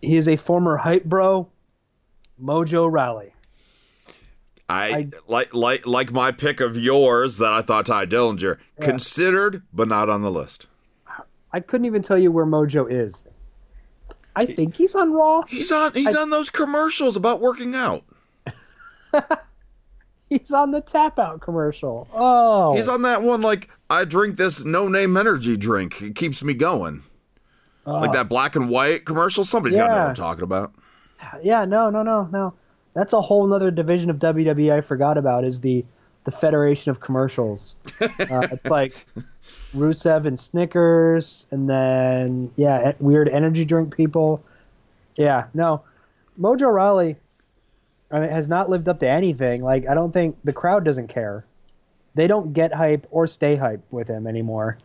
he 0.02 0.16
is 0.16 0.28
a 0.28 0.36
former 0.36 0.76
hype 0.76 1.04
bro, 1.04 1.48
Mojo 2.42 2.90
Rawley. 2.90 3.32
I, 4.68 4.88
I- 4.90 5.08
like 5.26 5.52
like 5.54 5.86
like 5.86 6.12
my 6.12 6.30
pick 6.32 6.60
of 6.60 6.76
yours 6.76 7.38
that 7.38 7.52
I 7.52 7.62
thought 7.62 7.86
Tye 7.86 8.06
Dillinger 8.06 8.58
considered, 8.80 9.62
but 9.72 9.88
not 9.88 10.08
on 10.08 10.22
the 10.22 10.30
list. 10.30 10.66
I 11.52 11.58
couldn't 11.60 11.86
even 11.86 12.02
tell 12.02 12.18
you 12.18 12.30
where 12.30 12.46
Mojo 12.46 12.86
is. 12.90 13.24
I 14.36 14.46
think 14.46 14.76
he's 14.76 14.94
on 14.94 15.12
Raw. 15.12 15.42
He's 15.48 15.72
on 15.72 15.92
he's 15.92 16.14
on 16.14 16.30
those 16.30 16.50
commercials 16.50 17.16
about 17.16 17.40
working 17.40 17.74
out. 17.74 18.04
He's 20.28 20.52
on 20.52 20.70
the 20.70 20.80
Tap 20.80 21.18
Out 21.18 21.40
commercial. 21.40 22.06
Oh, 22.14 22.76
He's 22.76 22.86
on 22.86 23.02
that 23.02 23.20
one 23.22 23.40
like 23.40 23.68
I 23.90 24.04
drink 24.04 24.36
this 24.36 24.64
no 24.64 24.86
name 24.86 25.16
energy 25.16 25.56
drink. 25.56 26.00
It 26.00 26.14
keeps 26.14 26.44
me 26.44 26.54
going. 26.54 27.02
Like 27.86 28.12
that 28.12 28.28
black 28.28 28.56
and 28.56 28.68
white 28.68 29.04
commercial. 29.04 29.44
Somebody's 29.44 29.76
got 29.76 29.88
to 29.88 29.92
know 29.92 29.98
what 30.00 30.08
I'm 30.08 30.14
talking 30.14 30.44
about. 30.44 30.72
yeah. 31.42 31.64
No, 31.64 31.90
no, 31.90 32.02
no, 32.02 32.28
no. 32.32 32.54
That's 32.94 33.12
a 33.12 33.20
whole 33.20 33.52
other 33.52 33.70
division 33.70 34.10
of 34.10 34.16
WWE 34.16 34.72
I 34.72 34.80
forgot 34.80 35.16
about. 35.16 35.44
Is 35.44 35.60
the 35.60 35.84
the 36.24 36.30
Federation 36.30 36.90
of 36.90 37.00
Commercials. 37.00 37.74
Uh, 38.30 38.46
it's 38.52 38.66
like 38.66 38.94
Rusev 39.74 40.26
and 40.26 40.38
Snickers, 40.38 41.46
and 41.50 41.68
then 41.68 42.50
yeah, 42.56 42.92
weird 43.00 43.28
energy 43.28 43.64
drink 43.64 43.94
people. 43.96 44.42
Yeah, 45.16 45.46
no, 45.52 45.82
Mojo 46.38 46.72
Rawley 46.72 47.16
I 48.10 48.20
mean, 48.20 48.30
has 48.30 48.48
not 48.48 48.68
lived 48.68 48.88
up 48.88 49.00
to 49.00 49.08
anything. 49.08 49.62
Like 49.62 49.88
I 49.88 49.94
don't 49.94 50.12
think 50.12 50.36
the 50.44 50.52
crowd 50.52 50.84
doesn't 50.84 51.08
care. 51.08 51.44
They 52.14 52.26
don't 52.26 52.52
get 52.52 52.72
hype 52.72 53.06
or 53.10 53.26
stay 53.26 53.56
hype 53.56 53.82
with 53.90 54.08
him 54.08 54.26
anymore. 54.26 54.78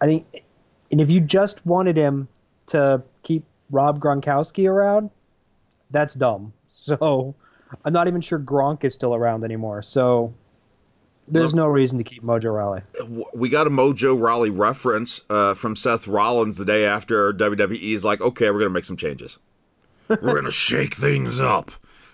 I 0.00 0.06
think, 0.06 0.42
and 0.90 1.00
if 1.00 1.10
you 1.10 1.20
just 1.20 1.64
wanted 1.66 1.96
him 1.96 2.28
to 2.68 3.02
keep 3.22 3.44
Rob 3.70 4.00
Gronkowski 4.00 4.68
around, 4.68 5.10
that's 5.90 6.14
dumb. 6.14 6.52
So 6.70 7.34
I'm 7.84 7.92
not 7.92 8.06
even 8.06 8.20
sure 8.20 8.38
Gronk 8.38 8.84
is 8.84 8.94
still 8.94 9.12
around 9.14 9.42
anymore. 9.42 9.82
So 9.82 10.32
there's 11.26 11.54
no 11.54 11.66
reason 11.66 11.98
to 11.98 12.04
keep 12.04 12.22
Mojo 12.22 12.54
Rawley. 12.54 12.82
we 13.34 13.48
got 13.48 13.66
a 13.66 13.70
Mojo 13.70 14.18
Rawley 14.18 14.50
reference 14.50 15.20
uh, 15.28 15.54
from 15.54 15.76
Seth 15.76 16.06
Rollins 16.06 16.56
the 16.56 16.64
day 16.64 16.84
after 16.84 17.32
WWE's 17.32 18.04
like, 18.04 18.20
okay, 18.20 18.50
we're 18.50 18.60
gonna 18.60 18.70
make 18.70 18.84
some 18.84 18.96
changes. 18.96 19.38
we're 20.08 20.34
gonna 20.34 20.50
shake 20.68 20.94
things 20.94 21.38
up, 21.40 21.72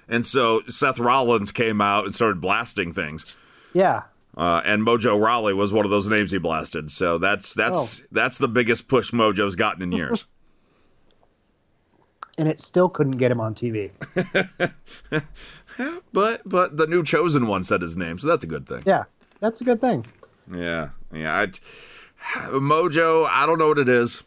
and 0.09 0.25
so 0.27 0.63
Seth 0.69 0.99
Rollins 0.99 1.53
came 1.53 1.81
out 1.81 2.05
and 2.05 2.15
started 2.15 2.41
blasting 2.41 2.93
things. 2.93 3.39
Yeah, 3.73 4.03
Uh, 4.37 4.61
and 4.65 4.83
Mojo 4.83 5.21
Rawley 5.21 5.55
was 5.55 5.73
one 5.73 5.85
of 5.85 5.91
those 5.93 6.09
names 6.09 6.33
he 6.33 6.39
blasted. 6.39 6.91
So 6.91 7.19
that's 7.19 7.55
that's 7.55 8.01
Oh. 8.01 8.05
that's 8.11 8.39
the 8.39 8.49
biggest 8.49 8.89
push 8.89 9.13
Mojo's 9.13 9.55
gotten 9.57 9.83
in 9.83 9.93
years. 9.93 10.25
and 12.39 12.49
it 12.49 12.59
still 12.59 12.89
couldn't 12.89 13.19
get 13.19 13.31
him 13.31 13.41
on 13.41 13.55
TV. 13.55 13.91
but 16.13 16.43
but 16.45 16.77
the 16.77 16.87
new 16.87 17.03
chosen 17.05 17.47
one 17.47 17.65
said 17.65 17.83
his 17.83 17.97
name, 17.97 18.19
so 18.19 18.27
that's 18.29 18.45
a 18.45 18.49
good 18.49 18.67
thing. 18.67 18.83
Yeah, 18.87 19.05
that's 19.41 19.61
a 19.61 19.65
good 19.65 19.81
thing. 19.81 20.07
Yeah, 20.53 20.91
yeah. 21.13 21.41
I, 21.41 21.47
Mojo, 22.51 23.27
I 23.31 23.47
don't 23.47 23.59
know 23.59 23.69
what 23.69 23.79
it 23.79 23.89
is. 23.89 24.25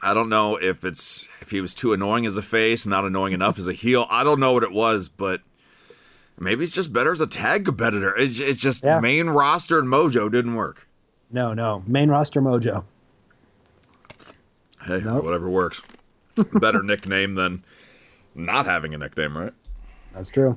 I 0.00 0.14
don't 0.14 0.28
know 0.28 0.56
if 0.56 0.84
it's 0.84 1.28
if 1.40 1.50
he 1.50 1.60
was 1.60 1.74
too 1.74 1.92
annoying 1.92 2.26
as 2.26 2.36
a 2.36 2.42
face, 2.42 2.86
not 2.86 3.04
annoying 3.04 3.32
enough 3.32 3.58
as 3.58 3.66
a 3.66 3.72
heel. 3.72 4.06
I 4.08 4.22
don't 4.24 4.38
know 4.38 4.52
what 4.52 4.62
it 4.62 4.72
was, 4.72 5.08
but 5.08 5.40
maybe 6.38 6.62
he's 6.62 6.74
just 6.74 6.92
better 6.92 7.12
as 7.12 7.20
a 7.20 7.26
tag 7.26 7.64
competitor. 7.64 8.14
It's, 8.16 8.38
it's 8.38 8.60
just 8.60 8.84
Yeah. 8.84 9.00
main 9.00 9.28
roster 9.30 9.78
and 9.78 9.88
Mojo 9.88 10.30
didn't 10.30 10.54
work. 10.54 10.86
No, 11.30 11.52
no, 11.54 11.82
main 11.86 12.08
roster 12.10 12.40
Mojo. 12.40 12.84
Hey, 14.84 15.00
Nope. 15.04 15.24
whatever 15.24 15.50
works. 15.50 15.82
Better 16.54 16.82
nickname 16.84 17.34
than 17.34 17.64
not 18.34 18.66
having 18.66 18.94
a 18.94 18.98
nickname, 18.98 19.36
right? 19.36 19.52
That's 20.14 20.28
true. 20.28 20.56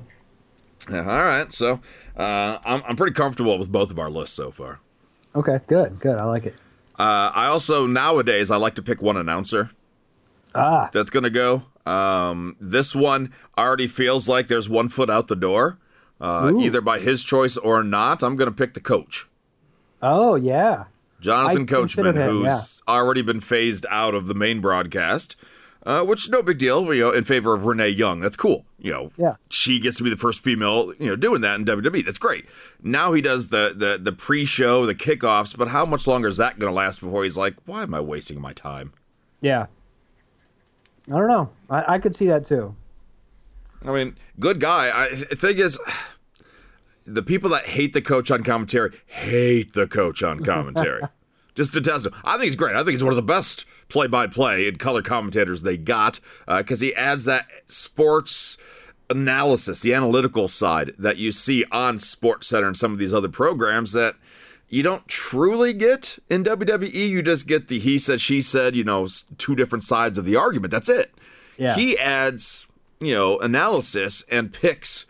Yeah, 0.90 1.00
all 1.00 1.04
right, 1.24 1.52
so 1.52 1.80
uh, 2.16 2.58
I'm 2.64 2.82
I'm 2.86 2.96
pretty 2.96 3.12
comfortable 3.12 3.58
with 3.58 3.70
both 3.70 3.90
of 3.90 3.98
our 3.98 4.08
lists 4.10 4.34
so 4.34 4.50
far. 4.50 4.80
Okay, 5.34 5.60
good, 5.66 5.98
good. 6.00 6.18
I 6.18 6.24
like 6.24 6.46
it. 6.46 6.54
Uh, 6.98 7.30
I 7.34 7.46
also 7.46 7.86
nowadays 7.86 8.50
I 8.50 8.56
like 8.56 8.74
to 8.76 8.82
pick 8.82 9.02
one 9.02 9.16
announcer. 9.16 9.70
Ah, 10.54 10.88
that's 10.92 11.10
gonna 11.10 11.30
go. 11.30 11.64
Um, 11.86 12.56
this 12.60 12.94
one 12.94 13.32
already 13.56 13.86
feels 13.86 14.28
like 14.28 14.48
there's 14.48 14.68
one 14.68 14.88
foot 14.88 15.08
out 15.10 15.28
the 15.28 15.36
door, 15.36 15.78
uh, 16.20 16.52
either 16.60 16.80
by 16.80 16.98
his 16.98 17.24
choice 17.24 17.56
or 17.56 17.82
not. 17.82 18.22
I'm 18.22 18.36
gonna 18.36 18.52
pick 18.52 18.74
the 18.74 18.80
coach, 18.80 19.26
oh 20.02 20.34
yeah, 20.34 20.84
Jonathan 21.20 21.62
I 21.62 21.66
Coachman, 21.66 22.16
him, 22.16 22.28
who's 22.30 22.82
already 22.86 23.22
been 23.22 23.40
phased 23.40 23.86
out 23.90 24.14
of 24.14 24.26
the 24.26 24.34
main 24.34 24.60
broadcast. 24.60 25.36
Uh, 25.86 26.04
which 26.04 26.24
is 26.24 26.30
no 26.30 26.42
big 26.42 26.58
deal, 26.58 26.92
you 26.92 27.00
know, 27.00 27.10
in 27.10 27.24
favor 27.24 27.54
of 27.54 27.64
Renee 27.64 27.88
Young. 27.88 28.20
That's 28.20 28.36
cool. 28.36 28.66
You 28.78 28.92
know, 28.92 29.10
Yeah. 29.16 29.36
she 29.48 29.78
gets 29.80 29.96
to 29.96 30.04
be 30.04 30.10
the 30.10 30.16
first 30.16 30.40
female, 30.40 30.92
you 30.98 31.06
know, 31.06 31.16
doing 31.16 31.40
that 31.40 31.58
in 31.58 31.64
WWE. 31.64 32.04
That's 32.04 32.18
great. 32.18 32.44
Now 32.82 33.14
he 33.14 33.22
does 33.22 33.48
the 33.48 33.72
the 33.74 33.98
the 33.98 34.12
pre-show, 34.12 34.84
the 34.84 34.94
kickoffs, 34.94 35.56
but 35.56 35.68
how 35.68 35.86
much 35.86 36.06
longer 36.06 36.28
is 36.28 36.36
that 36.36 36.58
going 36.58 36.70
to 36.70 36.76
last 36.76 37.00
before 37.00 37.22
he's 37.24 37.38
like, 37.38 37.54
why 37.64 37.82
am 37.82 37.94
I 37.94 38.00
wasting 38.00 38.38
my 38.42 38.52
time? 38.52 38.92
yeah. 39.40 39.66
I 41.10 41.16
don't 41.16 41.28
know. 41.28 41.50
I, 41.68 41.94
I 41.94 41.98
could 41.98 42.14
see 42.14 42.26
that 42.26 42.44
too. 42.44 42.74
I 43.84 43.92
mean, 43.92 44.16
good 44.38 44.60
guy. 44.60 44.90
I, 44.94 45.08
the 45.08 45.36
thing 45.36 45.58
is, 45.58 45.78
the 47.06 47.22
people 47.22 47.50
that 47.50 47.66
hate 47.66 47.92
the 47.92 48.02
coach 48.02 48.30
on 48.30 48.44
commentary 48.44 48.96
hate 49.06 49.72
the 49.72 49.86
coach 49.86 50.22
on 50.22 50.44
commentary. 50.44 51.02
Just 51.54 51.74
to 51.74 51.80
test 51.80 52.06
him. 52.06 52.14
I 52.24 52.32
think 52.32 52.44
he's 52.44 52.56
great. 52.56 52.76
I 52.76 52.78
think 52.78 52.90
he's 52.90 53.02
one 53.02 53.12
of 53.12 53.16
the 53.16 53.22
best 53.22 53.66
play 53.88 54.06
by 54.06 54.28
play 54.28 54.68
and 54.68 54.78
color 54.78 55.02
commentators 55.02 55.62
they 55.62 55.76
got 55.76 56.20
uh, 56.46 56.58
because 56.58 56.80
he 56.80 56.94
adds 56.94 57.24
that 57.24 57.46
sports 57.66 58.56
analysis, 59.10 59.80
the 59.80 59.92
analytical 59.92 60.46
side 60.46 60.94
that 60.96 61.16
you 61.16 61.32
see 61.32 61.64
on 61.72 61.98
Sports 61.98 62.46
Center 62.46 62.68
and 62.68 62.76
some 62.76 62.92
of 62.92 62.98
these 62.98 63.12
other 63.12 63.28
programs 63.28 63.92
that 63.92 64.14
you 64.70 64.84
don't 64.84 65.06
truly 65.08 65.72
get 65.72 66.18
in 66.30 66.44
WWE. 66.44 66.94
You 66.94 67.22
just 67.22 67.48
get 67.48 67.66
the 67.66 67.80
he 67.80 67.98
said, 67.98 68.20
she 68.20 68.40
said, 68.40 68.76
you 68.76 68.84
know, 68.84 69.08
two 69.36 69.56
different 69.56 69.82
sides 69.82 70.16
of 70.16 70.24
the 70.24 70.36
argument. 70.36 70.70
That's 70.70 70.88
it. 70.88 71.12
Yeah. 71.58 71.74
He 71.74 71.98
adds, 71.98 72.68
you 73.00 73.12
know, 73.12 73.38
analysis 73.40 74.24
and 74.30 74.52
picks 74.52 75.06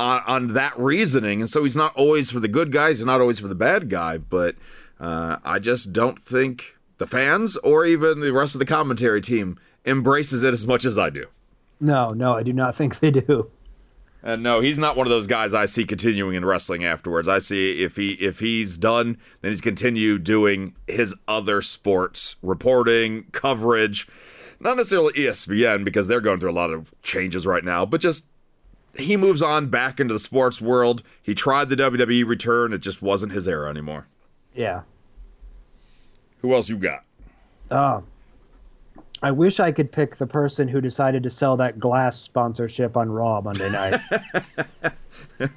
on, 0.00 0.22
on 0.26 0.54
that 0.54 0.76
reasoning. 0.76 1.40
And 1.40 1.48
so 1.48 1.62
he's 1.62 1.76
not 1.76 1.94
always 1.94 2.32
for 2.32 2.40
the 2.40 2.48
good 2.48 2.72
guys, 2.72 2.98
he's 2.98 3.06
not 3.06 3.20
always 3.20 3.38
for 3.38 3.48
the 3.48 3.54
bad 3.54 3.88
guy. 3.88 4.18
But 4.18 4.56
uh, 4.98 5.36
I 5.44 5.60
just 5.60 5.92
don't 5.92 6.18
think 6.18 6.76
the 6.98 7.06
fans 7.06 7.56
or 7.58 7.86
even 7.86 8.18
the 8.18 8.32
rest 8.32 8.56
of 8.56 8.58
the 8.58 8.66
commentary 8.66 9.20
team 9.20 9.58
embraces 9.86 10.42
it 10.42 10.52
as 10.52 10.66
much 10.66 10.84
as 10.84 10.98
I 10.98 11.10
do. 11.10 11.26
No, 11.80 12.08
no, 12.08 12.34
I 12.34 12.42
do 12.42 12.52
not 12.52 12.74
think 12.74 12.98
they 12.98 13.12
do. 13.12 13.48
And 14.22 14.42
no, 14.42 14.60
he's 14.60 14.78
not 14.78 14.96
one 14.96 15.06
of 15.06 15.10
those 15.10 15.28
guys 15.28 15.54
I 15.54 15.66
see 15.66 15.84
continuing 15.84 16.34
in 16.34 16.44
wrestling 16.44 16.84
afterwards. 16.84 17.28
I 17.28 17.38
see 17.38 17.82
if 17.82 17.96
he 17.96 18.12
if 18.14 18.40
he's 18.40 18.76
done, 18.76 19.16
then 19.40 19.52
he's 19.52 19.60
continue 19.60 20.18
doing 20.18 20.74
his 20.86 21.14
other 21.28 21.62
sports 21.62 22.36
reporting, 22.42 23.26
coverage. 23.32 24.08
Not 24.60 24.76
necessarily 24.76 25.12
ESPN 25.12 25.84
because 25.84 26.08
they're 26.08 26.20
going 26.20 26.40
through 26.40 26.50
a 26.50 26.52
lot 26.52 26.70
of 26.70 26.92
changes 27.02 27.46
right 27.46 27.64
now, 27.64 27.86
but 27.86 28.00
just 28.00 28.26
he 28.96 29.16
moves 29.16 29.40
on 29.40 29.68
back 29.68 30.00
into 30.00 30.14
the 30.14 30.20
sports 30.20 30.60
world. 30.60 31.04
He 31.22 31.34
tried 31.34 31.68
the 31.68 31.76
WWE 31.76 32.26
return, 32.26 32.72
it 32.72 32.78
just 32.78 33.00
wasn't 33.00 33.32
his 33.32 33.46
era 33.46 33.70
anymore. 33.70 34.08
Yeah. 34.52 34.82
Who 36.40 36.54
else 36.54 36.68
you 36.68 36.76
got? 36.76 37.04
Oh. 37.70 38.02
I 39.22 39.30
wish 39.32 39.58
I 39.58 39.72
could 39.72 39.90
pick 39.90 40.16
the 40.16 40.26
person 40.26 40.68
who 40.68 40.80
decided 40.80 41.22
to 41.24 41.30
sell 41.30 41.56
that 41.56 41.78
glass 41.78 42.18
sponsorship 42.18 42.96
on 42.96 43.10
Raw 43.10 43.40
Monday 43.40 43.70
night. 43.70 44.00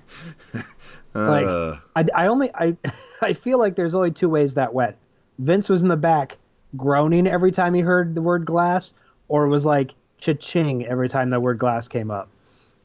like, 1.14 1.46
Uh. 1.46 1.76
I, 1.96 2.06
I 2.16 2.28
only 2.28 2.50
I 2.56 2.76
I 3.22 3.34
feel 3.34 3.60
like 3.60 3.76
there's 3.76 3.94
only 3.94 4.12
two 4.12 4.30
ways 4.30 4.56
that 4.56 4.74
went. 4.74 4.96
Vince 5.40 5.70
was 5.70 5.84
in 5.84 5.90
the 5.90 5.98
back 5.98 6.38
groaning 6.78 7.28
every 7.28 7.52
time 7.52 7.74
he 7.74 7.82
heard 7.82 8.16
the 8.16 8.22
word 8.22 8.46
glass, 8.46 8.94
or 9.28 9.48
was 9.48 9.66
like 9.66 9.94
cha-ching 10.20 10.86
every 10.86 11.10
time 11.10 11.30
the 11.30 11.40
word 11.40 11.58
glass 11.60 11.88
came 11.88 12.10
up. 12.12 12.30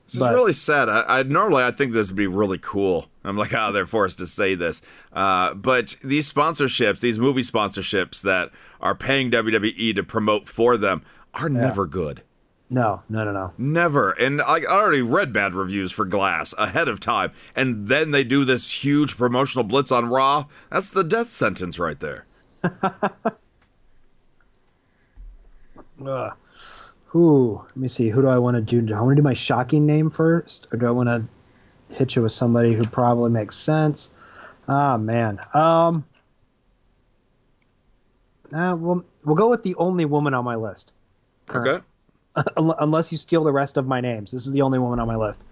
It's 0.09 0.17
really 0.17 0.53
sad. 0.53 0.89
I, 0.89 1.21
I 1.21 1.23
normally 1.25 1.65
I 1.65 1.71
think 1.71 1.93
this 1.93 2.09
would 2.11 2.17
be 2.17 2.27
really 2.27 2.59
cool. 2.59 3.07
I'm 3.29 3.37
like, 3.37 3.55
oh, 3.55 3.73
they're 3.73 3.87
forced 3.87 4.19
to 4.19 4.27
say 4.27 4.55
this. 4.55 4.83
Uh, 5.13 5.55
but 5.55 5.97
these 6.03 6.33
sponsorships, 6.33 7.01
these 7.01 7.19
movie 7.19 7.43
sponsorships 7.43 8.23
that 8.23 8.51
are 8.81 8.95
paying 8.95 9.31
WWE 9.31 9.95
to 9.97 10.03
promote 10.03 10.49
for 10.49 10.77
them, 10.77 11.03
are 11.35 11.49
never 11.49 11.87
good. 11.87 12.23
No, 12.69 13.03
no, 13.09 13.25
no, 13.25 13.33
no. 13.33 13.53
Never. 13.59 14.11
And 14.13 14.43
I 14.43 14.57
I 14.59 14.65
already 14.65 15.03
read 15.03 15.33
bad 15.33 15.55
reviews 15.55 15.93
for 15.93 16.05
Glass 16.05 16.53
ahead 16.59 16.89
of 16.89 16.99
time, 16.99 17.33
and 17.55 17.87
then 17.87 18.11
they 18.11 18.25
do 18.25 18.45
this 18.45 18.85
huge 18.85 19.17
promotional 19.17 19.63
blitz 19.65 19.93
on 19.93 20.09
Raw. 20.09 20.47
That's 20.71 20.91
the 20.91 21.05
death 21.05 21.31
sentence 21.31 21.79
right 21.79 22.01
there. 22.01 22.27
Who? 27.07 27.63
Let 27.65 27.77
me 27.77 27.89
see. 27.89 28.09
Who 28.11 28.21
do 28.23 28.29
I 28.29 28.39
want 28.39 28.57
to 28.57 28.61
do? 28.61 28.81
Do 28.81 28.95
I 28.95 29.01
want 29.01 29.13
to 29.13 29.17
do 29.17 29.23
my 29.23 29.35
shocking 29.35 29.87
name 29.87 30.11
first, 30.11 30.67
or 30.73 30.79
do 30.79 30.87
I 30.87 30.91
want 30.91 31.09
to 31.09 31.25
hit 31.91 32.17
you 32.17 32.23
with 32.23 32.33
somebody 32.33 32.75
who 32.75 32.87
probably 32.87 33.31
makes 33.31 33.57
sense? 33.57 34.11
Ah, 34.69 34.97
man. 34.97 35.41
Um. 35.55 36.05
Uh, 38.53 38.77
we'll, 38.79 39.05
we'll 39.25 39.35
go 39.37 39.51
with 39.51 39.63
the 39.63 39.75
only 39.75 40.05
woman 40.05 40.33
on 40.33 40.45
my 40.45 40.55
list. 40.55 40.93
Okay. 41.53 41.83
Unless 42.57 43.11
you 43.11 43.19
steal 43.19 43.45
the 43.45 43.53
rest 43.53 43.77
of 43.77 43.87
my 43.87 44.01
names. 44.01 44.31
This 44.31 44.47
is 44.47 44.53
the 44.53 44.63
only 44.63 44.79
woman 44.79 45.01
on 45.01 45.09
my 45.09 45.17
list. 45.17 45.45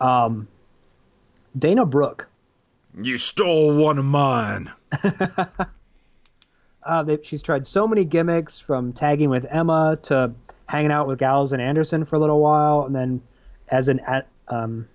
Um, 0.00 0.48
Dana 1.58 1.84
Brooke. 1.84 2.28
You 3.00 3.18
stole 3.18 3.76
one 3.76 3.98
of 3.98 4.04
mine. 4.04 4.70
Uh, 6.84 7.02
they, 7.02 7.18
she's 7.22 7.42
tried 7.42 7.66
so 7.66 7.86
many 7.86 8.04
gimmicks 8.04 8.58
from 8.58 8.92
tagging 8.92 9.30
with 9.30 9.46
Emma 9.48 9.98
to 10.02 10.32
hanging 10.66 10.90
out 10.90 11.06
with 11.06 11.18
Gallows 11.18 11.52
and 11.52 11.62
Anderson 11.62 12.04
for 12.04 12.16
a 12.16 12.18
little 12.18 12.40
while, 12.40 12.84
and 12.86 12.94
then 12.94 13.22
as 13.68 13.88
an 13.88 14.00
um, 14.48 14.88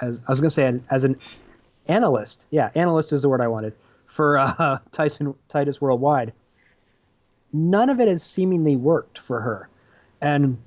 as 0.00 0.20
I 0.26 0.30
was 0.32 0.40
gonna 0.40 0.50
say 0.50 0.80
as 0.90 1.04
an 1.04 1.16
analyst. 1.86 2.46
Yeah, 2.50 2.70
analyst 2.74 3.12
is 3.12 3.22
the 3.22 3.28
word 3.28 3.40
I 3.40 3.48
wanted 3.48 3.74
for 4.06 4.38
uh, 4.38 4.78
Tyson 4.92 5.34
Titus 5.48 5.80
Worldwide. 5.80 6.32
None 7.52 7.88
of 7.88 8.00
it 8.00 8.08
has 8.08 8.22
seemingly 8.22 8.76
worked 8.76 9.18
for 9.18 9.40
her, 9.40 9.68
and 10.20 10.58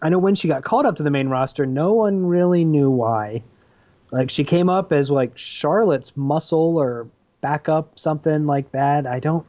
I 0.00 0.08
know 0.08 0.18
when 0.18 0.34
she 0.34 0.48
got 0.48 0.64
called 0.64 0.86
up 0.86 0.96
to 0.96 1.02
the 1.02 1.10
main 1.10 1.28
roster, 1.28 1.66
no 1.66 1.92
one 1.92 2.26
really 2.26 2.64
knew 2.64 2.90
why. 2.90 3.42
Like 4.10 4.30
she 4.30 4.44
came 4.44 4.68
up 4.68 4.92
as 4.92 5.10
like 5.10 5.36
Charlotte's 5.36 6.16
muscle 6.16 6.76
or 6.76 7.08
backup 7.40 7.98
something 7.98 8.46
like 8.46 8.72
that. 8.72 9.06
I 9.06 9.20
don't 9.20 9.46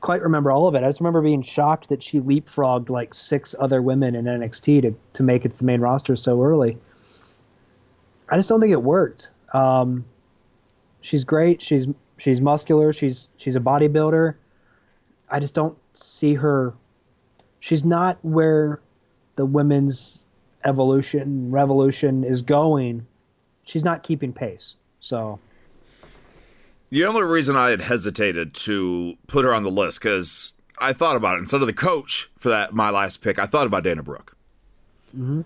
quite 0.00 0.22
remember 0.22 0.50
all 0.50 0.68
of 0.68 0.74
it. 0.74 0.82
I 0.82 0.88
just 0.88 1.00
remember 1.00 1.22
being 1.22 1.42
shocked 1.42 1.88
that 1.88 2.02
she 2.02 2.20
leapfrogged 2.20 2.90
like 2.90 3.14
six 3.14 3.54
other 3.58 3.80
women 3.80 4.14
in 4.14 4.24
NXT 4.26 4.82
to 4.82 4.94
to 5.14 5.22
make 5.22 5.44
it 5.44 5.52
to 5.52 5.58
the 5.58 5.64
main 5.64 5.80
roster 5.80 6.16
so 6.16 6.42
early. 6.42 6.78
I 8.32 8.36
just 8.36 8.48
don't 8.48 8.62
think 8.62 8.72
it 8.72 8.82
worked. 8.82 9.28
Um, 9.52 10.06
she's 11.02 11.22
great. 11.22 11.60
She's 11.60 11.86
she's 12.16 12.40
muscular. 12.40 12.90
She's 12.94 13.28
she's 13.36 13.56
a 13.56 13.60
bodybuilder. 13.60 14.36
I 15.28 15.38
just 15.38 15.52
don't 15.52 15.76
see 15.92 16.32
her. 16.32 16.72
She's 17.60 17.84
not 17.84 18.18
where 18.22 18.80
the 19.36 19.44
women's 19.44 20.24
evolution 20.64 21.50
revolution 21.50 22.24
is 22.24 22.40
going. 22.40 23.06
She's 23.64 23.84
not 23.84 24.02
keeping 24.02 24.32
pace. 24.32 24.76
So 25.00 25.38
The 26.88 27.04
only 27.04 27.24
reason 27.24 27.54
I 27.54 27.68
had 27.68 27.82
hesitated 27.82 28.54
to 28.54 29.18
put 29.26 29.44
her 29.44 29.52
on 29.52 29.62
the 29.62 29.70
list 29.70 30.00
because 30.00 30.54
I 30.78 30.94
thought 30.94 31.16
about 31.16 31.36
it 31.36 31.40
instead 31.40 31.60
of 31.60 31.66
the 31.66 31.74
coach 31.74 32.30
for 32.38 32.48
that 32.48 32.72
my 32.72 32.88
last 32.88 33.20
pick. 33.20 33.38
I 33.38 33.44
thought 33.44 33.66
about 33.66 33.84
Dana 33.84 34.02
Brooke. 34.02 34.34
Hmm. 35.14 35.42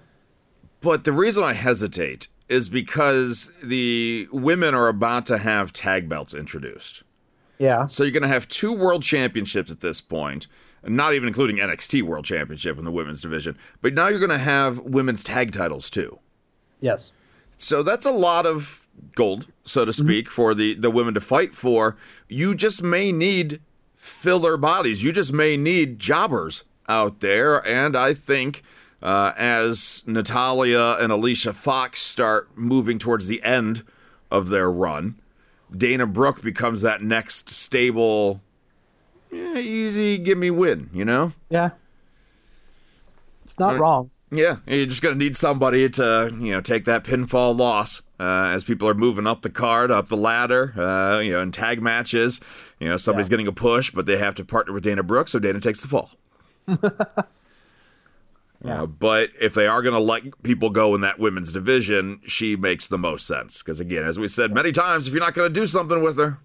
But 0.81 1.03
the 1.03 1.11
reason 1.11 1.43
I 1.43 1.55
hesitate 1.55 2.29
is 2.49 2.69
because 2.69 3.53
the 3.63 4.29
women 4.31 4.75
are 4.75 4.89
about 4.89 5.27
to 5.27 5.39
have 5.39 5.73
tag 5.73 6.09
belts 6.09 6.35
introduced. 6.35 7.03
yeah, 7.59 7.87
So 7.87 8.05
you're 8.05 8.13
going 8.13 8.23
to 8.23 8.29
have 8.29 8.49
two 8.49 8.73
world 8.73 9.03
championships 9.03 9.71
at 9.71 9.81
this 9.81 10.01
point, 10.01 10.47
not 10.85 11.15
even 11.15 11.27
including 11.27 11.57
NXT 11.57 12.03
World 12.03 12.25
Championship 12.25 12.79
in 12.79 12.85
the 12.85 12.93
women's 12.93 13.21
division. 13.21 13.59
But 13.81 13.95
now 13.95 14.09
you're 14.09 14.21
going 14.21 14.31
to 14.31 14.39
have 14.39 14.79
women's 14.81 15.25
tag 15.25 15.53
titles 15.53 15.91
too. 15.91 16.19
yes, 16.81 17.11
So 17.59 17.83
that's 17.83 18.07
a 18.07 18.13
lot 18.13 18.47
of 18.47 18.87
gold, 19.15 19.49
so 19.65 19.85
to 19.85 19.91
mm-hmm. 19.91 20.07
speak, 20.07 20.31
for 20.31 20.55
the, 20.55 20.75
the 20.75 20.91
women 20.91 21.15
to 21.15 21.21
fight 21.21 21.55
for. 21.55 21.97
You 22.29 22.55
just 22.55 22.83
may 22.83 23.11
need 23.11 23.61
filler 23.97 24.57
bodies. 24.57 25.03
You 25.03 25.13
just 25.13 25.33
may 25.33 25.57
need 25.57 25.99
jobbers 25.99 26.65
out 26.89 27.21
there. 27.21 27.67
And 27.67 27.97
I 27.97 28.15
think 28.15 28.63
uh, 29.03 29.33
as 29.37 30.03
Natalya 30.07 30.97
and 31.01 31.13
Alicia 31.13 31.53
Fox 31.53 32.01
start 32.03 32.57
moving 32.57 32.99
towards 32.99 33.27
the 33.29 33.43
end 33.43 33.83
of 34.31 34.49
their 34.49 34.71
run, 34.71 35.17
Dana 35.77 36.07
Brooke 36.07 36.43
becomes 36.43 36.83
that 36.83 37.03
next 37.03 37.51
stable, 37.51 38.41
yeah, 39.31 39.59
easy, 39.59 40.19
give 40.19 40.39
me 40.39 40.51
win, 40.51 40.91
you 40.93 41.05
know? 41.05 41.33
yeah. 41.51 41.71
It's 43.45 43.59
not 43.61 43.79
wrong. 43.79 44.11
Yeah, 44.33 44.57
you're 44.67 44.87
just 44.87 45.03
gonna 45.03 45.15
need 45.15 45.37
somebody 45.37 45.89
to 45.91 46.35
you 46.41 46.51
know 46.51 46.61
take 46.61 46.85
that 46.87 47.05
pinfall 47.05 47.57
loss 47.57 48.03
uh, 48.19 48.51
as 48.53 48.65
people 48.65 48.89
are 48.89 48.95
moving 48.95 49.25
up 49.25 49.43
the 49.43 49.51
card, 49.51 49.93
up 49.93 50.09
the 50.09 50.17
ladder, 50.17 50.75
uh, 50.77 51.21
you 51.21 51.31
know, 51.31 51.41
in 51.43 51.53
tag 51.53 51.81
matches. 51.81 52.41
You 52.81 52.89
know, 52.89 52.97
somebody's 52.97 53.29
Yeah. 53.29 53.31
getting 53.31 53.47
a 53.47 53.53
push, 53.53 53.93
but 53.93 54.05
they 54.07 54.17
have 54.17 54.35
to 54.35 54.45
partner 54.45 54.73
with 54.73 54.83
Dana 54.83 55.05
Brooks, 55.05 55.31
so 55.31 55.39
Dana 55.39 55.61
takes 55.61 55.81
the 55.81 55.87
fall. 55.87 56.11
Uh, 58.67 58.87
but 58.87 59.31
if 59.41 59.55
they 59.55 59.67
are 59.67 59.83
going 59.83 59.95
to 59.95 60.01
let 60.01 60.43
people 60.43 60.71
go 60.71 60.95
in 60.95 61.01
that 61.03 61.19
women's 61.19 61.53
division, 61.53 62.21
she 62.27 62.57
makes 62.57 62.89
the 62.89 62.99
most 62.99 63.27
sense. 63.27 63.63
Because 63.63 63.81
again, 63.81 64.03
as 64.05 64.19
we 64.19 64.29
said 64.29 64.53
many 64.53 64.73
times, 64.73 65.07
if 65.07 65.15
you're 65.15 65.23
not 65.23 65.35
going 65.35 65.53
to 65.53 65.61
do 65.61 65.67
something 65.67 66.03
with 66.03 66.19
her, 66.19 66.39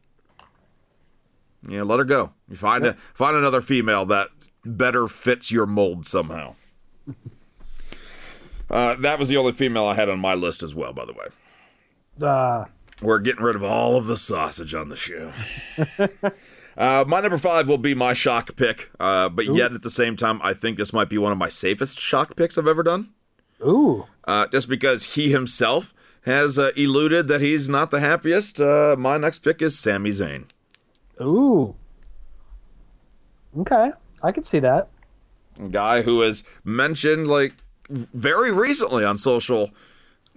you 1.68 1.78
know, 1.78 1.84
let 1.84 2.00
her 2.00 2.06
go. 2.06 2.34
You 2.50 2.56
find 2.56 2.86
a, 2.86 2.94
find 3.14 3.36
another 3.36 3.62
female 3.62 4.06
that 4.08 4.30
better 4.66 5.08
fits 5.08 5.52
your 5.52 5.66
mold 5.66 6.06
somehow. 6.06 6.56
Uh, 8.70 8.96
that 8.96 9.20
was 9.20 9.28
the 9.28 9.36
only 9.36 9.52
female 9.52 9.86
I 9.86 9.96
had 9.96 10.08
on 10.08 10.20
my 10.20 10.34
list 10.34 10.64
as 10.64 10.74
well, 10.74 10.94
by 10.94 11.04
the 11.04 11.12
way. 11.12 11.26
Uh, 12.26 12.64
We're 13.02 13.20
getting 13.20 13.44
rid 13.44 13.58
of 13.58 13.64
all 13.64 13.98
of 13.98 14.06
the 14.06 14.16
sausage 14.16 14.74
on 14.74 14.88
the 14.88 14.96
show. 14.96 15.34
uh, 16.78 17.04
my 17.08 17.20
number 17.22 17.38
five 17.38 17.68
will 17.68 17.78
be 17.78 17.94
my 17.94 18.14
shock 18.14 18.56
pick, 18.56 18.90
uh, 19.00 19.30
but 19.30 19.46
yet 19.46 19.74
at 19.74 19.82
the 19.82 19.90
same 19.90 20.16
time, 20.16 20.40
I 20.44 20.54
think 20.54 20.78
this 20.78 20.94
might 20.94 21.10
be 21.10 21.18
one 21.18 21.32
of 21.32 21.38
my 21.38 21.50
safest 21.50 22.00
shock 22.00 22.36
picks 22.36 22.58
I've 22.58 22.68
ever 22.68 22.84
done. 22.84 23.10
ooh, 23.64 24.06
Uh, 24.26 24.48
just 24.48 24.70
because 24.70 25.16
he 25.16 25.32
himself 25.32 25.94
has 26.26 26.58
uh, 26.60 26.72
eluded 26.76 27.28
that 27.28 27.42
he's 27.42 27.68
not 27.68 27.92
the 27.92 28.00
happiest. 28.00 28.62
Uh, 28.62 28.96
my 28.98 29.18
next 29.18 29.40
pick 29.40 29.62
is 29.62 29.78
Sami 29.78 30.12
Zayn. 30.12 30.46
ooh. 31.22 31.76
Okay, 33.60 33.92
I 34.24 34.32
can 34.32 34.44
see 34.44 34.60
that. 34.60 34.88
Guy 35.72 36.02
who 36.04 36.22
has 36.22 36.44
mentioned 36.64 37.28
like 37.28 37.54
very 37.90 38.52
recently 38.54 39.04
on 39.04 39.18
social 39.18 39.70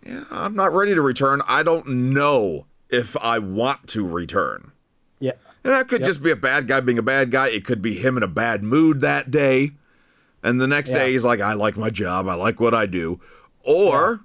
yeah, 0.04 0.24
i'm 0.32 0.56
not 0.56 0.72
ready 0.72 0.92
to 0.92 1.00
return 1.00 1.40
i 1.46 1.62
don't 1.62 1.86
know 1.86 2.66
if 2.90 3.16
i 3.18 3.38
want 3.38 3.86
to 3.86 4.04
return 4.04 4.72
Yeah, 5.20 5.32
and 5.64 5.72
that 5.72 5.88
could 5.88 6.04
just 6.04 6.22
be 6.22 6.30
a 6.30 6.36
bad 6.36 6.68
guy 6.68 6.80
being 6.80 6.98
a 6.98 7.02
bad 7.02 7.30
guy. 7.30 7.48
It 7.48 7.64
could 7.64 7.80
be 7.82 7.94
him 7.94 8.16
in 8.16 8.22
a 8.22 8.28
bad 8.28 8.62
mood 8.62 9.00
that 9.00 9.30
day. 9.30 9.72
And 10.42 10.60
the 10.60 10.66
next 10.66 10.90
Yeah. 10.90 10.98
day 10.98 11.12
he's 11.12 11.24
like 11.24 11.40
i 11.40 11.54
like 11.54 11.76
my 11.76 11.90
job. 11.90 12.28
I 12.28 12.34
like 12.34 12.60
what 12.60 12.74
i 12.74 12.86
do. 12.86 13.20
Or 13.64 14.20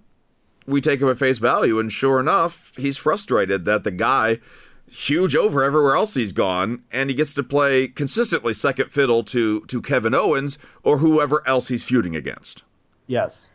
we 0.65 0.81
take 0.81 1.01
him 1.01 1.09
at 1.09 1.17
face 1.17 1.37
value 1.39 1.79
and 1.79 1.91
sure 1.91 2.19
enough 2.19 2.73
he's 2.77 2.97
frustrated 2.97 3.65
that 3.65 3.83
the 3.83 3.91
guy 3.91 4.39
huge 4.91 5.35
over 5.35 5.63
everywhere 5.63 5.95
else 5.95 6.15
he's 6.15 6.31
gone 6.33 6.83
and 6.91 7.09
he 7.09 7.15
gets 7.15 7.33
to 7.35 7.43
play 7.43 7.87
consistently 7.87 8.53
second 8.53 8.89
fiddle 8.91 9.23
to 9.23 9.61
to 9.67 9.81
Kevin 9.81 10.13
Owens 10.13 10.57
or 10.83 10.97
whoever 10.97 11.41
else 11.47 11.69
he's 11.69 11.83
feuding 11.83 12.15
against. 12.15 12.63
yes, 13.07 13.49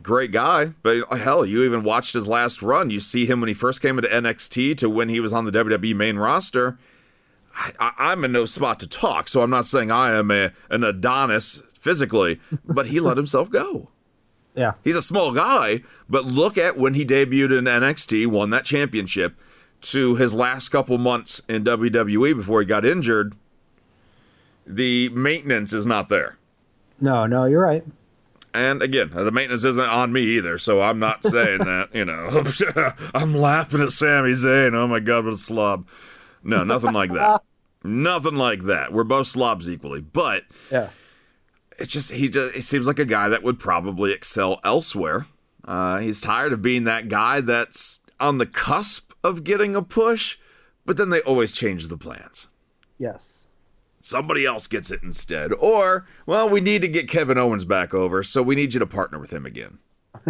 Great 0.00 0.32
guy, 0.32 0.72
but 0.82 1.06
hell, 1.18 1.44
you 1.44 1.62
even 1.64 1.82
watched 1.82 2.14
his 2.14 2.26
last 2.26 2.62
run. 2.62 2.90
You 2.90 3.00
see 3.00 3.26
him 3.26 3.40
when 3.40 3.48
he 3.48 3.54
first 3.54 3.80
came 3.82 3.98
into 3.98 4.10
NXT 4.10 4.76
to 4.78 4.90
when 4.90 5.08
he 5.08 5.20
was 5.20 5.32
on 5.32 5.44
the 5.44 5.52
WWE 5.52 5.94
main 5.94 6.16
roster. 6.16 6.78
I, 7.54 7.72
I, 7.78 7.92
I'm 7.98 8.24
in 8.24 8.32
no 8.32 8.46
spot 8.46 8.80
to 8.80 8.88
talk, 8.88 9.28
so 9.28 9.42
I'm 9.42 9.50
not 9.50 9.66
saying 9.66 9.90
I 9.90 10.12
am 10.12 10.30
a, 10.30 10.52
an 10.70 10.82
Adonis 10.82 11.62
physically, 11.78 12.40
but 12.64 12.86
he 12.86 13.00
let 13.00 13.16
himself 13.16 13.50
go. 13.50 13.90
yeah, 14.54 14.72
He's 14.82 14.96
a 14.96 15.02
small 15.02 15.32
guy, 15.32 15.82
but 16.08 16.24
look 16.24 16.56
at 16.58 16.76
when 16.76 16.94
he 16.94 17.04
debuted 17.04 17.56
in 17.56 17.64
NXT, 17.64 18.26
won 18.26 18.50
that 18.50 18.64
championship, 18.64 19.36
to 19.82 20.16
his 20.16 20.32
last 20.32 20.70
couple 20.70 20.96
months 20.98 21.42
in 21.48 21.64
WWE 21.64 22.36
before 22.36 22.60
he 22.60 22.66
got 22.66 22.84
injured. 22.84 23.34
The 24.66 25.08
maintenance 25.10 25.72
is 25.72 25.86
not 25.86 26.08
there. 26.08 26.38
no, 27.00 27.26
no, 27.26 27.44
you're 27.44 27.60
right. 27.60 27.84
And 28.54 28.82
again, 28.82 29.10
the 29.14 29.30
maintenance 29.32 29.64
isn't 29.64 29.88
on 29.88 30.12
me 30.12 30.22
either, 30.22 30.58
so 30.58 30.82
I'm 30.82 30.98
not 30.98 31.24
saying 31.24 31.58
that, 31.58 31.88
you 31.94 32.04
know, 32.04 32.42
I'm 33.14 33.34
laughing 33.34 33.80
at 33.80 33.92
Sami 33.92 34.32
Zayn. 34.32 34.74
Oh 34.74 34.86
my 34.86 35.00
God, 35.00 35.24
what 35.24 35.34
a 35.34 35.36
slob. 35.38 35.86
No, 36.42 36.62
nothing 36.62 36.92
like 36.92 37.12
that. 37.12 37.42
nothing 37.82 38.34
like 38.34 38.64
that. 38.64 38.92
We're 38.92 39.04
both 39.04 39.26
slobs 39.28 39.70
equally. 39.70 40.00
But 40.02 40.44
Yeah, 40.70 40.90
it's 41.78 41.92
just 41.92 42.12
he 42.12 42.28
just 42.28 42.54
he 42.54 42.60
seems 42.60 42.86
like 42.86 42.98
a 42.98 43.04
guy 43.06 43.28
that 43.30 43.42
would 43.42 43.58
probably 43.58 44.12
excel 44.12 44.60
elsewhere. 44.64 45.26
Uh, 45.64 45.98
he's 45.98 46.20
tired 46.20 46.52
of 46.52 46.60
being 46.60 46.84
that 46.84 47.08
guy 47.08 47.40
that's 47.40 48.00
on 48.20 48.38
the 48.38 48.46
cusp 48.46 49.12
of 49.24 49.44
getting 49.44 49.74
a 49.76 49.82
push, 49.82 50.36
but 50.84 50.96
then 50.96 51.08
they 51.10 51.20
always 51.22 51.52
change 51.52 51.88
the 51.88 51.96
plans. 51.96 52.48
yes, 52.98 53.31
Somebody 54.04 54.44
else 54.44 54.66
gets 54.66 54.90
it 54.90 55.00
instead. 55.02 55.52
Or, 55.52 56.06
well, 56.26 56.50
we 56.50 56.60
need 56.60 56.82
to 56.82 56.88
get 56.88 57.08
Kevin 57.08 57.38
Owens 57.38 57.64
back 57.64 57.94
over, 57.94 58.24
so 58.24 58.42
we 58.42 58.56
need 58.56 58.74
you 58.74 58.80
to 58.80 58.86
partner 58.86 59.20
with 59.20 59.32
him 59.32 59.46
again. 59.46 59.78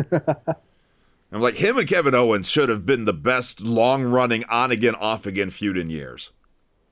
I'm 1.32 1.40
like, 1.40 1.54
him 1.54 1.78
and 1.78 1.88
Kevin 1.88 2.14
Owens 2.14 2.50
should 2.50 2.68
have 2.68 2.84
been 2.84 3.06
the 3.06 3.14
best 3.14 3.62
long 3.62 4.02
running 4.04 4.44
on 4.50 4.70
again, 4.70 4.94
off 4.96 5.24
again 5.24 5.48
feud 5.48 5.78
in 5.78 5.88
years. 5.88 6.30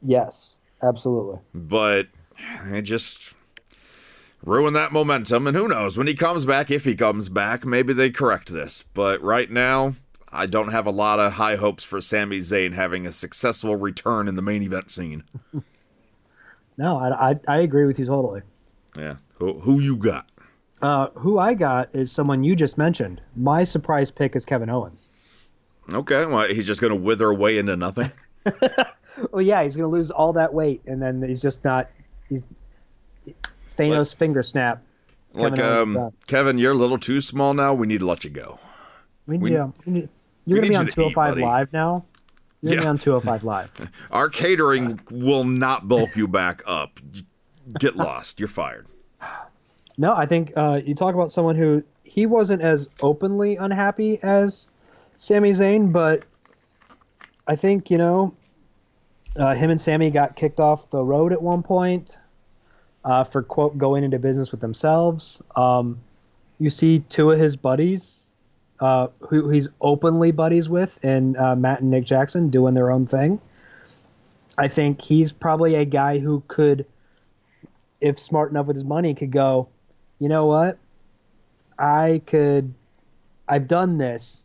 yes, 0.00 0.54
absolutely. 0.82 1.40
but 1.52 2.08
eh, 2.38 2.76
it 2.76 2.82
just 2.82 3.34
ruined 4.42 4.74
that 4.74 4.90
momentum. 4.90 5.46
And 5.46 5.54
who 5.54 5.68
knows 5.68 5.98
when 5.98 6.06
he 6.06 6.14
comes 6.14 6.46
back, 6.46 6.70
if 6.70 6.84
he 6.84 6.94
comes 6.94 7.28
back, 7.28 7.66
maybe 7.66 7.92
they 7.92 8.08
correct 8.08 8.48
this. 8.50 8.86
But 8.94 9.20
right 9.20 9.50
now, 9.50 9.96
I 10.32 10.46
don't 10.46 10.72
have 10.72 10.86
a 10.86 10.90
lot 10.90 11.20
of 11.20 11.32
high 11.34 11.56
hopes 11.56 11.84
for 11.84 12.00
Sami 12.00 12.38
Zayn 12.38 12.72
having 12.72 13.06
a 13.06 13.12
successful 13.12 13.76
return 13.76 14.28
in 14.28 14.34
the 14.36 14.42
main 14.42 14.62
event 14.62 14.90
scene. 14.90 15.24
No, 16.80 16.96
I, 16.98 17.30
I, 17.32 17.40
I 17.46 17.58
agree 17.60 17.84
with 17.84 17.98
you 17.98 18.06
totally. 18.06 18.40
Yeah, 18.96 19.16
who, 19.34 19.60
who 19.60 19.80
you 19.80 19.96
got? 19.98 20.26
Uh, 20.80 21.08
who 21.10 21.38
I 21.38 21.52
got 21.52 21.90
is 21.94 22.10
someone 22.10 22.42
you 22.42 22.56
just 22.56 22.78
mentioned. 22.78 23.20
My 23.36 23.64
surprise 23.64 24.10
pick 24.10 24.34
is 24.34 24.46
Kevin 24.46 24.70
Owens. 24.70 25.10
Okay, 25.92 26.24
well, 26.24 26.48
he's 26.48 26.66
just 26.66 26.80
going 26.80 26.92
to 26.92 26.96
wither 26.96 27.26
away 27.26 27.58
into 27.58 27.76
nothing. 27.76 28.10
Oh 29.34 29.40
yeah, 29.40 29.62
he's 29.64 29.76
going 29.76 29.90
to 29.90 29.94
lose 29.94 30.10
all 30.10 30.32
that 30.34 30.54
weight, 30.54 30.80
and 30.86 31.02
then 31.02 31.20
he's 31.22 31.42
just 31.42 31.62
not. 31.64 31.90
He's 32.28 32.40
Thanos 33.76 34.14
finger 34.14 34.42
snap. 34.42 34.82
like, 35.34 35.56
Kevin 35.56 35.76
Owens 35.76 35.96
um. 35.98 36.12
Kevin, 36.26 36.58
you're 36.58 36.72
a 36.72 36.76
little 36.76 36.96
too 36.96 37.20
small 37.20 37.52
now. 37.52 37.74
We 37.74 37.86
need 37.86 38.00
to 38.00 38.06
let 38.06 38.24
you 38.24 38.30
go. 38.30 38.58
We, 39.26 39.36
we- 39.36 39.52
yeah, 39.52 39.70
we 39.84 39.92
need- 39.92 40.08
you're 40.46 40.58
going 40.60 40.66
to 40.66 40.70
be 40.70 40.76
on 40.76 40.84
to 40.86 40.90
eat, 40.90 41.12
205. 41.12 41.36
Live 41.38 41.72
now. 41.72 42.04
You're 42.62 42.74
Yeah. 42.74 42.80
be 42.82 42.86
on 42.86 42.98
205 42.98 43.44
Live. 43.44 43.70
Our 44.10 44.28
catering 44.28 45.00
will 45.10 45.44
not 45.44 45.88
bulk 45.88 46.14
you 46.16 46.28
back 46.28 46.62
up. 46.66 47.00
Get 47.78 47.96
lost. 47.96 48.38
You're 48.40 48.48
fired. 48.48 48.86
No, 49.96 50.12
I 50.14 50.26
think 50.26 50.52
uh, 50.56 50.80
you 50.84 50.94
talk 50.94 51.14
about 51.14 51.30
someone 51.32 51.56
who 51.56 51.82
he 52.04 52.26
wasn't 52.26 52.62
as 52.62 52.88
openly 53.02 53.56
unhappy 53.56 54.18
as 54.22 54.66
Sami 55.16 55.50
Zayn, 55.50 55.92
but 55.92 56.24
I 57.46 57.56
think 57.56 57.90
you 57.90 57.98
know, 57.98 58.34
uh, 59.36 59.54
him 59.54 59.70
and 59.70 59.80
Sami 59.80 60.10
got 60.10 60.36
kicked 60.36 60.58
off 60.60 60.88
the 60.90 61.02
road 61.02 61.32
at 61.32 61.40
one 61.40 61.62
point 61.62 62.18
uh, 63.04 63.24
for 63.24 63.42
quote 63.42 63.78
going 63.78 64.04
into 64.04 64.18
business 64.18 64.50
with 64.50 64.60
themselves. 64.60 65.40
Um, 65.56 65.98
you 66.58 66.68
see 66.70 67.00
two 67.08 67.30
of 67.30 67.38
his 67.38 67.56
buddies, 67.56 68.19
uh, 68.80 69.08
who 69.20 69.48
he's 69.50 69.68
openly 69.80 70.32
buddies 70.32 70.68
with, 70.68 70.98
and 71.02 71.36
uh, 71.36 71.54
Matt 71.54 71.80
and 71.80 71.90
Nick 71.90 72.04
Jackson 72.04 72.50
doing 72.50 72.74
their 72.74 72.90
own 72.90 73.06
thing. 73.06 73.40
I 74.58 74.68
think 74.68 75.00
he's 75.00 75.32
probably 75.32 75.74
a 75.74 75.84
guy 75.84 76.18
who 76.18 76.42
could, 76.48 76.86
if 78.00 78.18
smart 78.18 78.50
enough 78.50 78.66
with 78.66 78.76
his 78.76 78.84
money, 78.84 79.14
could 79.14 79.30
go, 79.30 79.68
you 80.18 80.28
know 80.28 80.46
what, 80.46 80.78
I 81.78 82.20
could, 82.26 82.74
I've 83.48 83.68
done 83.68 83.96
this 83.98 84.44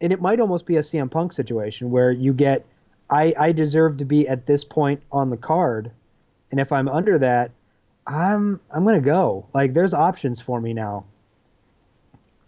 and 0.00 0.12
it 0.12 0.20
might 0.20 0.40
almost 0.40 0.66
be 0.66 0.76
a 0.76 0.80
CM 0.80 1.10
Punk 1.10 1.32
situation 1.32 1.90
where 1.90 2.10
you 2.10 2.32
get, 2.32 2.64
I, 3.10 3.34
I 3.38 3.52
deserve 3.52 3.98
to 3.98 4.04
be 4.04 4.26
at 4.26 4.46
this 4.46 4.64
point 4.64 5.02
on 5.12 5.30
the 5.30 5.36
card, 5.36 5.90
and 6.50 6.58
if 6.58 6.72
I'm 6.72 6.88
under 6.88 7.18
that, 7.18 7.50
I'm 8.06 8.60
I'm 8.70 8.84
gonna 8.84 9.00
go. 9.00 9.46
Like 9.52 9.74
there's 9.74 9.94
options 9.94 10.40
for 10.40 10.60
me 10.60 10.72
now. 10.72 11.04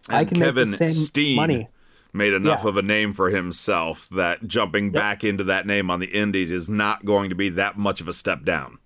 And 0.09 0.16
I 0.18 0.24
can 0.24 0.38
Kevin 0.38 0.70
make 0.70 0.78
the 0.78 0.90
same 0.90 1.05
Steen 1.05 1.36
money. 1.36 1.68
made 2.12 2.32
enough 2.32 2.61
Yeah. 2.64 2.68
of 2.70 2.76
a 2.76 2.82
name 2.82 3.12
for 3.12 3.30
himself 3.30 4.09
that 4.11 4.46
jumping 4.46 4.90
back 4.90 5.22
into 5.24 5.44
that 5.44 5.66
name 5.66 5.90
on 5.90 6.00
the 6.00 6.07
Indies 6.09 6.50
is 6.50 6.68
not 6.68 7.05
going 7.05 7.28
to 7.30 7.34
be 7.36 7.48
that 7.50 7.78
much 7.78 8.00
of 8.00 8.09
a 8.09 8.14
step 8.14 8.44
down. 8.44 8.78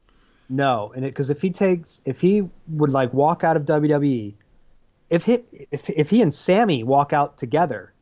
No, 0.49 0.93
and 0.95 1.05
because 1.05 1.31
if 1.31 1.43
he 1.43 1.51
takes, 1.51 2.01
if 2.05 2.21
he 2.21 2.49
would 2.69 2.91
like 2.91 3.13
walk 3.13 3.43
out 3.43 3.57
of 3.57 3.65
WWE, 3.65 4.35
if 5.11 5.25
he 5.25 5.39
if 5.71 5.89
if 5.91 6.11
he 6.11 6.23
and 6.23 6.33
Sami 6.33 6.85
walk 6.85 7.13
out 7.13 7.37
together, 7.39 7.93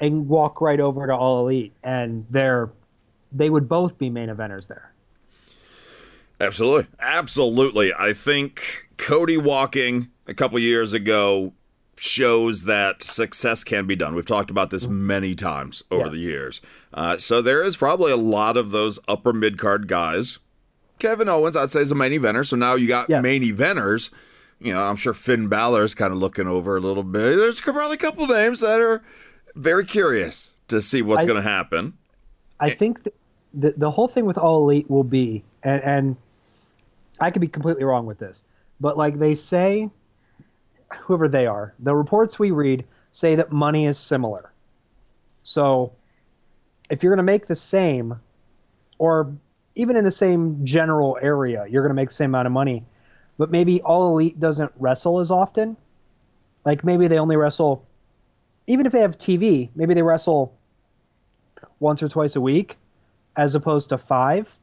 and 0.00 0.28
walk 0.28 0.60
right 0.60 0.80
over 0.80 1.06
to 1.06 1.14
All 1.14 1.46
Elite, 1.46 1.72
and 1.84 2.26
they're 2.30 2.70
they 3.30 3.48
would 3.50 3.68
both 3.68 3.96
be 3.98 4.10
main 4.10 4.28
eventers 4.28 4.66
there. 4.68 4.92
Absolutely. 6.40 6.86
Absolutely. 7.00 7.92
I 7.96 8.12
think 8.12 8.88
Cody 8.96 9.36
walking 9.36 10.08
a 10.26 10.34
couple 10.34 10.58
years 10.58 10.92
ago 10.92 11.52
shows 11.96 12.64
that 12.64 13.02
success 13.02 13.64
can 13.64 13.86
be 13.86 13.96
done. 13.96 14.14
We've 14.14 14.26
talked 14.26 14.50
about 14.50 14.70
this 14.70 14.86
many 14.86 15.34
times 15.34 15.82
over 15.90 16.04
Yes. 16.06 16.12
the 16.12 16.18
years. 16.18 16.60
Uh, 16.92 17.16
so 17.18 17.40
there 17.42 17.62
is 17.62 17.76
probably 17.76 18.12
a 18.12 18.16
lot 18.16 18.56
of 18.56 18.70
those 18.70 18.98
upper 19.08 19.32
mid 19.32 19.58
card 19.58 19.88
guys. 19.88 20.38
Kevin 20.98 21.28
Owens, 21.28 21.56
I'd 21.56 21.70
say, 21.70 21.80
is 21.80 21.90
a 21.90 21.94
main 21.94 22.12
eventer. 22.12 22.46
So 22.46 22.56
now 22.56 22.74
you 22.74 22.86
got 22.88 23.08
Yes. 23.10 23.22
main 23.22 23.42
eventers. 23.42 24.10
You 24.60 24.72
know, 24.72 24.82
I'm 24.82 24.96
sure 24.96 25.12
Finn 25.12 25.48
Balor's 25.48 25.94
kind 25.94 26.12
of 26.12 26.18
looking 26.18 26.46
over 26.46 26.76
a 26.76 26.80
little 26.80 27.02
bit. 27.02 27.36
There's 27.36 27.60
probably 27.60 27.94
a 27.96 27.98
couple 27.98 28.26
names 28.26 28.60
that 28.60 28.80
are 28.80 29.02
very 29.54 29.84
curious 29.84 30.54
to 30.68 30.80
see 30.80 31.02
what's 31.02 31.24
going 31.24 31.36
to 31.42 31.48
happen. 31.48 31.94
I 32.60 32.70
think 32.70 33.02
th- 33.04 33.14
the 33.52 33.74
the 33.76 33.90
whole 33.90 34.08
thing 34.08 34.24
with 34.24 34.38
All 34.38 34.62
Elite 34.62 34.88
will 34.88 35.04
be, 35.04 35.42
and, 35.62 35.82
and 35.82 36.16
I 37.20 37.30
could 37.30 37.40
be 37.40 37.48
completely 37.48 37.84
wrong 37.84 38.06
with 38.06 38.18
this, 38.18 38.42
but 38.80 38.96
like 38.96 39.18
they 39.18 39.34
say, 39.34 39.90
whoever 41.02 41.28
they 41.28 41.46
are, 41.46 41.74
the 41.78 41.94
reports 41.94 42.38
we 42.38 42.50
read 42.50 42.84
say 43.12 43.36
that 43.36 43.52
money 43.52 43.86
is 43.86 43.98
similar. 43.98 44.52
So, 45.42 45.92
if 46.90 47.02
you're 47.02 47.12
going 47.12 47.24
to 47.24 47.32
make 47.32 47.46
the 47.46 47.56
same, 47.56 48.20
or 48.98 49.34
even 49.74 49.96
in 49.96 50.04
the 50.04 50.10
same 50.10 50.64
general 50.64 51.18
area, 51.20 51.66
you're 51.68 51.82
going 51.82 51.90
to 51.90 51.94
make 51.94 52.08
the 52.10 52.14
same 52.14 52.30
amount 52.30 52.46
of 52.46 52.52
money, 52.52 52.84
but 53.38 53.50
maybe 53.50 53.80
All 53.82 54.12
Elite 54.12 54.38
doesn't 54.38 54.72
wrestle 54.78 55.20
as 55.20 55.30
often. 55.30 55.76
Like 56.64 56.84
maybe 56.84 57.08
they 57.08 57.18
only 57.18 57.36
wrestle, 57.36 57.86
even 58.66 58.86
if 58.86 58.92
they 58.92 59.00
have 59.00 59.18
TV, 59.18 59.70
maybe 59.74 59.94
they 59.94 60.02
wrestle 60.02 60.56
once 61.80 62.02
or 62.02 62.08
twice 62.08 62.36
a 62.36 62.40
week 62.40 62.76
as 63.36 63.54
opposed 63.54 63.90
to 63.90 63.98
five. 63.98 64.54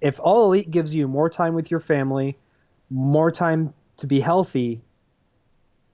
If 0.00 0.20
All 0.20 0.46
Elite 0.46 0.70
gives 0.70 0.94
you 0.94 1.08
more 1.08 1.30
time 1.30 1.54
with 1.54 1.70
your 1.70 1.80
family, 1.80 2.36
more 2.90 3.30
time 3.30 3.72
to 3.98 4.06
be 4.06 4.20
healthy, 4.20 4.80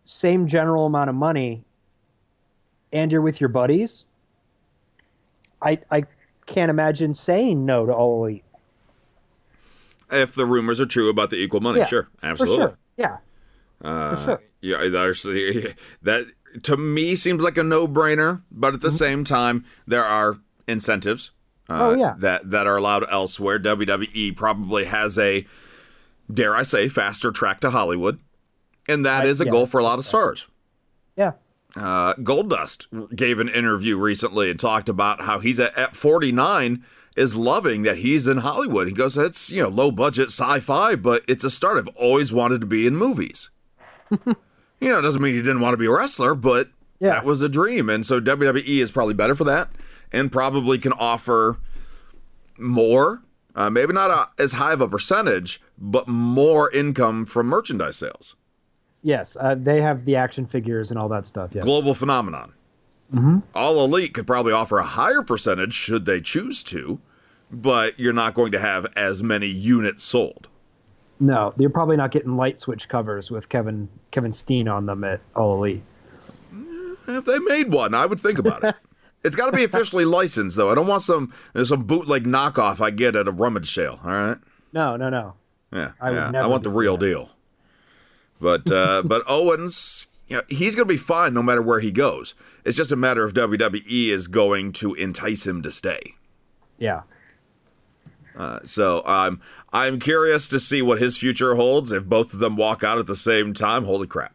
same 0.05 0.47
general 0.47 0.87
amount 0.87 1.11
of 1.11 1.17
money, 1.17 1.65
and 2.93 3.13
you're 3.13 3.23
with 3.23 3.41
your 3.41 3.49
buddies, 3.49 4.05
I 5.63 5.79
I 5.91 6.05
can't 6.47 6.71
imagine 6.71 7.15
saying 7.15 7.65
no 7.67 7.85
to 7.87 7.93
All 7.93 8.25
Elite. 8.25 8.45
If 10.11 10.35
the 10.35 10.47
rumors 10.47 10.81
are 10.81 10.87
true 10.87 11.11
about 11.11 11.31
the 11.31 11.37
equal 11.37 11.61
money, 11.61 11.81
Yeah, 11.81 11.87
sure. 11.87 12.09
Absolutely. 12.23 12.57
For 12.57 12.63
sure. 12.71 12.79
Yeah. 12.97 13.17
Uh, 13.85 14.17
For 14.17 14.23
sure. 14.25 14.43
Yeah, 14.61 14.89
there's 14.89 15.23
that 16.03 16.27
to 16.63 16.77
me 16.77 17.15
seems 17.15 17.43
like 17.43 17.59
a 17.59 17.63
no-brainer, 17.63 18.43
but 18.51 18.73
at 18.75 18.81
the 18.81 18.91
same 18.91 19.23
time, 19.25 19.65
there 19.87 20.05
are 20.05 20.39
incentives. 20.67 21.31
Uh, 21.31 21.35
Mm-hmm. 21.75 21.83
Oh, 21.83 21.95
yeah. 22.01 22.15
that 22.19 22.49
that 22.51 22.67
are 22.67 22.79
allowed 22.79 23.05
elsewhere. 23.11 23.59
WWE 23.59 24.35
probably 24.35 24.87
has 24.87 25.19
a, 25.19 25.47
dare 26.33 26.55
I 26.55 26.63
say, 26.63 26.89
faster 26.89 27.31
track 27.31 27.61
to 27.61 27.71
Hollywood, 27.71 28.19
and 28.89 29.05
that 29.05 29.27
is 29.27 29.41
a 29.41 29.45
yeah, 29.45 29.51
goal 29.51 29.67
for 29.67 29.79
a 29.81 29.85
lot 29.85 29.99
of 29.99 30.05
stars. 30.05 30.47
Yeah. 31.17 31.33
Uh, 31.77 32.15
Goldust 32.15 32.87
gave 33.15 33.39
an 33.41 33.49
interview 33.49 33.97
recently 33.99 34.51
and 34.51 34.59
talked 34.59 34.89
about 34.89 35.23
how 35.23 35.39
he's 35.41 35.61
at, 35.61 35.77
at 35.77 35.95
49 35.95 36.83
is 37.17 37.37
loving 37.37 37.83
that 37.83 37.99
he's 37.99 38.27
in 38.27 38.39
Hollywood. 38.39 38.87
He 38.89 38.93
goes, 38.95 39.17
"It's 39.17 39.51
you 39.51 39.63
know 39.63 39.69
low 39.69 39.91
budget 39.91 40.29
sci-fi, 40.29 40.95
but 40.97 41.23
it's 41.29 41.45
a 41.45 41.51
start. 41.51 41.77
I've 41.79 41.89
always 41.97 42.33
wanted 42.33 42.61
to 42.61 42.67
be 42.67 42.87
in 42.87 42.97
movies." 42.97 43.51
you 44.11 44.35
know, 44.81 44.99
it 44.99 45.03
doesn't 45.03 45.21
mean 45.21 45.35
he 45.35 45.43
didn't 45.43 45.61
want 45.61 45.75
to 45.75 45.79
be 45.79 45.87
a 45.87 45.91
wrestler, 45.91 46.35
but 46.35 46.69
Yeah. 47.01 47.11
that 47.11 47.25
was 47.25 47.43
a 47.43 47.49
dream, 47.49 47.91
and 47.91 48.07
so 48.07 48.21
WWE 48.21 48.79
is 48.81 48.91
probably 48.91 49.15
better 49.15 49.35
for 49.35 49.45
that, 49.45 49.69
and 50.13 50.33
probably 50.33 50.79
can 50.79 50.93
offer 50.93 51.59
more. 52.59 53.23
Uh, 53.55 53.69
maybe 53.69 53.93
not 53.93 54.11
a, 54.11 54.43
as 54.43 54.53
high 54.53 54.73
of 54.73 54.81
a 54.81 54.89
percentage, 54.89 55.61
but 55.81 56.09
more 56.09 56.71
income 56.71 57.25
from 57.25 57.47
merchandise 57.47 57.97
sales. 57.97 58.35
Yes. 59.03 59.37
Uh, 59.39 59.55
they 59.55 59.81
have 59.81 60.05
the 60.05 60.17
action 60.17 60.47
figures 60.47 60.91
and 60.91 60.99
all 60.99 61.09
that 61.09 61.27
stuff. 61.27 61.51
Yeah. 61.53 61.63
global 61.63 61.95
phenomenon. 61.95 62.53
Mm-hmm. 63.15 63.39
All 63.55 63.83
Elite 63.85 64.13
could 64.13 64.27
probably 64.27 64.53
offer 64.53 64.79
a 64.79 64.85
higher 64.85 65.23
percentage 65.23 65.73
should 65.73 66.05
they 66.05 66.21
choose 66.21 66.63
to, 66.65 67.01
but 67.51 67.99
you're 67.99 68.13
not 68.13 68.35
going 68.35 68.53
to 68.53 68.59
have 68.59 68.87
as 68.97 69.23
many 69.23 69.47
units 69.47 70.05
sold. 70.05 70.49
No, 71.21 71.55
you're 71.57 71.71
probably 71.71 71.97
not 71.97 72.11
getting 72.11 72.37
light 72.37 72.61
switch 72.61 72.89
covers 72.89 73.31
with 73.31 73.49
Kevin 73.49 73.89
Kevin 74.11 74.33
Steen 74.33 74.69
on 74.69 74.87
them 74.87 75.05
at 75.05 75.21
All 75.35 75.57
Elite. 75.57 75.83
If 77.09 77.25
they 77.25 77.39
made 77.39 77.73
one, 77.73 77.95
I 77.95 78.07
would 78.07 78.21
think 78.21 78.39
about 78.39 78.65
it. 78.65 78.75
It's 79.25 79.35
got 79.35 79.47
to 79.47 79.53
be 79.57 79.65
officially 79.65 80.05
licensed, 80.05 80.57
though. 80.57 80.71
I 80.71 80.77
don't 80.77 80.87
want 80.87 81.03
some 81.03 81.35
some 81.65 81.83
bootleg 81.83 82.23
knockoff 82.25 82.81
I 82.81 82.91
get 82.91 83.17
at 83.17 83.27
a 83.27 83.33
rummage 83.33 83.75
sale. 83.75 83.99
All 84.05 84.13
right, 84.13 84.39
No, 84.73 84.97
no, 84.97 85.11
no. 85.11 85.35
Yeah, 85.73 85.93
I 86.01 86.11
yeah. 86.11 86.31
I 86.35 86.47
want 86.47 86.63
the 86.63 86.71
real 86.71 86.97
that. 86.97 87.07
deal. 87.07 87.31
But 88.41 88.71
uh, 88.71 89.03
but 89.07 89.23
Owens, 89.27 90.07
you 90.29 90.37
know, 90.37 90.43
he's 90.49 90.75
going 90.75 90.87
to 90.87 90.93
be 90.93 90.99
fine 90.99 91.35
no 91.35 91.43
matter 91.43 91.63
where 91.63 91.81
he 91.81 91.91
goes. 91.91 92.35
It's 92.65 92.77
just 92.77 92.93
a 92.93 92.97
matter 92.97 93.25
of 93.25 93.35
WWE 93.35 94.09
is 94.09 94.29
going 94.29 94.73
to 94.75 94.95
entice 94.95 95.47
him 95.47 95.63
to 95.63 95.71
stay. 95.71 96.15
Yeah. 96.79 97.03
So 98.65 99.03
I'm 99.05 99.41
I'm 99.73 99.99
curious 99.99 100.49
to 100.49 100.61
see 100.61 100.81
what 100.81 101.01
his 101.01 101.17
future 101.19 101.57
holds. 101.57 101.91
If 101.91 102.05
both 102.05 102.33
of 102.33 102.39
them 102.39 102.57
walk 102.57 102.85
out 102.85 102.99
at 102.99 103.07
the 103.09 103.17
same 103.17 103.53
time, 103.53 103.85
holy 103.85 104.07
crap, 104.07 104.33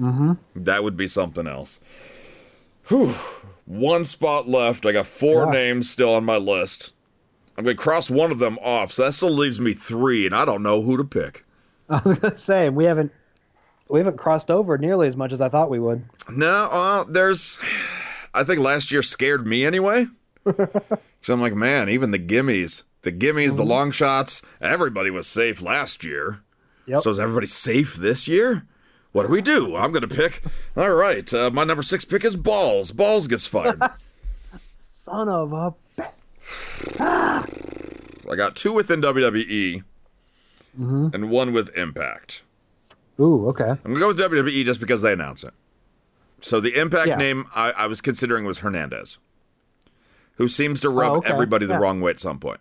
mm-hmm. 0.00 0.32
that 0.56 0.82
would 0.82 0.96
be 0.96 1.06
something 1.06 1.46
else. 1.46 1.78
Whew. 2.88 3.14
One 3.64 4.04
spot 4.04 4.48
left. 4.48 4.84
I 4.84 4.92
got 4.92 5.06
four 5.06 5.44
Yeah. 5.44 5.52
names 5.52 5.88
still 5.90 6.14
on 6.14 6.24
my 6.24 6.36
list. 6.38 6.92
I'm 7.56 7.64
gonna 7.64 7.74
cross 7.74 8.10
one 8.10 8.30
of 8.30 8.38
them 8.38 8.58
off, 8.58 8.92
so 8.92 9.04
that 9.04 9.12
still 9.12 9.30
leaves 9.30 9.60
me 9.60 9.72
three, 9.72 10.26
and 10.26 10.34
I 10.34 10.44
don't 10.44 10.62
know 10.62 10.82
who 10.82 10.96
to 10.96 11.04
pick. 11.04 11.44
I 11.88 12.00
was 12.04 12.18
gonna 12.18 12.36
say 12.36 12.68
we 12.68 12.84
haven't 12.84 13.12
we 13.88 14.00
haven't 14.00 14.16
crossed 14.16 14.50
over 14.50 14.76
nearly 14.78 15.06
as 15.06 15.16
much 15.16 15.32
as 15.32 15.40
I 15.40 15.48
thought 15.48 15.70
we 15.70 15.78
would. 15.78 16.04
No, 16.30 16.68
uh, 16.70 17.04
there's. 17.04 17.60
I 18.34 18.44
think 18.44 18.60
last 18.60 18.90
year 18.92 19.02
scared 19.02 19.46
me 19.46 19.64
anyway. 19.64 20.06
so 21.22 21.32
I'm 21.32 21.40
like, 21.40 21.54
man, 21.54 21.88
even 21.88 22.10
the 22.10 22.18
gimmies, 22.18 22.82
the 23.02 23.12
gimmies, 23.12 23.56
the 23.56 23.64
long 23.64 23.90
shots, 23.90 24.42
everybody 24.60 25.10
was 25.10 25.26
safe 25.26 25.62
last 25.62 26.04
year. 26.04 26.42
Yep. 26.86 27.02
So 27.02 27.10
is 27.10 27.18
everybody 27.18 27.46
safe 27.46 27.94
this 27.94 28.28
year? 28.28 28.66
What 29.12 29.26
do 29.26 29.32
we 29.32 29.40
do? 29.40 29.74
I'm 29.74 29.92
going 29.92 30.06
to 30.06 30.14
pick. 30.14 30.42
All 30.76 30.92
right, 30.92 31.32
uh, 31.32 31.50
my 31.50 31.64
number 31.64 31.82
six 31.82 32.04
pick 32.04 32.24
is 32.24 32.36
Ballz. 32.36 32.92
Ballz 32.92 33.28
gets 33.28 33.46
fired. 33.46 33.80
Son 34.78 35.28
of 35.28 35.52
a 35.52 35.72
I 36.98 38.34
got 38.36 38.56
two 38.56 38.72
within 38.72 39.00
WWE 39.00 39.82
and 40.78 41.30
one 41.30 41.52
with 41.52 41.74
Impact. 41.76 42.42
Ooh, 43.18 43.48
okay. 43.48 43.64
I'm 43.70 43.94
going 43.94 43.94
to 43.94 44.00
go 44.00 44.08
with 44.08 44.18
WWE 44.18 44.64
just 44.64 44.80
because 44.80 45.02
they 45.02 45.12
announce 45.12 45.42
it. 45.44 45.54
So 46.42 46.60
the 46.60 46.78
Impact 46.78 47.08
Yeah. 47.08 47.16
name 47.16 47.46
I, 47.54 47.72
I 47.72 47.86
was 47.86 48.00
considering 48.00 48.44
was 48.44 48.58
Hernandez, 48.58 49.18
who 50.34 50.48
seems 50.48 50.80
to 50.82 50.90
rub 50.90 51.12
Oh, 51.12 51.16
okay. 51.16 51.30
everybody 51.32 51.64
the 51.66 51.74
Yeah. 51.74 51.78
wrong 51.80 52.00
way 52.00 52.10
at 52.10 52.20
some 52.20 52.38
point. 52.38 52.60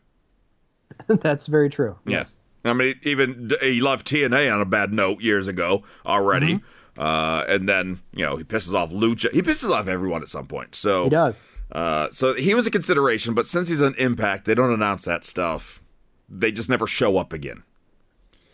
That's 1.07 1.47
very 1.47 1.70
true. 1.70 1.97
Yes. 2.05 2.38
I 2.63 2.74
mean, 2.74 2.95
even 3.03 3.51
he 3.61 3.82
left 3.82 4.07
TNA 4.07 4.53
on 4.53 4.61
a 4.61 4.66
bad 4.66 4.93
note 4.93 5.22
years 5.22 5.47
ago 5.47 5.84
already. 6.05 6.61
Uh, 6.97 7.43
and 7.49 7.68
then 7.68 7.99
you 8.13 8.26
know 8.26 8.38
he 8.38 8.43
pisses 8.45 8.74
off 8.74 8.91
Lucha. 8.91 9.30
He 9.34 9.41
pisses 9.41 9.70
off 9.70 9.88
everyone 9.89 10.22
at 10.22 10.30
some 10.30 10.47
point. 10.47 10.74
So 10.74 11.03
He 11.03 11.09
does. 11.09 11.41
Uh, 11.72 12.09
so 12.11 12.34
he 12.36 12.53
was 12.53 12.68
a 12.68 12.72
consideration, 12.72 13.34
but 13.34 13.45
since 13.45 13.68
he's 13.68 13.82
an 13.82 13.95
Impact, 13.97 14.45
they 14.45 14.55
don't 14.55 14.72
announce 14.72 15.05
that 15.05 15.24
stuff. 15.24 15.82
They 16.30 16.51
just 16.51 16.70
never 16.70 16.88
show 16.88 17.18
up 17.18 17.34
again. 17.34 17.63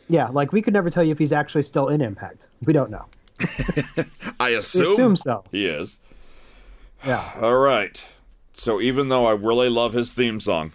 Yeah, 0.09 0.27
like 0.29 0.51
we 0.51 0.61
could 0.61 0.73
never 0.73 0.89
tell 0.89 1.03
you 1.03 1.11
if 1.11 1.19
he's 1.19 1.31
actually 1.31 1.63
still 1.63 1.87
in 1.87 2.01
Impact. 2.01 2.47
We 2.65 2.73
don't 2.73 2.89
know. 2.91 3.05
I 4.39 4.49
We 4.49 4.55
assume, 4.55 4.91
assume 4.93 5.15
so. 5.15 5.43
he 5.51 5.65
is. 5.65 5.99
Yeah. 7.05 7.31
All 7.41 7.57
right. 7.57 8.05
So 8.53 8.81
even 8.81 9.09
though 9.09 9.25
I 9.25 9.31
really 9.31 9.69
love 9.69 9.93
his 9.93 10.13
theme 10.13 10.39
song, 10.39 10.73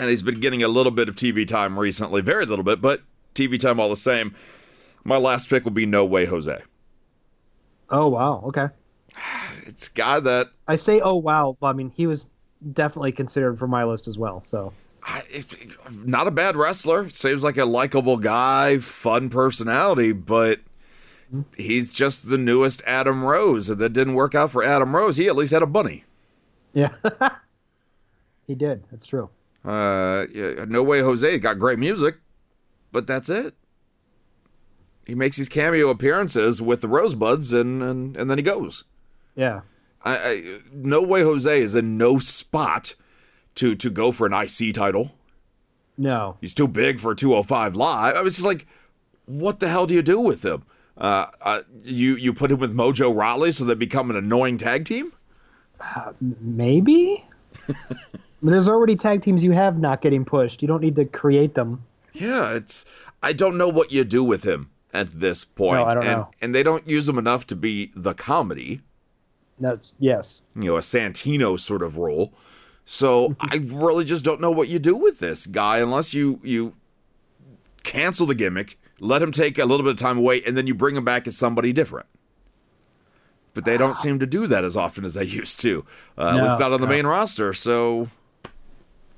and 0.00 0.10
he's 0.10 0.22
been 0.22 0.40
getting 0.40 0.62
a 0.62 0.68
little 0.68 0.92
bit 0.92 1.08
of 1.08 1.14
TV 1.16 1.46
time 1.46 1.78
recently, 1.78 2.20
very 2.20 2.44
little 2.46 2.64
bit, 2.64 2.80
but 2.80 3.02
TV 3.34 3.58
time 3.58 3.78
all 3.80 3.88
the 3.88 3.96
same. 3.96 4.34
My 5.04 5.16
last 5.16 5.48
pick 5.48 5.64
will 5.64 5.70
be 5.70 5.86
No 5.86 6.04
Way 6.04 6.26
Jose. 6.26 6.60
Oh 7.90 8.08
wow. 8.08 8.42
Okay. 8.46 8.66
It's 9.68 9.88
a 9.88 9.92
guy 9.92 10.18
that 10.20 10.48
I 10.66 10.76
say 10.76 11.00
oh 11.00 11.16
wow, 11.16 11.56
but 11.60 11.66
I 11.68 11.72
mean 11.74 11.90
he 11.94 12.06
was 12.06 12.28
definitely 12.72 13.12
considered 13.12 13.58
for 13.58 13.68
my 13.68 13.84
list 13.84 14.08
as 14.08 14.18
well. 14.18 14.42
So 14.44 14.72
I, 15.02 15.22
it, 15.30 15.54
not 15.92 16.26
a 16.26 16.30
bad 16.30 16.56
wrestler. 16.56 17.10
Seems 17.10 17.44
like 17.44 17.58
a 17.58 17.66
likable 17.66 18.16
guy, 18.16 18.78
fun 18.78 19.28
personality, 19.28 20.12
but 20.12 20.60
he's 21.56 21.92
just 21.92 22.30
the 22.30 22.38
newest 22.38 22.82
Adam 22.86 23.22
Rose, 23.22 23.68
and 23.68 23.78
that 23.78 23.92
didn't 23.92 24.14
work 24.14 24.34
out 24.34 24.50
for 24.50 24.64
Adam 24.64 24.96
Rose. 24.96 25.18
He 25.18 25.28
at 25.28 25.36
least 25.36 25.52
had 25.52 25.62
a 25.62 25.66
bunny. 25.66 26.04
yeah, 26.72 26.92
he 28.46 28.54
did. 28.54 28.84
That's 28.90 29.06
true. 29.06 29.28
Uh, 29.64 30.24
yeah, 30.32 30.64
no 30.66 30.82
way, 30.82 31.00
Jose 31.00 31.38
got 31.40 31.58
great 31.58 31.78
music, 31.78 32.16
but 32.90 33.06
that's 33.06 33.28
it. 33.28 33.54
He 35.06 35.14
makes 35.14 35.36
these 35.36 35.48
cameo 35.50 35.90
appearances 35.90 36.62
with 36.62 36.80
the 36.80 36.88
Rosebuds, 36.88 37.52
and 37.52 37.82
and, 37.82 38.16
and 38.16 38.30
then 38.30 38.38
he 38.38 38.42
goes. 38.42 38.84
Yeah. 39.38 39.60
I, 40.02 40.16
I, 40.18 40.58
no 40.72 41.00
way, 41.00 41.22
Jose 41.22 41.60
is 41.60 41.76
in 41.76 41.96
no 41.96 42.18
spot 42.18 42.96
to 43.54 43.76
to 43.76 43.88
go 43.88 44.10
for 44.10 44.26
an 44.26 44.32
IC 44.32 44.74
title. 44.74 45.12
No. 45.96 46.36
He's 46.40 46.54
too 46.54 46.68
big 46.68 46.98
for 46.98 47.14
205 47.14 47.76
live. 47.76 48.16
I 48.16 48.22
was 48.22 48.34
just 48.34 48.46
like, 48.46 48.66
what 49.26 49.60
the 49.60 49.68
hell 49.68 49.86
do 49.86 49.94
you 49.94 50.02
do 50.02 50.18
with 50.18 50.44
him? 50.44 50.64
Uh, 50.96 51.26
uh, 51.42 51.60
you 51.84 52.16
you 52.16 52.34
put 52.34 52.50
him 52.50 52.58
with 52.58 52.74
Mojo 52.74 53.14
Rawley 53.14 53.52
so 53.52 53.64
they 53.64 53.74
become 53.74 54.10
an 54.10 54.16
annoying 54.16 54.58
tag 54.58 54.84
team? 54.84 55.12
Maybe. 56.40 57.24
There's 58.42 58.68
already 58.68 58.96
tag 58.96 59.22
teams 59.22 59.44
you 59.44 59.52
have 59.52 59.78
not 59.78 60.00
getting 60.00 60.24
pushed. 60.24 60.62
You 60.62 60.68
don't 60.68 60.82
need 60.82 60.96
to 60.96 61.04
create 61.04 61.54
them. 61.54 61.84
Yeah, 62.12 62.54
it's 62.54 62.84
I 63.22 63.32
don't 63.32 63.56
know 63.56 63.68
what 63.68 63.92
you 63.92 64.02
do 64.02 64.24
with 64.24 64.44
him 64.44 64.70
at 64.92 65.20
this 65.20 65.44
point. 65.44 65.78
No, 65.78 65.84
I 65.84 65.94
don't 65.94 66.04
and 66.04 66.18
know. 66.18 66.30
and 66.40 66.54
they 66.54 66.64
don't 66.64 66.88
use 66.88 67.08
him 67.08 67.18
enough 67.18 67.46
to 67.48 67.56
be 67.56 67.92
the 67.94 68.14
comedy, 68.14 68.80
That's 69.60 69.94
yes. 69.98 70.40
you 70.54 70.64
know, 70.64 70.76
a 70.76 70.80
Santino 70.80 71.58
sort 71.58 71.82
of 71.82 71.98
role. 71.98 72.32
So 72.84 73.36
I 73.40 73.60
really 73.62 74.04
just 74.04 74.24
don't 74.24 74.40
know 74.40 74.50
what 74.50 74.68
you 74.68 74.78
do 74.78 74.96
with 74.96 75.18
this 75.18 75.46
guy 75.46 75.78
unless 75.78 76.14
you 76.14 76.40
you 76.42 76.74
cancel 77.82 78.26
the 78.26 78.34
gimmick, 78.34 78.78
let 78.98 79.20
him 79.22 79.30
take 79.32 79.58
a 79.58 79.64
little 79.64 79.84
bit 79.84 79.90
of 79.90 79.96
time 79.96 80.18
away, 80.18 80.42
and 80.42 80.56
then 80.56 80.66
you 80.66 80.74
bring 80.74 80.96
him 80.96 81.04
back 81.04 81.26
as 81.26 81.36
somebody 81.36 81.72
different. 81.72 82.06
But 83.54 83.64
they 83.64 83.76
don't 83.76 83.96
seem 83.96 84.18
to 84.20 84.26
do 84.26 84.46
that 84.46 84.64
as 84.64 84.76
often 84.76 85.04
as 85.04 85.14
they 85.14 85.24
used 85.24 85.60
to. 85.60 85.84
Uh, 86.16 86.36
at 86.36 86.42
least 86.44 86.60
not 86.60 86.72
on 86.72 86.80
the 86.80 86.86
no. 86.86 86.92
main 86.92 87.06
roster. 87.06 87.52
So 87.52 88.08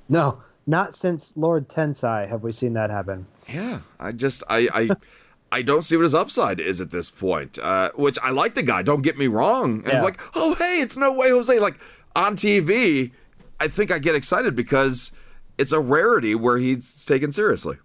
No, 0.09 0.41
not 0.67 0.95
since 0.95 1.31
Lord 1.35 1.69
Tensai 1.69 2.27
have 2.27 2.43
we 2.43 2.51
seen 2.51 2.73
that 2.73 2.89
happen. 2.89 3.25
yeah, 3.47 3.79
I 3.99 4.11
just 4.11 4.43
I 4.49 4.67
I, 4.73 4.89
I 5.51 5.61
don't 5.61 5.81
see 5.81 5.97
what 5.97 6.03
his 6.03 6.13
upside 6.13 6.59
is 6.59 6.79
at 6.79 6.91
this 6.91 7.09
point. 7.09 7.59
Uh, 7.59 7.91
which 7.95 8.17
I 8.23 8.29
like 8.31 8.53
the 8.55 8.63
guy. 8.63 8.83
Don't 8.83 9.01
get 9.01 9.17
me 9.17 9.27
wrong. 9.27 9.79
And 9.83 9.87
Yeah. 9.87 10.01
like, 10.01 10.19
oh 10.35 10.55
hey, 10.55 10.79
it's 10.81 10.95
no 10.97 11.11
way 11.11 11.29
Jose. 11.29 11.59
Like 11.59 11.77
on 12.15 12.35
TV, 12.35 13.11
I 13.59 13.67
think 13.67 13.91
I 13.91 13.99
get 13.99 14.15
excited 14.15 14.55
because 14.55 15.11
it's 15.57 15.71
a 15.71 15.79
rarity 15.79 16.35
where 16.35 16.57
he's 16.57 17.03
taken 17.05 17.31
seriously. 17.31 17.77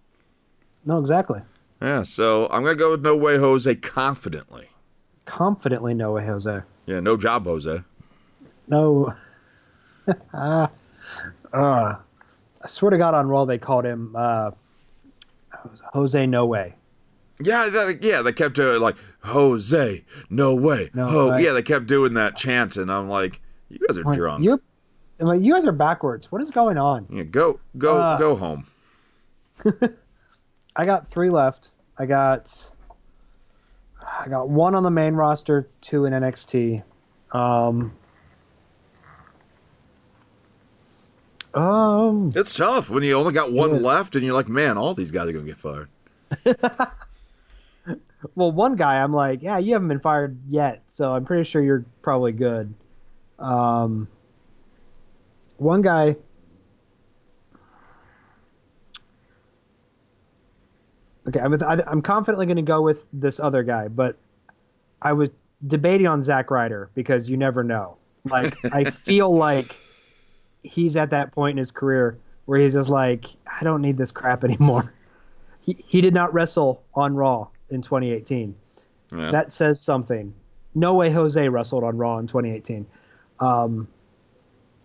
No, 0.84 0.98
exactly. 0.98 1.40
Yeah, 1.82 2.04
so 2.04 2.46
I'm 2.50 2.62
gonna 2.62 2.76
go 2.76 2.92
with 2.92 3.02
no 3.02 3.16
way 3.16 3.36
Jose 3.38 3.74
confidently. 3.76 4.70
Confidently, 5.24 5.92
no 5.92 6.12
way, 6.12 6.24
Jose. 6.24 6.60
Yeah, 6.86 7.00
no 7.00 7.16
job, 7.16 7.44
Jose. 7.44 7.82
No. 8.68 9.12
uh, 10.32 10.66
I 11.52 11.96
swear 12.68 12.90
to 12.90 12.98
God, 12.98 13.14
on 13.14 13.28
Raw 13.28 13.44
they 13.44 13.58
called 13.58 13.84
him 13.84 14.14
uh, 14.16 14.52
Jose 15.92 16.26
No 16.26 16.46
Way. 16.46 16.74
Yeah, 17.42 17.68
that, 17.68 18.02
yeah, 18.02 18.22
they 18.22 18.32
kept 18.32 18.54
doing 18.54 18.80
like 18.80 18.96
Jose, 19.20 20.04
no 20.30 20.54
way, 20.54 20.90
No 20.94 21.06
Ho. 21.06 21.30
way. 21.32 21.42
Yeah, 21.44 21.52
they 21.52 21.62
kept 21.62 21.86
doing 21.86 22.14
that 22.14 22.36
chant, 22.36 22.76
and 22.76 22.90
I'm 22.90 23.08
like, 23.08 23.40
you 23.68 23.78
guys 23.86 23.98
are 23.98 24.04
Like, 24.04 24.16
drunk. 24.16 24.42
You're, 24.44 24.60
like, 25.18 25.42
you 25.42 25.52
guys 25.52 25.66
are 25.66 25.72
backwards. 25.72 26.30
What 26.32 26.40
is 26.40 26.50
going 26.50 26.78
on? 26.78 27.06
Yeah, 27.10 27.24
go, 27.24 27.60
go, 27.76 27.98
Uh. 27.98 28.16
go 28.18 28.36
home. 28.36 28.66
I 30.76 30.84
got 30.86 31.08
three 31.08 31.30
left. 31.30 31.70
I 31.98 32.06
got 32.06 32.70
I 34.02 34.28
got 34.28 34.48
one 34.48 34.74
on 34.74 34.82
the 34.82 34.90
main 34.90 35.14
roster, 35.14 35.68
two 35.80 36.04
in 36.04 36.12
NXT. 36.12 36.82
Um, 37.32 37.92
um, 41.54 42.32
It's 42.34 42.54
tough 42.54 42.90
when 42.90 43.02
you 43.02 43.14
only 43.14 43.32
got 43.32 43.52
one 43.52 43.82
left, 43.82 44.14
and 44.14 44.24
you're 44.24 44.34
like, 44.34 44.48
man, 44.48 44.76
all 44.78 44.94
these 44.94 45.10
guys 45.10 45.28
are 45.28 45.32
gonna 45.32 45.44
get 45.44 45.58
fired. 45.58 45.88
well, 48.34 48.52
one 48.52 48.76
guy 48.76 49.02
I'm 49.02 49.12
like, 49.12 49.42
yeah, 49.42 49.58
you 49.58 49.72
haven't 49.74 49.88
been 49.88 50.00
fired 50.00 50.38
yet, 50.48 50.82
so 50.88 51.12
I'm 51.12 51.24
pretty 51.24 51.44
sure 51.44 51.62
you're 51.62 51.84
probably 52.02 52.32
good. 52.32 52.72
Um, 53.38 54.08
one 55.58 55.82
guy. 55.82 56.16
Okay, 61.28 61.40
I'm, 61.40 61.54
I- 61.62 61.84
I'm 61.86 62.02
confidently 62.02 62.46
going 62.46 62.56
to 62.56 62.62
go 62.62 62.82
with 62.82 63.06
this 63.12 63.40
other 63.40 63.62
guy, 63.62 63.88
but 63.88 64.16
I 65.02 65.12
was 65.12 65.30
debating 65.66 66.06
on 66.06 66.22
Zack 66.22 66.50
Ryder 66.50 66.90
because 66.94 67.28
you 67.28 67.36
never 67.36 67.64
know. 67.64 67.96
Like, 68.24 68.56
I 68.72 68.84
feel 68.90 69.34
like 69.34 69.74
he's 70.62 70.96
at 70.96 71.10
that 71.10 71.32
point 71.32 71.52
in 71.52 71.58
his 71.58 71.70
career 71.70 72.18
where 72.46 72.60
he's 72.60 72.74
just 72.74 72.90
like, 72.90 73.26
I 73.46 73.64
don't 73.64 73.82
need 73.82 73.96
this 73.98 74.10
crap 74.10 74.44
anymore. 74.44 74.92
He, 75.60 75.76
he 75.86 76.00
did 76.00 76.14
not 76.14 76.32
wrestle 76.32 76.82
on 76.94 77.14
Raw 77.16 77.48
in 77.70 77.82
2018. 77.82 78.54
Yeah. 79.12 79.30
That 79.30 79.52
says 79.52 79.80
something. 79.80 80.34
No 80.74 80.94
way 80.94 81.10
Jose 81.10 81.48
wrestled 81.48 81.84
on 81.84 81.96
Raw 81.96 82.18
in 82.18 82.26
2018. 82.26 82.86
Um, 83.40 83.88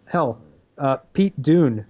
hell, 0.06 0.42
uh, 0.78 0.98
Pete 1.14 1.40
Dunne, 1.42 1.86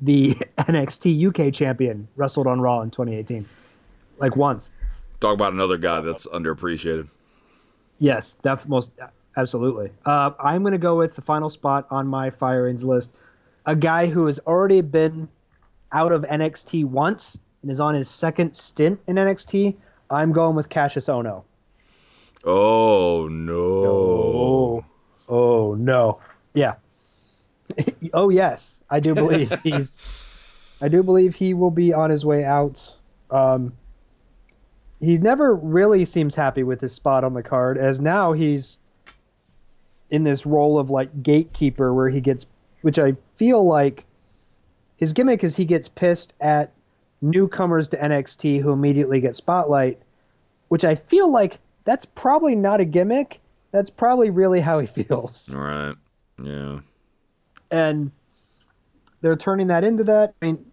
the 0.00 0.34
NXT 0.58 1.28
UK 1.28 1.52
champion, 1.52 2.08
wrestled 2.16 2.46
on 2.46 2.60
Raw 2.60 2.80
in 2.82 2.90
2018. 2.90 3.46
Like 4.18 4.36
once. 4.36 4.72
Talk 5.20 5.34
about 5.34 5.52
another 5.52 5.76
guy 5.76 6.00
that's 6.00 6.26
underappreciated. 6.26 7.08
Yes, 7.98 8.36
def- 8.42 8.68
most 8.68 8.92
absolutely. 9.36 9.90
Uh, 10.04 10.32
I'm 10.38 10.62
going 10.62 10.72
to 10.72 10.78
go 10.78 10.96
with 10.96 11.14
the 11.14 11.22
final 11.22 11.50
spot 11.50 11.86
on 11.90 12.06
my 12.06 12.30
firings 12.30 12.84
list. 12.84 13.12
A 13.66 13.74
guy 13.74 14.06
who 14.06 14.26
has 14.26 14.38
already 14.40 14.80
been 14.80 15.28
out 15.92 16.12
of 16.12 16.22
NXT 16.22 16.84
once 16.84 17.38
and 17.62 17.70
is 17.70 17.80
on 17.80 17.94
his 17.94 18.10
second 18.10 18.54
stint 18.54 19.00
in 19.06 19.16
NXT. 19.16 19.76
I'm 20.10 20.32
going 20.32 20.54
with 20.54 20.68
Kassius 20.68 21.08
Ohno. 21.08 21.44
Oh 22.44 23.28
no! 23.28 23.54
Oh, 23.64 24.84
oh 25.28 25.74
no. 25.74 26.20
Yeah. 26.52 26.74
oh 28.12 28.28
yes, 28.28 28.78
I 28.90 29.00
do 29.00 29.14
believe 29.14 29.52
he's. 29.62 30.02
I 30.82 30.88
do 30.88 31.02
believe 31.02 31.34
he 31.34 31.54
will 31.54 31.70
be 31.70 31.92
on 31.94 32.10
his 32.10 32.26
way 32.26 32.44
out. 32.44 32.94
Um, 33.30 33.72
he 35.00 35.16
never 35.18 35.54
really 35.54 36.04
seems 36.04 36.34
happy 36.34 36.62
with 36.62 36.80
his 36.80 36.92
spot 36.92 37.24
on 37.24 37.32
the 37.34 37.42
card, 37.42 37.78
as 37.78 38.00
now 38.00 38.32
he's 38.32 38.78
in 40.10 40.24
this 40.24 40.44
role 40.44 40.78
of 40.78 40.90
like 40.90 41.22
gatekeeper, 41.22 41.94
where 41.94 42.10
he 42.10 42.20
gets, 42.20 42.46
which 42.82 42.98
I 42.98 43.16
feel 43.36 43.64
like 43.64 44.04
his 44.96 45.12
gimmick 45.12 45.42
is 45.42 45.56
he 45.56 45.64
gets 45.64 45.88
pissed 45.88 46.34
at 46.40 46.72
newcomers 47.24 47.88
to 47.88 47.96
NXT 47.96 48.60
who 48.60 48.72
immediately 48.72 49.20
get 49.20 49.34
spotlight, 49.34 49.98
which 50.68 50.84
I 50.84 50.94
feel 50.94 51.30
like 51.30 51.58
that's 51.84 52.04
probably 52.04 52.54
not 52.54 52.80
a 52.80 52.84
gimmick. 52.84 53.40
That's 53.72 53.90
probably 53.90 54.30
really 54.30 54.60
how 54.60 54.78
he 54.78 54.86
feels. 55.02 55.52
All 55.54 55.60
right. 55.60 55.94
Yeah. 56.42 56.80
And 57.70 58.10
they're 59.20 59.36
turning 59.36 59.68
that 59.68 59.84
into 59.84 60.04
that. 60.04 60.34
I 60.40 60.46
mean, 60.46 60.72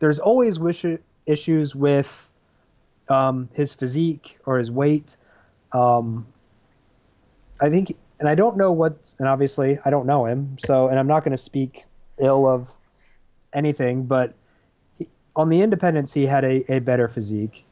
there's 0.00 0.18
always 0.18 0.58
wish- 0.58 0.84
issues 1.26 1.74
with 1.74 2.28
um, 3.08 3.48
his 3.52 3.72
physique 3.72 4.38
or 4.44 4.58
his 4.58 4.70
weight. 4.70 5.16
Um, 5.72 6.26
I 7.60 7.70
think, 7.70 7.96
and 8.18 8.28
I 8.28 8.34
don't 8.34 8.56
know 8.56 8.72
what, 8.72 8.96
and 9.18 9.28
obviously 9.28 9.78
I 9.84 9.90
don't 9.90 10.06
know 10.06 10.26
him, 10.26 10.56
so, 10.58 10.88
and 10.88 10.98
I'm 10.98 11.06
not 11.06 11.20
going 11.20 11.32
to 11.32 11.42
speak 11.42 11.84
ill 12.18 12.46
of 12.46 12.74
anything, 13.52 14.04
but 14.04 14.34
on 15.36 15.50
the 15.50 15.60
independence, 15.60 16.14
he 16.14 16.26
had 16.26 16.44
a, 16.44 16.72
a 16.72 16.78
better 16.80 17.08
physique. 17.08 17.64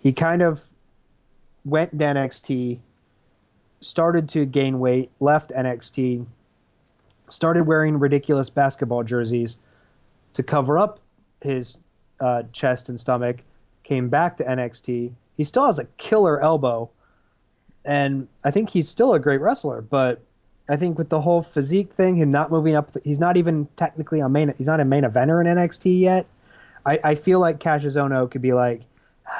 He 0.00 0.12
kind 0.12 0.42
of 0.42 0.60
went 1.64 1.92
to 1.92 2.04
NXT, 2.04 2.78
started 3.80 4.28
to 4.30 4.44
gain 4.44 4.80
weight, 4.80 5.10
left 5.20 5.50
NXT, 5.50 6.26
started 7.28 7.66
wearing 7.66 7.98
ridiculous 7.98 8.50
basketball 8.50 9.04
jerseys 9.04 9.58
to 10.34 10.42
cover 10.42 10.78
up 10.78 10.98
his 11.40 11.78
uh, 12.20 12.42
chest 12.52 12.88
and 12.88 12.98
stomach, 12.98 13.36
came 13.84 14.08
back 14.08 14.36
to 14.38 14.44
NXT. 14.44 15.12
He 15.36 15.44
still 15.44 15.66
has 15.66 15.78
a 15.78 15.84
killer 15.96 16.40
elbow, 16.42 16.90
and 17.84 18.26
I 18.42 18.50
think 18.50 18.70
he's 18.70 18.88
still 18.88 19.14
a 19.14 19.20
great 19.20 19.40
wrestler. 19.40 19.80
But 19.80 20.20
I 20.68 20.76
think 20.76 20.98
with 20.98 21.10
the 21.10 21.20
whole 21.20 21.42
physique 21.42 21.92
thing, 21.92 22.16
him 22.16 22.30
not 22.30 22.50
moving 22.50 22.74
up, 22.74 22.90
he's 23.04 23.18
not 23.18 23.36
even 23.36 23.68
technically 23.76 24.20
a 24.20 24.28
main. 24.28 24.52
He's 24.58 24.66
not 24.66 24.80
a 24.80 24.84
main 24.84 25.04
eventer 25.04 25.40
in 25.40 25.56
NXT 25.56 26.00
yet. 26.00 26.26
I, 26.86 27.00
I 27.02 27.14
feel 27.14 27.40
like 27.40 27.58
Kassius 27.60 27.96
Ohno 27.96 28.30
could 28.30 28.42
be 28.42 28.52
like, 28.52 28.82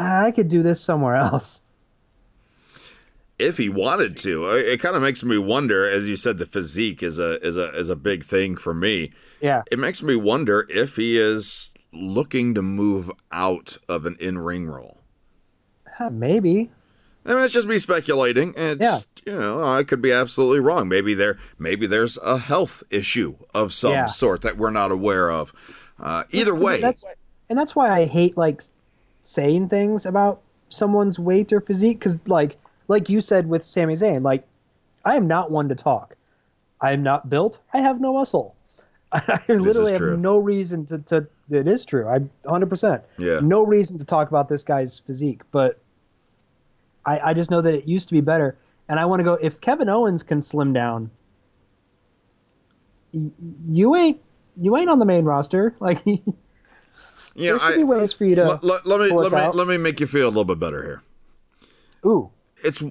I 0.00 0.30
could 0.30 0.48
do 0.48 0.62
this 0.62 0.80
somewhere 0.80 1.16
else. 1.16 1.60
if 3.38 3.56
he 3.58 3.68
wanted 3.68 4.16
to. 4.18 4.46
It, 4.50 4.66
it 4.68 4.80
kind 4.80 4.96
of 4.96 5.02
makes 5.02 5.22
me 5.22 5.38
wonder, 5.38 5.88
as 5.88 6.08
you 6.08 6.16
said, 6.16 6.38
the 6.38 6.46
physique 6.46 7.02
is 7.02 7.18
a 7.18 7.40
is 7.46 7.56
a 7.56 7.74
is 7.76 7.88
a 7.90 7.96
big 7.96 8.24
thing 8.24 8.56
for 8.56 8.72
me. 8.74 9.12
Yeah. 9.40 9.62
It 9.70 9.78
makes 9.78 10.02
me 10.02 10.16
wonder 10.16 10.66
if 10.70 10.96
he 10.96 11.18
is 11.18 11.72
looking 11.92 12.54
to 12.54 12.62
move 12.62 13.10
out 13.30 13.76
of 13.88 14.06
an 14.06 14.16
in 14.20 14.38
ring 14.38 14.66
role. 14.66 14.98
Uh, 15.98 16.10
Maybe. 16.10 16.70
I 17.26 17.32
mean, 17.34 17.44
it's 17.44 17.54
just 17.54 17.66
me 17.68 17.78
speculating. 17.78 18.52
It's, 18.56 18.80
Yeah. 18.80 18.98
you 19.26 19.38
know, 19.38 19.64
I 19.64 19.82
could 19.84 20.02
be 20.02 20.12
absolutely 20.12 20.60
wrong. 20.60 20.88
Maybe 20.88 21.14
there, 21.14 21.38
maybe 21.58 21.86
there's 21.86 22.18
a 22.18 22.36
health 22.38 22.82
issue 22.90 23.36
of 23.54 23.72
some 23.72 23.92
Yeah. 23.92 24.06
sort 24.06 24.42
that 24.42 24.58
we're 24.58 24.70
not 24.70 24.90
aware 24.90 25.30
of. 25.30 25.52
Uh, 25.98 26.24
either 26.32 26.54
way, 26.54 26.80
That's 26.82 27.02
and 27.54 27.58
that's 27.60 27.76
why 27.76 27.88
I 27.88 28.04
hate 28.06 28.36
like 28.36 28.64
saying 29.22 29.68
things 29.68 30.06
about 30.06 30.42
someone's 30.70 31.20
weight 31.20 31.52
or 31.52 31.60
physique 31.60 32.00
because 32.00 32.18
like 32.26 32.56
like 32.88 33.08
you 33.08 33.20
said 33.20 33.48
with 33.48 33.62
Sami 33.62 33.94
Zayn, 33.94 34.24
like 34.24 34.44
I 35.04 35.14
am 35.14 35.28
not 35.28 35.52
one 35.52 35.68
to 35.68 35.76
talk. 35.76 36.16
I 36.80 36.90
am 36.90 37.04
not 37.04 37.30
built. 37.30 37.60
I 37.72 37.78
have 37.80 38.00
no 38.00 38.12
muscle. 38.14 38.56
I 39.12 39.40
literally 39.46 39.92
have 39.92 40.00
true. 40.00 40.16
no 40.16 40.38
reason 40.38 40.84
to, 40.86 40.98
to. 40.98 41.28
It 41.48 41.68
is 41.68 41.84
true. 41.84 42.08
I 42.08 42.18
100. 42.42 42.66
percent 42.68 43.02
Yeah. 43.18 43.38
No 43.40 43.64
reason 43.64 43.98
to 43.98 44.04
talk 44.04 44.30
about 44.30 44.48
this 44.48 44.64
guy's 44.64 44.98
physique, 44.98 45.42
but 45.52 45.78
I 47.06 47.20
I 47.20 47.34
just 47.34 47.52
know 47.52 47.60
that 47.62 47.72
it 47.72 47.86
used 47.86 48.08
to 48.08 48.14
be 48.14 48.20
better, 48.20 48.58
and 48.88 48.98
I 48.98 49.04
want 49.04 49.20
to 49.20 49.24
go. 49.24 49.34
If 49.34 49.60
Kevin 49.60 49.88
Owens 49.88 50.24
can 50.24 50.42
slim 50.42 50.72
down, 50.72 51.08
y- 53.12 53.30
you 53.68 53.94
ain't 53.94 54.20
you 54.56 54.76
ain't 54.76 54.90
on 54.90 54.98
the 54.98 55.04
main 55.06 55.24
roster. 55.24 55.76
Like 55.80 56.02
yeah, 57.34 57.52
there 57.52 57.60
should 57.60 57.74
I, 57.74 57.76
be 57.78 57.84
ways 57.84 58.12
for 58.12 58.24
you 58.24 58.34
to. 58.36 58.44
let, 58.44 58.64
let- 58.64 58.86
let 58.86 59.00
me 59.00 59.10
let 59.16 59.32
me 59.32 59.38
out. 59.38 59.54
let 59.54 59.66
me 59.66 59.76
make 59.76 60.00
you 60.00 60.06
feel 60.06 60.26
a 60.26 60.30
little 60.30 60.44
bit 60.44 60.58
better 60.58 60.82
here. 60.82 61.02
Ooh, 62.06 62.30
it's 62.62 62.82
uh, 62.82 62.90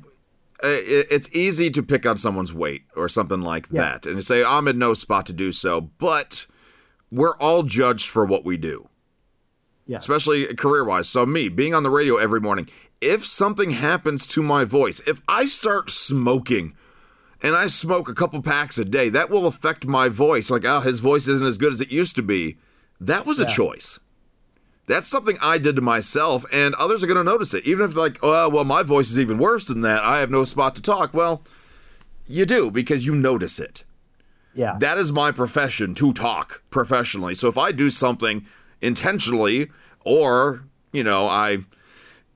it's 0.64 1.34
easy 1.36 1.70
to 1.70 1.84
pick 1.84 2.06
on 2.06 2.18
someone's 2.18 2.54
weight 2.54 2.84
or 2.96 3.08
something 3.10 3.42
like 3.42 3.68
Yeah. 3.72 3.82
that 3.82 4.06
and 4.06 4.24
say 4.24 4.44
I'm 4.44 4.68
in 4.68 4.78
no 4.78 4.94
spot 4.94 5.26
to 5.28 5.34
do 5.34 5.52
so, 5.52 5.82
but 5.82 6.46
we're 7.12 7.36
all 7.38 7.64
judged 7.64 8.10
for 8.10 8.26
what 8.26 8.44
we 8.46 8.58
do, 8.58 8.90
yeah, 9.86 9.98
especially 9.98 10.46
career 10.56 10.84
wise. 10.84 11.08
So 11.10 11.26
me 11.26 11.48
being 11.50 11.74
on 11.74 11.84
the 11.84 11.90
radio 11.90 12.16
every 12.18 12.40
morning, 12.42 12.70
if 13.02 13.26
something 13.26 13.72
happens 13.72 14.26
to 14.28 14.42
my 14.42 14.64
voice, 14.64 15.00
if 15.06 15.22
I 15.28 15.46
start 15.46 15.90
smoking 15.92 16.76
and 17.42 17.56
I 17.56 17.68
smoke 17.68 18.08
a 18.10 18.14
couple 18.16 18.42
packs 18.42 18.78
a 18.78 18.86
day, 18.86 19.10
that 19.10 19.30
will 19.30 19.46
affect 19.46 19.86
my 19.86 20.08
voice. 20.08 20.50
Like, 20.50 20.64
oh, 20.66 20.80
his 20.80 21.02
voice 21.02 21.28
isn't 21.28 21.46
as 21.46 21.58
good 21.58 21.74
as 21.74 21.82
it 21.82 21.92
used 21.92 22.16
to 22.16 22.22
be. 22.24 22.56
That 23.02 23.26
was 23.26 23.40
a 23.40 23.46
choice. 23.46 24.00
That's 24.86 25.08
something 25.08 25.38
I 25.42 25.58
did 25.58 25.78
to 25.78 25.82
myself, 25.82 26.46
and 26.52 26.76
others 26.76 27.04
are 27.04 27.08
going 27.08 27.18
to 27.18 27.24
notice 27.24 27.54
it. 27.54 27.66
Even 27.66 27.86
if, 27.86 27.96
like, 27.96 28.20
oh, 28.22 28.50
well, 28.50 28.66
my 28.66 28.84
voice 28.84 29.10
is 29.10 29.18
even 29.20 29.38
worse 29.38 29.68
than 29.68 29.82
that. 29.82 30.04
I 30.04 30.20
have 30.20 30.30
no 30.30 30.44
spot 30.44 30.76
to 30.76 30.82
talk. 30.82 31.14
Well, 31.14 31.44
you 32.28 32.46
do 32.46 32.70
because 32.70 33.06
you 33.06 33.16
notice 33.16 33.60
it. 33.60 33.86
yeah, 34.54 34.76
That 34.80 34.98
is 34.98 35.12
my 35.12 35.32
profession 35.32 35.94
to 35.96 36.12
talk 36.12 36.64
professionally. 36.70 37.34
So 37.34 37.48
if 37.48 37.58
I 37.58 37.72
do 37.72 37.90
something 37.90 38.46
intentionally 38.82 39.70
or, 40.04 40.66
you 40.92 41.04
know, 41.04 41.28
I 41.28 41.60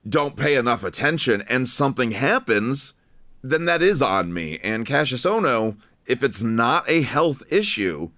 don't 0.07 0.37
pay 0.37 0.55
enough 0.55 0.83
attention 0.83 1.43
and 1.49 1.67
something 1.67 2.11
happens, 2.11 2.93
then 3.41 3.65
that 3.65 3.81
is 3.81 4.01
on 4.01 4.33
me. 4.33 4.59
And 4.63 4.85
Kassius 4.85 5.29
Ohno, 5.29 5.77
if 6.05 6.23
it's 6.23 6.41
not 6.41 6.89
a 6.89 7.01
health 7.01 7.43
issue, 7.49 8.11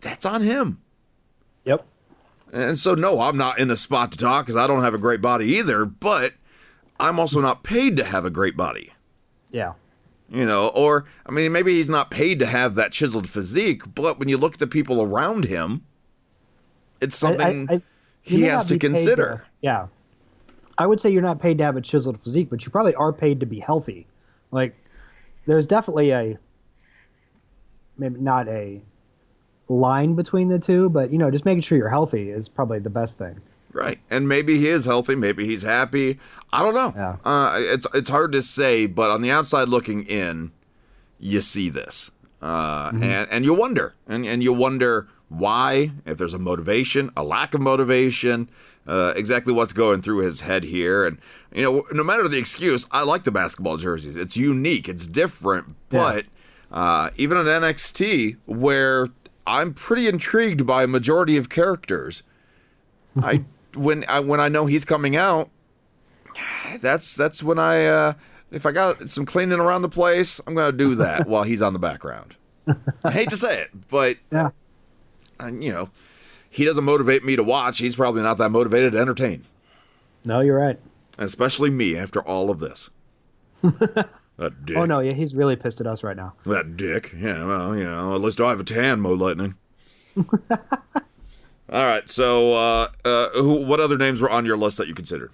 that's 0.00 0.26
on 0.26 0.42
him. 0.42 0.80
yep, 1.64 1.86
And 2.52 2.78
so, 2.78 2.94
no, 2.94 3.20
I'm 3.20 3.36
not 3.36 3.58
in 3.58 3.70
a 3.70 3.76
spot 3.76 4.12
to 4.12 4.18
talk 4.18 4.46
because 4.46 4.56
I 4.56 4.66
don't 4.66 4.82
have 4.82 4.94
a 4.94 4.98
great 4.98 5.20
body 5.20 5.46
either, 5.56 5.84
but 5.84 6.32
I'm 6.98 7.18
also 7.18 7.40
not 7.40 7.62
paid 7.64 7.96
to 7.98 8.04
have 8.04 8.24
a 8.24 8.30
great 8.30 8.56
body. 8.56 8.92
yeah, 9.50 9.72
You 10.30 10.44
know, 10.46 10.68
or, 10.68 11.04
I 11.26 11.32
mean, 11.32 11.52
maybe 11.52 11.74
he's 11.74 11.90
not 11.90 12.10
paid 12.10 12.38
to 12.40 12.46
have 12.46 12.74
that 12.76 12.92
chiseled 12.92 13.28
physique, 13.28 13.82
but 13.94 14.18
when 14.18 14.28
you 14.28 14.36
look 14.38 14.54
at 14.54 14.58
the 14.60 14.66
people 14.66 15.02
around 15.02 15.44
him, 15.46 15.82
it's 17.00 17.22
I- 17.22 17.28
I- 17.28 17.30
something 17.30 17.66
I- 17.70 17.82
he 18.22 18.42
has 18.42 18.64
to 18.66 18.78
consider. 18.78 19.44
yeah, 19.60 19.86
I 20.78 20.86
would 20.86 21.00
say 21.00 21.10
you're 21.10 21.22
not 21.22 21.40
paid 21.40 21.58
to 21.58 21.64
have 21.64 21.76
a 21.76 21.80
chiseled 21.80 22.20
physique, 22.20 22.48
but 22.50 22.64
you 22.64 22.70
probably 22.70 22.94
are 22.94 23.12
paid 23.12 23.40
to 23.40 23.46
be 23.46 23.60
healthy. 23.60 24.06
Like, 24.50 24.74
there's 25.46 25.66
definitely 25.66 26.10
a 26.10 26.38
maybe 27.98 28.20
not 28.20 28.46
a 28.48 28.80
line 29.68 30.14
between 30.14 30.48
the 30.48 30.58
two, 30.58 30.88
but 30.90 31.10
you 31.12 31.18
know, 31.18 31.30
just 31.30 31.44
making 31.44 31.62
sure 31.62 31.76
you're 31.78 31.88
healthy 31.88 32.30
is 32.30 32.48
probably 32.48 32.78
the 32.78 32.90
best 32.90 33.18
thing. 33.18 33.40
Right, 33.72 33.98
and 34.10 34.26
maybe 34.26 34.56
he 34.58 34.68
is 34.68 34.86
healthy. 34.86 35.14
Maybe 35.16 35.44
he's 35.46 35.62
happy. 35.62 36.18
I 36.52 36.62
don't 36.62 36.74
know. 36.74 36.92
Yeah. 36.96 37.16
Uh, 37.30 37.56
it's 37.58 37.86
it's 37.92 38.08
hard 38.08 38.32
to 38.32 38.42
say, 38.42 38.86
but 38.86 39.10
on 39.10 39.20
the 39.20 39.30
outside 39.30 39.68
looking 39.68 40.04
in, 40.06 40.52
you 41.18 41.42
see 41.42 41.68
this, 41.68 42.10
uh, 42.40 42.88
Mm-hmm. 42.90 43.02
and 43.02 43.28
and 43.30 43.44
you 43.44 43.52
wonder, 43.52 43.94
and 44.08 44.24
and 44.24 44.42
you 44.42 44.52
wonder 44.54 45.08
why, 45.28 45.90
if 46.06 46.16
there's 46.16 46.32
a 46.32 46.38
motivation, 46.38 47.10
a 47.16 47.22
lack 47.24 47.52
of 47.52 47.60
motivation, 47.60 48.48
uh, 48.86 49.12
exactly 49.16 49.52
what's 49.52 49.72
going 49.74 50.00
through 50.00 50.18
his 50.18 50.40
head 50.42 50.62
here, 50.62 51.04
and 51.04 51.18
you 51.52 51.62
know, 51.62 51.84
no 51.92 52.04
matter 52.04 52.26
the 52.28 52.38
excuse, 52.38 52.86
I 52.92 53.02
like 53.02 53.24
the 53.24 53.30
basketball 53.32 53.76
jerseys. 53.76 54.16
It's 54.16 54.36
unique, 54.38 54.88
it's 54.88 55.06
different, 55.06 55.74
but 55.90 56.24
uh, 56.72 57.10
even 57.16 57.36
on 57.36 57.44
NXT, 57.46 58.36
where 58.46 59.08
I'm 59.46 59.74
pretty 59.74 60.08
intrigued 60.08 60.66
by 60.66 60.82
a 60.82 60.86
majority 60.86 61.36
of 61.36 61.48
characters. 61.48 62.22
I 63.22 63.44
when 63.74 64.04
I 64.08 64.20
when 64.20 64.40
I 64.40 64.48
know 64.48 64.66
he's 64.66 64.84
coming 64.84 65.16
out, 65.16 65.50
that's 66.80 67.14
that's 67.14 67.42
when 67.42 67.58
I 67.58 67.86
uh 67.86 68.12
if 68.50 68.64
I 68.66 68.72
got 68.72 69.08
some 69.08 69.24
cleaning 69.26 69.60
around 69.60 69.82
the 69.82 69.88
place, 69.88 70.40
I'm 70.46 70.54
gonna 70.54 70.72
do 70.72 70.94
that 70.96 71.26
while 71.28 71.42
he's 71.44 71.62
on 71.62 71.72
the 71.72 71.78
background. 71.78 72.36
I 73.04 73.12
hate 73.12 73.30
to 73.30 73.36
say 73.36 73.60
it, 73.62 73.70
but 73.88 74.16
Yeah, 74.32 74.50
uh, 75.40 75.46
you 75.46 75.72
know, 75.72 75.90
he 76.50 76.64
doesn't 76.64 76.84
motivate 76.84 77.24
me 77.24 77.36
to 77.36 77.44
watch. 77.44 77.78
He's 77.78 77.94
probably 77.96 78.22
not 78.22 78.38
that 78.38 78.50
motivated 78.50 78.92
to 78.94 78.98
entertain, 78.98 79.44
no, 80.24 80.40
you're 80.40 80.58
right. 80.58 80.78
especially 81.18 81.70
me 81.70 81.96
after 81.96 82.20
all 82.20 82.50
of 82.50 82.58
this. 82.58 82.90
that 84.38 84.66
dick. 84.66 84.76
Oh 84.76 84.84
no, 84.84 85.00
yeah, 85.00 85.12
he's 85.12 85.34
really 85.34 85.56
pissed 85.56 85.80
at 85.80 85.86
us 85.86 86.02
right 86.02 86.16
now. 86.16 86.34
That 86.44 86.76
dick. 86.76 87.12
Yeah, 87.16 87.44
well, 87.44 87.76
you 87.76 87.84
know, 87.84 88.14
at 88.14 88.20
least 88.20 88.40
I 88.40 88.50
have 88.50 88.60
a 88.60 88.64
tan, 88.64 89.00
Mo 89.00 89.12
Lightning. 89.14 89.54
All 91.68 91.82
right, 91.84 92.08
so 92.08 92.52
uh, 92.54 92.88
uh, 93.04 93.28
who, 93.30 93.64
what 93.66 93.80
other 93.80 93.98
names 93.98 94.22
were 94.22 94.30
on 94.30 94.46
your 94.46 94.56
list 94.56 94.78
that 94.78 94.86
you 94.86 94.94
considered? 94.94 95.32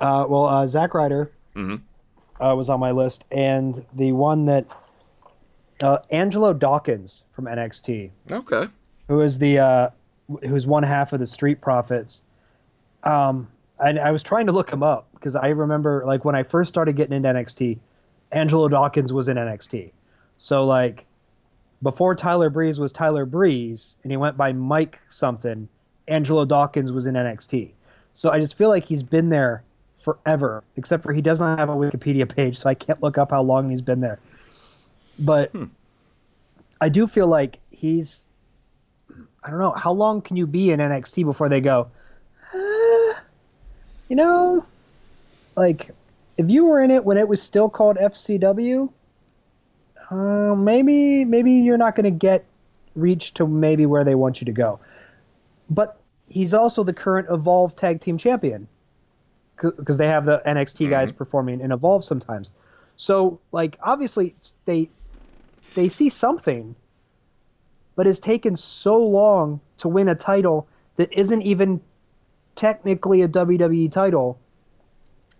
Uh, 0.00 0.24
well, 0.28 0.46
uh, 0.46 0.66
Zack 0.66 0.94
Ryder 0.94 1.30
Mm-hmm. 1.54 2.42
uh, 2.44 2.54
was 2.56 2.68
on 2.70 2.80
my 2.80 2.90
list, 2.90 3.24
and 3.30 3.84
the 3.94 4.10
one 4.12 4.46
that 4.46 4.64
uh, 5.82 5.98
Angelo 6.10 6.52
Dawkins 6.54 7.22
from 7.32 7.44
NXT, 7.44 8.10
Okay. 8.30 8.66
who 9.06 9.20
is 9.20 9.38
the 9.38 9.58
uh, 9.58 9.90
who's 10.42 10.66
one 10.66 10.82
half 10.82 11.12
of 11.12 11.20
the 11.20 11.26
Street 11.26 11.60
Profits. 11.60 12.22
Um, 13.04 13.46
and 13.78 13.98
I 14.00 14.10
was 14.10 14.22
trying 14.22 14.46
to 14.46 14.52
look 14.52 14.70
him 14.70 14.82
up 14.82 15.06
because 15.14 15.36
I 15.36 15.48
remember 15.48 16.02
like 16.06 16.24
when 16.24 16.34
I 16.34 16.42
first 16.42 16.70
started 16.70 16.96
getting 16.96 17.14
into 17.14 17.28
NXT, 17.28 17.78
Angelo 18.34 18.68
Dawkins 18.68 19.12
was 19.12 19.28
in 19.28 19.36
NXT. 19.36 19.92
So 20.36 20.64
like 20.64 21.06
before 21.82 22.14
Tyler 22.14 22.50
Breeze 22.50 22.80
was 22.80 22.92
Tyler 22.92 23.24
Breeze 23.24 23.96
and 24.02 24.10
he 24.10 24.16
went 24.16 24.36
by 24.36 24.52
Mike 24.52 25.00
something, 25.08 25.68
Angelo 26.08 26.44
Dawkins 26.44 26.92
was 26.92 27.06
in 27.06 27.14
NXT. 27.14 27.70
So 28.12 28.30
I 28.30 28.40
just 28.40 28.56
feel 28.56 28.68
like 28.68 28.84
he's 28.84 29.02
been 29.02 29.28
there 29.28 29.62
forever, 30.02 30.62
except 30.76 31.02
for 31.02 31.12
he 31.12 31.22
does 31.22 31.40
not 31.40 31.58
have 31.58 31.70
a 31.70 31.74
Wikipedia 31.74 32.28
page, 32.28 32.58
so 32.58 32.68
I 32.68 32.74
can't 32.74 33.02
look 33.02 33.16
up 33.16 33.30
how 33.30 33.42
long 33.42 33.70
he's 33.70 33.80
been 33.80 34.00
there. 34.00 34.18
But 35.18 35.52
I 36.80 36.88
do 36.88 37.06
feel 37.06 37.26
like 37.26 37.58
he's 37.70 38.24
I 39.42 39.50
don't 39.50 39.58
know, 39.58 39.72
how 39.72 39.92
long 39.92 40.22
can 40.22 40.36
you 40.36 40.46
be 40.46 40.70
in 40.70 40.80
NXT 40.80 41.24
before 41.24 41.48
they 41.48 41.60
go, 41.60 41.88
"Uh, 42.54 43.14
you 44.08 44.16
know, 44.16 44.64
like 45.56 45.90
if 46.36 46.50
you 46.50 46.66
were 46.66 46.80
in 46.80 46.90
it 46.90 47.04
when 47.04 47.16
it 47.16 47.28
was 47.28 47.40
still 47.42 47.68
called 47.68 47.96
FCW, 47.96 48.90
uh, 50.10 50.54
maybe 50.54 51.24
maybe 51.24 51.52
you're 51.52 51.78
not 51.78 51.94
going 51.94 52.04
to 52.04 52.10
get 52.10 52.44
reach 52.94 53.34
to 53.34 53.46
maybe 53.46 53.86
where 53.86 54.04
they 54.04 54.14
want 54.14 54.40
you 54.40 54.44
to 54.46 54.52
go. 54.52 54.80
But 55.70 55.98
he's 56.28 56.54
also 56.54 56.84
the 56.84 56.92
current 56.92 57.28
Evolve 57.30 57.76
Tag 57.76 58.00
Team 58.00 58.18
Champion. 58.18 58.68
because 59.56 59.96
they 59.96 60.08
have 60.08 60.26
the 60.26 60.42
NXT 60.44 60.90
guys 60.90 61.12
performing 61.12 61.60
in 61.60 61.72
Evolve 61.72 62.04
sometimes. 62.04 62.52
So 62.96 63.40
like 63.52 63.78
obviously 63.82 64.34
they 64.64 64.90
they 65.74 65.88
see 65.88 66.10
something, 66.10 66.74
but 67.96 68.06
it's 68.06 68.20
taken 68.20 68.56
so 68.56 68.96
long 68.96 69.60
to 69.78 69.88
win 69.88 70.08
a 70.08 70.14
title 70.14 70.68
that 70.96 71.12
isn't 71.12 71.42
even 71.42 71.80
technically 72.56 73.22
a 73.22 73.28
WWE 73.28 73.90
title. 73.90 74.38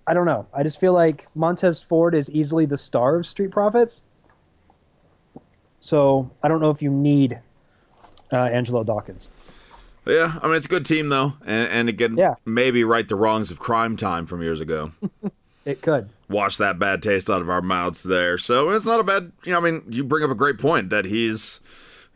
I 0.07 0.15
don't 0.15 0.27
know. 0.27 0.47
I 0.53 0.63
just 0.63 0.79
feel 0.81 0.93
like 0.93 1.27
Montez 1.35 1.83
Ford 1.83 2.15
is 2.15 2.31
easily 2.31 2.67
the 2.67 2.77
star 2.77 3.17
of 3.17 3.27
Street 3.27 3.51
Profits. 3.51 4.03
So 5.81 6.31
I 6.43 6.49
don't 6.49 6.61
know 6.61 6.71
if 6.71 6.83
you 6.83 6.91
need 6.91 7.39
uh, 8.33 8.37
Angelo 8.37 8.85
Dawkins. 8.85 9.29
Yeah, 10.07 10.39
I 10.43 10.47
mean 10.47 10.57
it's 10.57 10.67
a 10.67 10.69
good 10.69 10.85
team 10.85 11.09
though, 11.09 11.35
and, 11.47 11.69
and 11.71 11.89
again, 11.89 12.17
Yeah. 12.19 12.35
maybe 12.45 12.85
right 12.85 13.09
the 13.09 13.17
wrongs 13.17 13.51
of 13.51 13.59
Crime 13.59 13.97
Time 13.97 14.27
from 14.27 14.43
years 14.43 14.61
ago. 14.61 14.93
It 15.67 15.81
could. 15.81 16.11
Wash 16.29 16.59
that 16.59 16.79
bad 16.79 17.03
taste 17.03 17.31
out 17.31 17.41
of 17.41 17.49
our 17.49 17.63
mouths 17.63 18.03
there. 18.03 18.37
So 18.37 18.69
it's 18.69 18.85
not 18.85 19.01
a 19.01 19.03
bad. 19.03 19.33
You 19.47 19.53
know, 19.53 19.59
I 19.59 19.63
mean, 19.63 19.83
you 19.89 20.05
bring 20.05 20.23
up 20.23 20.29
a 20.29 20.35
great 20.35 20.59
point 20.59 20.91
that 20.91 21.07
he's, 21.07 21.61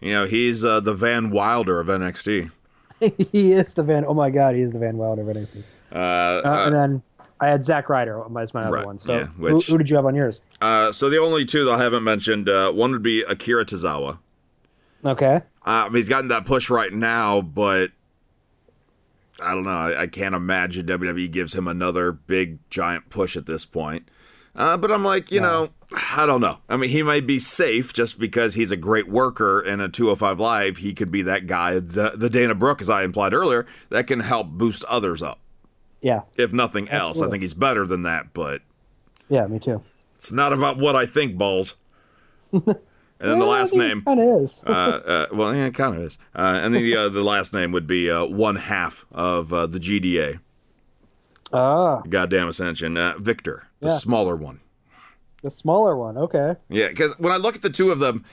you 0.01 0.13
know, 0.13 0.27
he's 0.27 0.67
uh, 0.67 0.81
the 0.81 0.93
Van 0.93 1.31
Wilder 1.31 1.81
of 1.81 1.87
NXT. 1.87 2.51
he 3.01 3.53
is 3.53 3.73
the 3.73 3.83
Van. 3.83 4.05
Oh 4.07 4.13
my 4.13 4.29
God, 4.29 4.55
he 4.55 4.61
is 4.61 4.73
the 4.73 4.79
Van 4.79 4.99
Wilder 4.99 5.23
of 5.23 5.35
NXT. 5.35 5.63
Uh, 5.91 5.97
Uh, 5.97 6.43
uh, 6.45 6.65
and 6.67 6.75
then 6.75 7.03
I 7.41 7.49
had 7.49 7.65
Zack 7.65 7.89
Ryder 7.89 8.23
as 8.41 8.53
my 8.55 8.63
other 8.65 8.77
Right, 8.77 8.87
one. 8.87 8.99
So 8.99 9.15
yeah, 9.17 9.25
who, 9.27 9.55
which- 9.55 9.67
who 9.67 9.79
did 9.79 9.89
you 9.89 9.97
have 9.97 10.07
on 10.07 10.15
yours? 10.15 10.41
uh, 10.61 10.91
so 10.93 11.09
the 11.09 11.19
only 11.19 11.45
two 11.45 11.65
that 11.67 11.73
I 11.73 11.79
haven't 11.83 12.03
mentioned, 12.05 12.49
uh, 12.49 12.73
one 12.73 12.91
would 12.93 13.03
be 13.03 13.23
Akira 13.23 13.65
Tozawa. 13.65 14.19
Okay. 15.05 15.37
Uh, 15.37 15.41
I 15.65 15.85
mean, 15.85 15.97
he's 15.97 16.09
gotten 16.09 16.29
that 16.29 16.45
push 16.47 16.69
right 16.71 16.93
now, 16.93 17.41
but 17.41 17.91
I 19.41 19.55
don't 19.55 19.65
know. 19.65 19.71
I, 19.71 20.03
I 20.03 20.07
can't 20.09 20.35
imagine 20.35 20.87
WWE 20.87 21.31
gives 21.31 21.55
him 21.55 21.69
another 21.69 22.11
big 22.11 22.59
giant 22.71 23.09
push 23.11 23.37
at 23.37 23.47
this 23.47 23.65
point. 23.65 24.09
Uh, 24.57 24.77
but 24.77 24.91
I'm 24.91 25.05
like, 25.05 25.31
you 25.31 25.41
know, 25.41 25.69
I 26.17 26.27
don't 26.27 26.41
know. 26.41 26.59
I 26.69 26.77
mean, 26.77 26.91
he 26.91 27.05
might 27.05 27.29
be 27.29 27.39
safe 27.39 27.93
just 27.93 28.19
because 28.19 28.55
he's 28.55 28.73
a 28.73 28.77
great 28.77 29.09
worker 29.09 29.61
in 29.61 29.81
a 29.81 29.89
205 29.89 30.41
Live. 30.41 30.79
He 30.79 30.95
could 30.95 31.13
be 31.13 31.23
that 31.23 31.47
guy, 31.47 31.75
the, 31.79 32.15
the 32.17 32.29
Dana 32.29 32.57
Brooke, 32.57 32.81
as 32.81 32.91
I 32.91 33.05
implied 33.05 33.33
earlier, 33.35 33.67
that 33.91 34.09
can 34.09 34.19
help 34.21 34.49
boost 34.49 34.83
others 34.87 35.23
up. 35.23 35.39
Yeah. 36.01 36.23
If 36.37 36.53
nothing 36.53 36.89
else, 36.91 37.21
I 37.21 37.29
think 37.29 37.43
he's 37.43 37.55
better 37.55 37.87
than 37.87 38.03
that, 38.05 38.33
but 38.33 38.63
Yeah, 39.29 39.47
me 39.47 39.59
too. 39.59 39.83
it's 40.17 40.31
not 40.33 40.53
about 40.53 40.79
what 40.79 40.95
I 40.97 41.07
think, 41.07 41.37
Ballz. 41.37 41.75
And 43.21 43.29
then 43.33 43.41
the 43.41 43.47
last 43.47 43.75
name. 43.75 44.03
Kind 44.03 44.21
of 44.21 44.43
is. 44.43 44.61
uh, 44.65 44.71
uh, 44.71 45.27
well, 45.33 45.53
yeah, 45.53 45.67
it 45.67 45.75
kind 45.75 45.97
of 45.97 46.03
is. 46.05 46.19
Uh, 46.37 46.61
and 46.63 46.73
then 46.73 46.83
the 46.85 46.95
uh, 46.97 47.09
the 47.09 47.25
last 47.25 47.53
name 47.53 47.73
would 47.73 47.85
be 47.89 48.09
uh, 48.09 48.25
one 48.25 48.55
half 48.55 49.07
of 49.11 49.53
uh, 49.53 49.67
the 49.67 49.81
GDA, 49.81 50.39
ah, 51.53 52.01
Goddamn 52.09 52.47
Ascension, 52.47 52.97
uh, 52.97 53.15
Victor, 53.19 53.65
the 53.81 53.89
Yeah. 53.89 53.95
smaller 53.97 54.37
one. 54.37 54.61
the 55.43 55.51
smaller 55.51 55.97
one. 55.97 56.17
Okay. 56.17 56.55
Yeah, 56.69 56.89
because 56.91 57.13
when 57.19 57.33
I 57.33 57.39
look 57.39 57.57
at 57.57 57.63
the 57.63 57.71
two 57.71 57.91
of 57.91 57.99
them, 57.99 58.25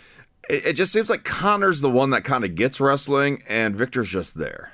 it, 0.50 0.68
it 0.68 0.74
just 0.74 0.94
seems 0.94 1.10
like 1.10 1.24
Connor's 1.24 1.82
the 1.82 1.90
one 1.90 2.12
that 2.12 2.24
kind 2.24 2.44
of 2.46 2.54
gets 2.54 2.80
wrestling, 2.80 3.42
and 3.50 3.76
Victor's 3.76 4.10
just 4.10 4.38
there. 4.38 4.72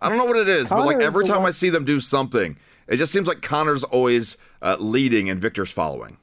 I 0.00 0.08
don't 0.08 0.18
know 0.18 0.24
what 0.26 0.36
it 0.36 0.48
is, 0.48 0.68
but 0.68 0.84
like 0.84 0.98
every 0.98 1.24
time 1.24 1.38
one- 1.38 1.46
I 1.48 1.50
see 1.50 1.70
them 1.70 1.84
do 1.84 2.00
something, 2.00 2.56
it 2.86 2.96
just 2.96 3.12
seems 3.12 3.26
like 3.26 3.42
Connor's 3.42 3.84
always 3.84 4.36
uh, 4.62 4.76
leading 4.78 5.30
and 5.30 5.40
Victor's 5.40 5.70
following. 5.70 6.18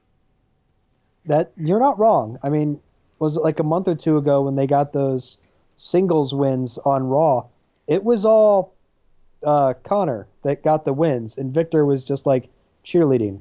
That 1.25 1.51
you're 1.57 1.79
not 1.79 1.97
wrong. 1.97 2.37
I 2.43 2.49
mean, 2.49 2.79
was 3.19 3.37
it 3.37 3.43
like 3.43 3.59
a 3.59 3.63
month 3.63 3.87
or 3.87 3.95
two 3.95 4.17
ago 4.17 4.41
when 4.43 4.55
they 4.55 4.67
got 4.67 4.93
those 4.93 5.37
singles 5.77 6.33
wins 6.33 6.77
on 6.85 7.03
Raw? 7.07 7.45
It 7.87 8.03
was 8.03 8.25
all 8.25 8.73
uh, 9.43 9.73
Connor 9.83 10.27
that 10.43 10.63
got 10.63 10.85
the 10.85 10.93
wins, 10.93 11.37
and 11.37 11.53
Victor 11.53 11.85
was 11.85 12.03
just 12.03 12.25
like 12.25 12.49
cheerleading. 12.85 13.39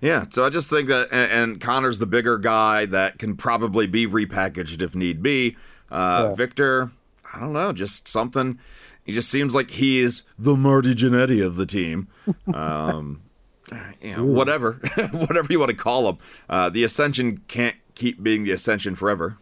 Yeah, 0.00 0.24
so 0.30 0.44
I 0.46 0.50
just 0.50 0.70
think 0.70 0.88
that, 0.88 1.08
and, 1.10 1.30
and 1.32 1.60
Connor's 1.60 1.98
the 1.98 2.06
bigger 2.06 2.38
guy 2.38 2.86
that 2.86 3.18
can 3.18 3.36
probably 3.36 3.86
be 3.86 4.06
repackaged 4.06 4.80
if 4.80 4.94
need 4.94 5.22
be. 5.22 5.56
Uh, 5.90 6.26
Yeah. 6.28 6.34
Victor, 6.34 6.90
I 7.34 7.40
don't 7.40 7.52
know, 7.52 7.72
just 7.72 8.06
something. 8.08 8.58
He 9.08 9.14
just 9.14 9.30
seems 9.30 9.54
like 9.54 9.70
he 9.70 10.00
is 10.00 10.24
the 10.38 10.54
Marty 10.54 10.94
Jannetty 10.94 11.42
of 11.44 11.56
the 11.56 11.64
team. 11.64 12.08
Um, 12.52 13.22
you 14.02 14.14
know, 14.16 14.24
whatever, 14.26 14.74
whatever 15.12 15.46
you 15.50 15.58
want 15.58 15.70
to 15.70 15.76
call 15.76 16.08
him. 16.10 16.18
Uh, 16.48 16.68
the 16.68 16.84
Ascension 16.84 17.38
can't 17.48 17.76
keep 17.94 18.22
being 18.22 18.44
the 18.44 18.50
Ascension 18.50 18.94
forever. 18.94 19.38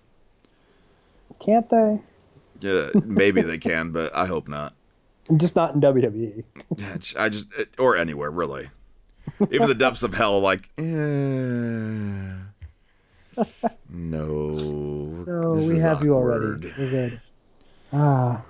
Can't 1.40 1.68
they? 1.68 2.00
Uh, 2.64 2.90
maybe 3.04 3.42
they 3.42 3.58
can, 3.58 3.90
but 3.90 4.14
I 4.14 4.26
hope 4.26 4.46
not. 4.46 4.74
Just 5.36 5.56
not 5.56 5.74
in. 5.74 5.80
WWE. 5.80 6.44
I 7.18 7.28
just, 7.28 7.48
or 7.76 7.96
anywhere 7.96 8.30
really. 8.30 8.70
Even 9.50 9.66
the 9.66 9.74
depths 9.74 10.04
of 10.04 10.14
hell, 10.14 10.38
like, 10.40 10.70
eh, 10.78 10.84
no. 13.88 14.52
No, 15.26 15.56
this 15.56 15.66
we 15.68 15.76
is 15.76 15.82
have 15.82 16.04
you 16.04 16.12
awkward. 16.14 16.62
already. 16.64 16.74
We're 16.78 16.90
good. 16.90 17.20
Ah, 17.92 18.42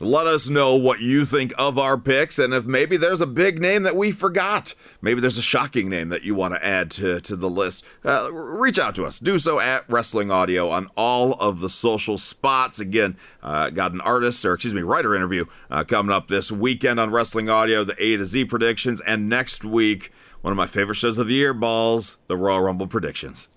Let 0.00 0.28
us 0.28 0.48
know 0.48 0.76
what 0.76 1.00
you 1.00 1.24
think 1.24 1.52
of 1.58 1.76
our 1.76 1.98
picks, 1.98 2.38
and 2.38 2.54
if 2.54 2.66
maybe 2.66 2.96
there's 2.96 3.20
a 3.20 3.26
big 3.26 3.60
name 3.60 3.82
that 3.82 3.96
we 3.96 4.12
forgot, 4.12 4.74
maybe 5.02 5.20
there's 5.20 5.38
a 5.38 5.42
shocking 5.42 5.88
name 5.88 6.08
that 6.10 6.22
you 6.22 6.36
want 6.36 6.54
to 6.54 6.64
add 6.64 6.88
to, 6.92 7.20
to 7.22 7.34
the 7.34 7.50
list. 7.50 7.84
Uh, 8.04 8.30
reach 8.32 8.78
out 8.78 8.94
to 8.94 9.04
us. 9.04 9.18
Do 9.18 9.40
so 9.40 9.58
at 9.58 9.84
Wrestling 9.90 10.30
Audio 10.30 10.70
on 10.70 10.88
all 10.96 11.32
of 11.34 11.58
the 11.58 11.68
social 11.68 12.16
spots. 12.16 12.78
Again, 12.78 13.16
uh, 13.42 13.70
got 13.70 13.90
an 13.90 14.00
artist 14.00 14.44
or 14.44 14.54
excuse 14.54 14.72
me 14.72 14.82
writer 14.82 15.16
interview 15.16 15.46
uh, 15.68 15.82
coming 15.82 16.14
up 16.14 16.28
this 16.28 16.52
weekend 16.52 17.00
on 17.00 17.10
Wrestling 17.10 17.50
Audio, 17.50 17.82
the 17.82 18.00
A 18.00 18.16
to 18.18 18.24
Z 18.24 18.44
predictions, 18.44 19.00
and 19.00 19.28
next 19.28 19.64
week 19.64 20.12
one 20.42 20.52
of 20.52 20.56
my 20.56 20.66
favorite 20.66 20.94
shows 20.94 21.18
of 21.18 21.26
the 21.26 21.34
year, 21.34 21.52
Ballz, 21.52 22.16
the 22.28 22.36
Royal 22.36 22.60
Rumble 22.60 22.86
predictions. 22.86 23.48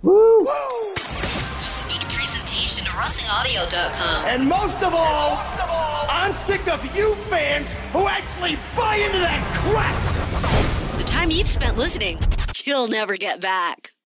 woo! 0.00 0.46
This 0.46 0.46
has 1.18 1.42
been 1.42 1.52
a 1.52 1.57
WrestlingAudio.com. 2.98 4.24
And 4.26 4.48
most 4.48 4.82
of 4.82 4.92
all, 4.92 5.38
I'm 6.10 6.32
sick 6.48 6.66
of 6.66 6.84
you 6.96 7.14
fans 7.30 7.68
who 7.92 8.08
actually 8.08 8.58
buy 8.76 8.96
into 8.96 9.18
that 9.18 9.40
crap! 9.54 10.98
The 10.98 11.04
time 11.04 11.30
you've 11.30 11.48
spent 11.48 11.76
listening, 11.76 12.18
you'll 12.64 12.88
never 12.88 13.16
get 13.16 13.40
back. 13.40 13.92